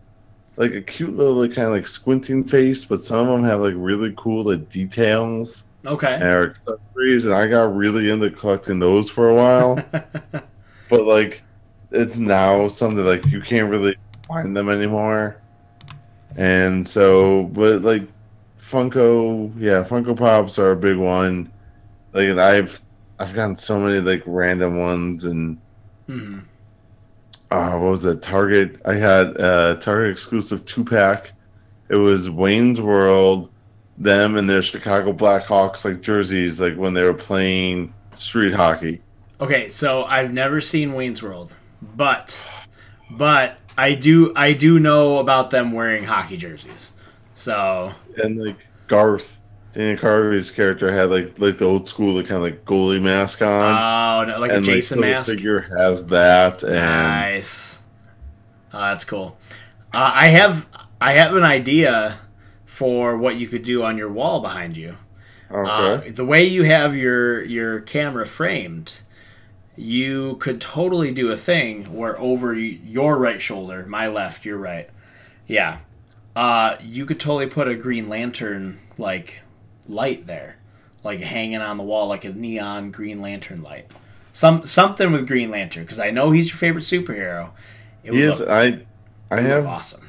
[0.55, 3.59] like a cute little like, kind of like squinting face, but some of them have
[3.59, 5.65] like really cool like details.
[5.85, 6.13] Okay.
[6.13, 9.83] And accessories, and I got really into collecting those for a while.
[10.89, 11.41] but like,
[11.91, 13.95] it's now something like you can't really
[14.27, 15.37] find them anymore.
[16.37, 18.07] And so, but like,
[18.61, 21.51] Funko, yeah, Funko Pops are a big one.
[22.13, 22.81] Like, I've
[23.19, 25.59] I've gotten so many like random ones and.
[26.07, 26.39] Mm-hmm
[27.53, 28.23] uh, what was it?
[28.23, 28.81] Target.
[28.83, 31.33] I had a Target exclusive two pack.
[31.87, 33.51] It was Wayne's World,
[33.95, 39.01] them and their Chicago Blackhawks like jerseys, like when they were playing street hockey.
[39.39, 41.55] Okay, so I've never seen Wayne's World,
[41.95, 42.41] but
[43.11, 46.93] but I do I do know about them wearing hockey jerseys.
[47.35, 48.57] So and like
[48.87, 49.37] Garth
[49.73, 53.41] Dana Carvey's character had like like the old school like kind of like goalie mask
[53.41, 53.49] on.
[53.49, 55.29] Oh no, like and, a Jason like, mask.
[55.29, 56.61] The figure has that.
[56.61, 56.75] And...
[56.75, 57.81] Nice.
[58.71, 59.37] Oh, that's cool.
[59.91, 60.67] Uh, I have
[61.01, 62.19] I have an idea
[62.65, 64.97] for what you could do on your wall behind you.
[65.51, 66.09] Okay.
[66.09, 69.01] Uh, the way you have your your camera framed,
[69.75, 74.89] you could totally do a thing where over your right shoulder, my left, your right,
[75.47, 75.79] yeah,
[76.35, 79.41] uh, you could totally put a Green Lantern like
[79.87, 80.57] light there,
[81.03, 83.91] like hanging on the wall, like a neon Green Lantern light.
[84.31, 87.51] Some something with Green Lantern because I know he's your favorite superhero.
[88.03, 88.39] It he is.
[88.39, 88.79] Look, I
[89.29, 90.07] I have awesome.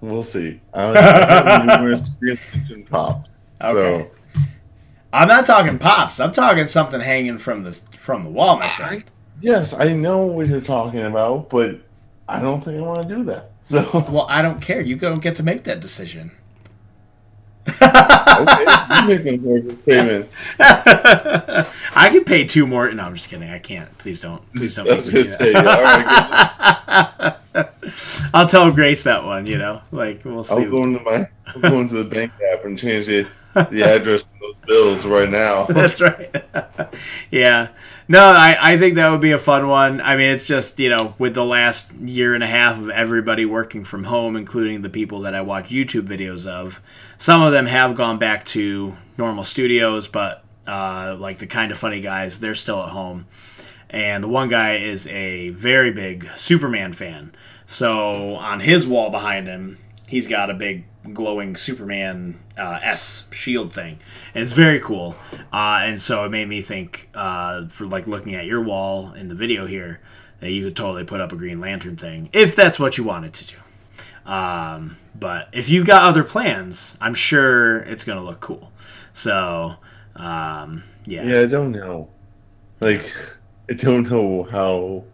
[0.00, 0.60] We'll see.
[0.72, 3.30] I have numerous Green Lantern pops.
[3.62, 4.08] Okay.
[4.34, 4.42] So.
[5.12, 6.20] I'm not talking pops.
[6.20, 9.04] I'm talking something hanging from the from the wall, my friend.
[9.06, 9.10] I,
[9.40, 11.80] yes, I know what you're talking about, but
[12.28, 13.52] I don't think I want to do that.
[13.62, 14.80] So well, I don't care.
[14.80, 16.30] You don't get to make that decision
[17.68, 20.28] okay, you making more payment.
[20.58, 22.90] I could pay two more.
[22.92, 23.48] No, I'm just kidding.
[23.48, 23.96] I can't.
[23.98, 24.42] Please don't.
[24.52, 24.86] Please don't.
[24.86, 27.64] Make me say, yeah, oh
[28.34, 29.46] I'll tell Grace that one.
[29.46, 30.54] You know, like we'll see.
[30.54, 31.28] I'll go into my.
[31.46, 33.28] I'll go into the bank app and change the
[33.70, 35.64] the address of those bills right now.
[35.68, 36.44] That's right.
[37.30, 37.68] yeah.
[38.06, 40.00] No, I, I think that would be a fun one.
[40.00, 43.44] I mean, it's just, you know, with the last year and a half of everybody
[43.44, 46.80] working from home, including the people that I watch YouTube videos of,
[47.16, 51.78] some of them have gone back to normal studios, but uh, like the kind of
[51.78, 53.26] funny guys, they're still at home.
[53.88, 57.32] And the one guy is a very big Superman fan.
[57.66, 63.72] So on his wall behind him, he's got a big glowing Superman uh, S shield
[63.72, 63.98] thing,
[64.34, 65.16] and it's very cool.
[65.52, 69.28] Uh, and so it made me think, uh, for like looking at your wall in
[69.28, 70.00] the video here,
[70.40, 73.32] that you could totally put up a Green Lantern thing if that's what you wanted
[73.34, 73.56] to do.
[74.30, 78.72] Um, but if you've got other plans, I'm sure it's gonna look cool.
[79.12, 79.76] So
[80.16, 81.24] um, yeah.
[81.24, 82.08] Yeah, I don't know.
[82.80, 83.10] Like,
[83.68, 85.04] I don't know how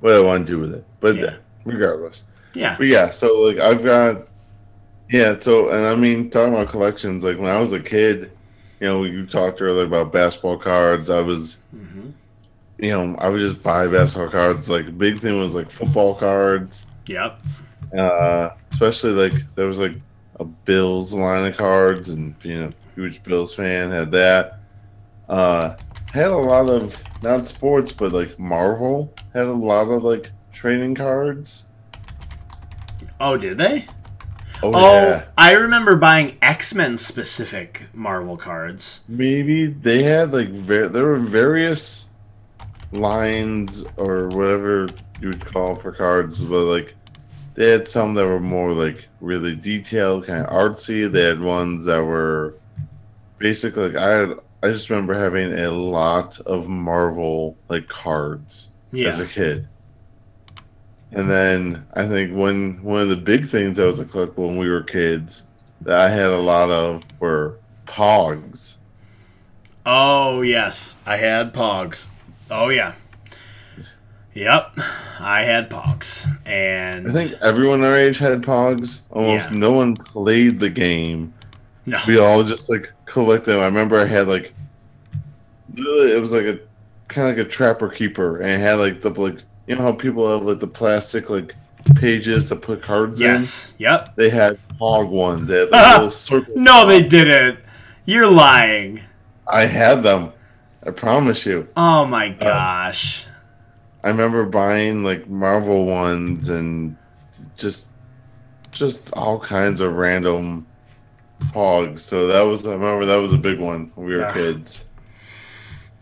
[0.00, 1.36] what I want to do with it, but yeah.
[1.64, 2.24] regardless.
[2.54, 2.76] Yeah.
[2.76, 4.27] But yeah, so like I've got
[5.10, 8.30] yeah, so and I mean talking about collections, like when I was a kid,
[8.80, 11.10] you know, you talked earlier about basketball cards.
[11.10, 12.10] I was, mm-hmm.
[12.78, 14.68] you know, I would just buy basketball cards.
[14.68, 16.86] Like big thing was like football cards.
[17.06, 17.40] Yep.
[17.96, 19.94] Uh, especially like there was like
[20.40, 24.60] a Bills line of cards, and you know, huge Bills fan had that.
[25.28, 25.76] Uh,
[26.12, 30.94] had a lot of not sports, but like Marvel had a lot of like trading
[30.94, 31.64] cards.
[33.20, 33.86] Oh, did they?
[34.62, 35.24] Oh, oh yeah.
[35.36, 39.00] I remember buying X Men specific Marvel cards.
[39.08, 42.06] Maybe they had like ver- there were various
[42.92, 44.88] lines or whatever
[45.20, 46.94] you would call for cards, but like
[47.54, 51.10] they had some that were more like really detailed, kind of artsy.
[51.10, 52.54] They had ones that were
[53.38, 54.38] basically like I had.
[54.60, 59.08] I just remember having a lot of Marvel like cards yeah.
[59.08, 59.68] as a kid.
[61.12, 64.58] And then I think one one of the big things that was a collectible when
[64.58, 65.42] we were kids
[65.82, 68.76] that I had a lot of were Pogs.
[69.86, 72.06] Oh yes, I had Pogs.
[72.50, 72.94] Oh yeah.
[74.34, 74.78] Yep,
[75.18, 79.00] I had Pogs, and I think everyone our age had Pogs.
[79.10, 79.58] Almost yeah.
[79.58, 81.34] no one played the game.
[81.86, 83.60] No, we all just like collected them.
[83.60, 84.52] I remember I had like,
[85.74, 86.60] it was like a
[87.08, 89.92] kind of like a trapper keeper, and it had like the like you know how
[89.92, 91.54] people have like the plastic like
[91.96, 93.68] pages to put cards yes.
[93.68, 93.76] in?
[93.78, 94.00] Yes.
[94.06, 94.16] Yep.
[94.16, 95.48] They had pog ones.
[95.48, 96.54] They had like, little circle.
[96.56, 97.60] No, they didn't.
[98.04, 99.02] You're lying.
[99.46, 100.32] I had them.
[100.84, 101.68] I promise you.
[101.76, 103.26] Oh my uh, gosh.
[104.02, 106.96] I remember buying like Marvel ones and
[107.56, 107.88] just
[108.70, 110.66] just all kinds of random
[111.46, 112.00] pogs.
[112.00, 114.32] So that was I remember that was a big one when we were yeah.
[114.32, 114.84] kids.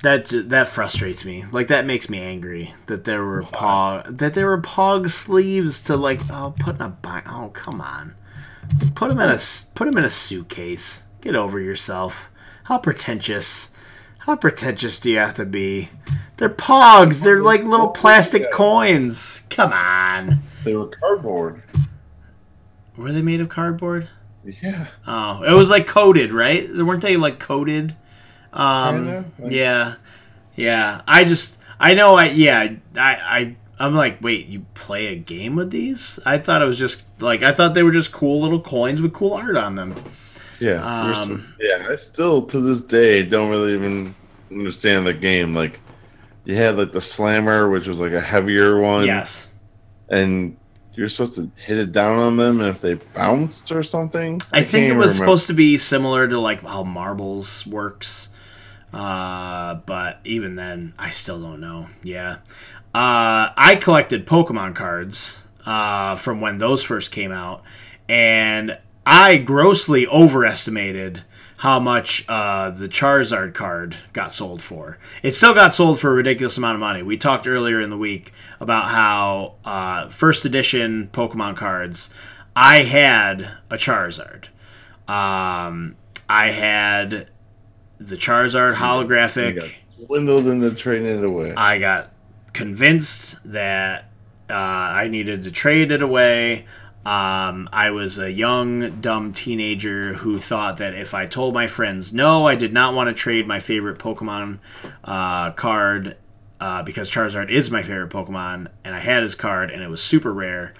[0.06, 1.44] That that frustrates me.
[1.50, 5.96] Like that makes me angry that there were pog that there were pog sleeves to
[5.96, 6.96] like oh put in a
[7.26, 8.14] oh come on,
[8.94, 9.38] put them in a
[9.74, 11.02] put them in a suitcase.
[11.22, 12.30] Get over yourself.
[12.62, 13.70] How pretentious.
[14.18, 15.88] How pretentious do you have to be?
[16.36, 17.24] They're pogs.
[17.24, 19.42] They're like little plastic coins.
[19.50, 20.38] Come on.
[20.62, 21.64] They were cardboard.
[22.96, 24.08] Were they made of cardboard?
[24.44, 24.86] Yeah.
[25.04, 26.68] Oh, it was like coated, right?
[26.72, 27.96] Weren't they like coated?
[28.56, 29.94] Um, yeah,
[30.54, 31.02] yeah.
[31.06, 35.56] I just, I know, I yeah, I, I, I'm like, wait, you play a game
[35.56, 36.18] with these?
[36.24, 39.12] I thought it was just like I thought they were just cool little coins with
[39.12, 39.94] cool art on them.
[40.58, 41.86] Yeah, um, yeah.
[41.90, 44.14] I still to this day don't really even
[44.50, 45.54] understand the game.
[45.54, 45.78] Like,
[46.44, 49.04] you had like the slammer, which was like a heavier one.
[49.04, 49.48] Yes.
[50.08, 50.56] And
[50.94, 54.40] you're supposed to hit it down on them and if they bounced or something.
[54.52, 55.32] I, I think it was remember.
[55.32, 58.30] supposed to be similar to like how marbles works.
[58.92, 61.88] Uh, but even then, I still don't know.
[62.02, 62.38] Yeah.
[62.94, 67.62] Uh, I collected Pokemon cards uh, from when those first came out,
[68.08, 71.22] and I grossly overestimated
[71.58, 74.98] how much uh, the Charizard card got sold for.
[75.22, 77.02] It still got sold for a ridiculous amount of money.
[77.02, 82.10] We talked earlier in the week about how uh, first edition Pokemon cards,
[82.54, 84.48] I had a Charizard.
[85.08, 85.96] Um,
[86.28, 87.30] I had
[87.98, 89.76] the Charizard holographic.
[90.04, 91.54] Swindled into trading it away.
[91.54, 92.12] I got
[92.52, 94.10] convinced that
[94.48, 96.66] uh, I needed to trade it away.
[97.04, 102.12] Um, I was a young, dumb teenager who thought that if I told my friends,
[102.12, 104.58] no, I did not want to trade my favorite Pokemon
[105.04, 106.16] uh, card
[106.60, 110.02] uh, because Charizard is my favorite Pokemon, and I had his card, and it was
[110.02, 110.74] super rare.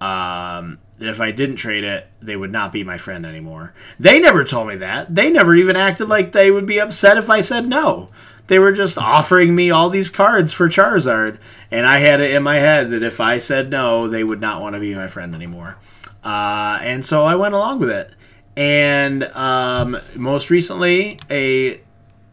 [0.00, 3.74] Um, that if I didn't trade it, they would not be my friend anymore.
[3.98, 5.14] They never told me that.
[5.14, 8.08] They never even acted like they would be upset if I said no.
[8.46, 11.38] They were just offering me all these cards for Charizard,
[11.70, 14.60] and I had it in my head that if I said no, they would not
[14.60, 15.76] want to be my friend anymore.
[16.24, 18.14] Uh, and so I went along with it.
[18.56, 21.80] And um, most recently, a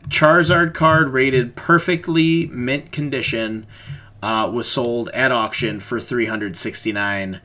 [0.08, 3.66] Charizard card rated perfectly mint condition
[4.22, 7.42] uh, was sold at auction for three hundred sixty nine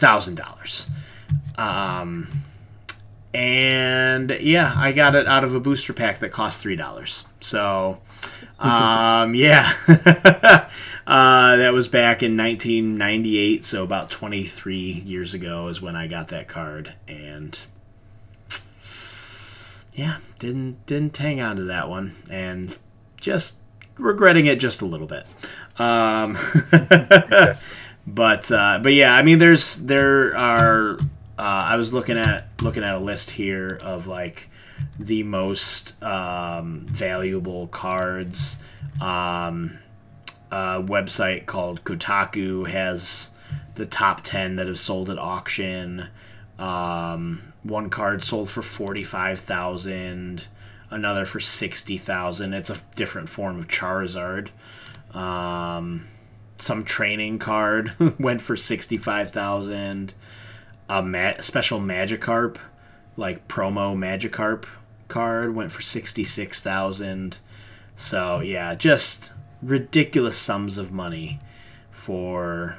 [0.00, 0.88] thousand dollars.
[1.56, 2.26] Um,
[3.32, 7.24] and yeah, I got it out of a booster pack that cost three dollars.
[7.40, 8.00] So,
[8.58, 9.72] um, yeah,
[11.06, 13.64] uh, that was back in 1998.
[13.64, 17.58] So about 23 years ago is when I got that card, and
[19.94, 22.76] yeah, didn't didn't hang on to that one, and
[23.20, 23.58] just
[23.98, 25.26] regretting it just a little bit.
[25.78, 26.36] Um,
[28.14, 30.98] but uh, but yeah, I mean, there's there are.
[31.38, 34.48] Uh, I was looking at looking at a list here of like
[34.98, 38.58] the most um, valuable cards.
[39.00, 39.78] Um,
[40.50, 43.30] a website called Kotaku has
[43.76, 46.08] the top ten that have sold at auction.
[46.58, 50.48] Um, one card sold for forty five thousand,
[50.90, 52.52] another for sixty thousand.
[52.52, 54.50] It's a different form of Charizard.
[55.14, 56.06] Um,
[56.60, 60.14] some training card went for sixty five thousand.
[60.88, 62.56] A ma- special Magikarp,
[63.16, 64.66] like promo Magikarp
[65.08, 67.38] card, went for sixty six thousand.
[67.96, 69.32] So yeah, just
[69.62, 71.38] ridiculous sums of money
[71.90, 72.78] for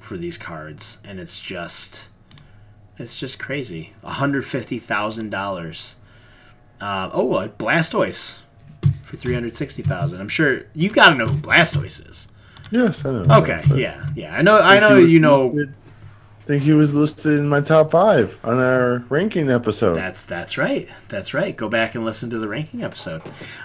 [0.00, 2.08] for these cards, and it's just
[2.98, 3.92] it's just crazy.
[4.00, 5.96] One hundred fifty thousand uh, dollars.
[6.80, 8.40] Oh, a Blastoise
[9.02, 10.20] for three hundred sixty thousand.
[10.20, 12.28] I'm sure you got to know who Blastoise is.
[12.70, 13.36] Yes, I know.
[13.42, 14.36] Okay, yeah, yeah.
[14.36, 14.56] I know.
[14.56, 14.96] I know.
[14.96, 15.46] You know.
[15.48, 15.74] Listed,
[16.46, 19.94] I think he was listed in my top five on our ranking episode.
[19.96, 20.86] That's that's right.
[21.08, 21.56] That's right.
[21.56, 23.22] Go back and listen to the ranking episode.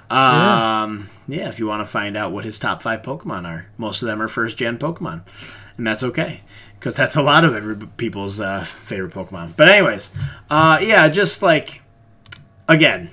[0.10, 1.42] Um, yeah.
[1.42, 4.08] yeah, if you want to find out what his top five Pokemon are, most of
[4.08, 5.22] them are first gen Pokemon,
[5.78, 6.42] and that's okay
[6.80, 9.56] because that's a lot of every people's uh, favorite Pokemon.
[9.56, 10.12] But anyways,
[10.50, 11.84] uh, yeah, just like
[12.68, 13.12] again,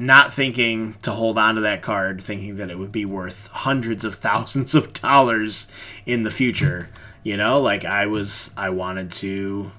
[0.00, 4.02] not thinking to hold on to that card, thinking that it would be worth hundreds
[4.02, 5.68] of thousands of dollars
[6.06, 6.88] in the future.
[7.22, 9.70] You know, like I was, I wanted to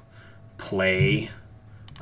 [0.59, 1.31] play,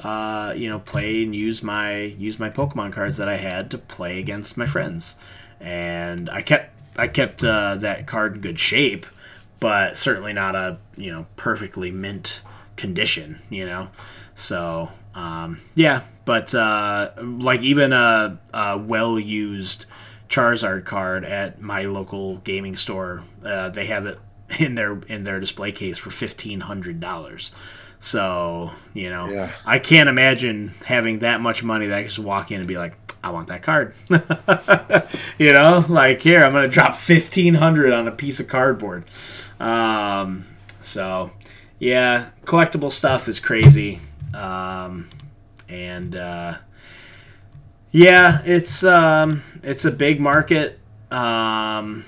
[0.04, 3.78] uh, you know, play and use my use my Pokemon cards that I had to
[3.78, 5.16] play against my friends,
[5.62, 9.06] and I kept I kept uh, that card in good shape,
[9.62, 12.42] but certainly not a you know perfectly mint
[12.76, 13.40] condition.
[13.50, 13.92] You know,
[14.40, 19.86] so um, yeah, but uh, like even a, a well used
[20.30, 24.18] Charizard card at my local gaming store, uh, they have it
[24.60, 27.52] in their in their display case for fifteen hundred dollars.
[28.00, 29.52] So you know, yeah.
[29.66, 32.96] I can't imagine having that much money that I just walk in and be like,
[33.22, 33.94] I want that card.
[35.38, 39.04] you know, like here I'm gonna drop fifteen hundred on a piece of cardboard.
[39.60, 40.46] Um,
[40.80, 41.32] so
[41.78, 44.00] yeah, collectible stuff is crazy.
[44.34, 45.10] Um,
[45.68, 46.58] and uh,
[47.92, 50.80] yeah, it's um, it's a big market,
[51.12, 52.06] um,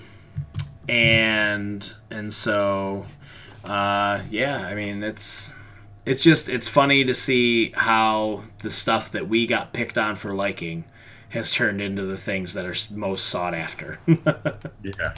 [0.88, 3.06] and and so
[3.64, 5.54] uh, yeah, I mean it's
[6.06, 10.34] it's just it's funny to see how the stuff that we got picked on for
[10.34, 10.86] liking
[11.30, 14.00] has turned into the things that are most sought after.
[14.84, 15.14] yeah.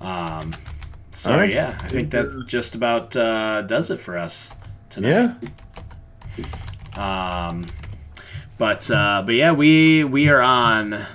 [0.00, 0.52] Um.
[1.14, 1.48] So right.
[1.48, 4.52] yeah, I think that just about uh, does it for us
[4.90, 5.36] tonight.
[6.96, 7.48] Yeah.
[7.48, 7.66] Um,
[8.58, 11.06] but uh, but yeah, we we are on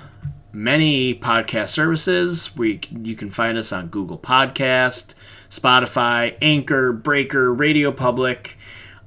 [0.52, 2.56] many podcast services.
[2.56, 5.14] We you can find us on Google Podcast,
[5.50, 8.56] Spotify, Anchor, Breaker, Radio Public,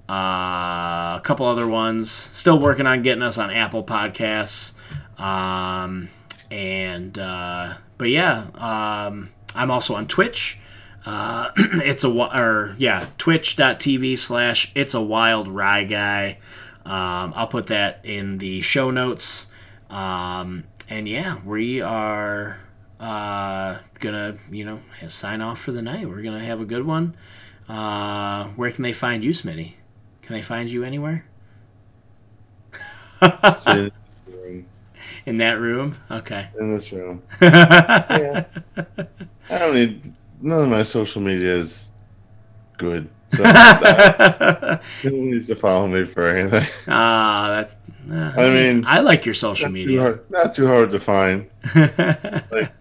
[0.08, 2.12] uh, a couple other ones.
[2.12, 4.74] Still working on getting us on Apple Podcasts.
[5.20, 6.10] Um,
[6.52, 10.60] and uh, but yeah, um, I'm also on Twitch.
[11.06, 16.38] Uh, it's a or yeah, twitch.tv slash it's a wild rye guy.
[16.86, 19.48] Um, I'll put that in the show notes.
[19.90, 22.60] Um, and yeah, we are
[23.00, 26.08] uh, gonna you know sign off for the night.
[26.08, 27.16] We're gonna have a good one.
[27.68, 29.74] Uh, where can they find you, Smitty?
[30.22, 31.26] Can they find you anywhere?
[35.26, 35.98] in that room?
[36.12, 36.50] Okay.
[36.60, 37.22] In this room.
[37.42, 38.46] yeah.
[39.50, 40.14] I don't need
[40.44, 41.90] none of my social media is
[42.78, 43.10] good.
[43.30, 46.68] So no one needs to follow me for anything.
[46.88, 47.76] Ah, that's.
[48.12, 49.96] Uh, I mean, I like your social not media.
[49.96, 51.50] Too hard, not too hard to find.
[52.52, 52.72] like,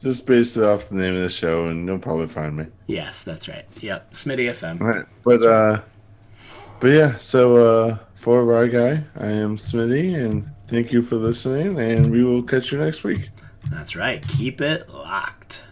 [0.00, 2.66] just based it off the name of the show, and you'll probably find me.
[2.86, 3.64] Yes, that's right.
[3.80, 4.78] Yep, Smitty FM.
[4.80, 5.80] Right, but uh,
[6.78, 7.16] but yeah.
[7.16, 12.22] So uh, for Rye Guy, I am Smitty, and thank you for listening, and we
[12.22, 13.30] will catch you next week.
[13.70, 14.22] That's right.
[14.28, 15.64] Keep it locked.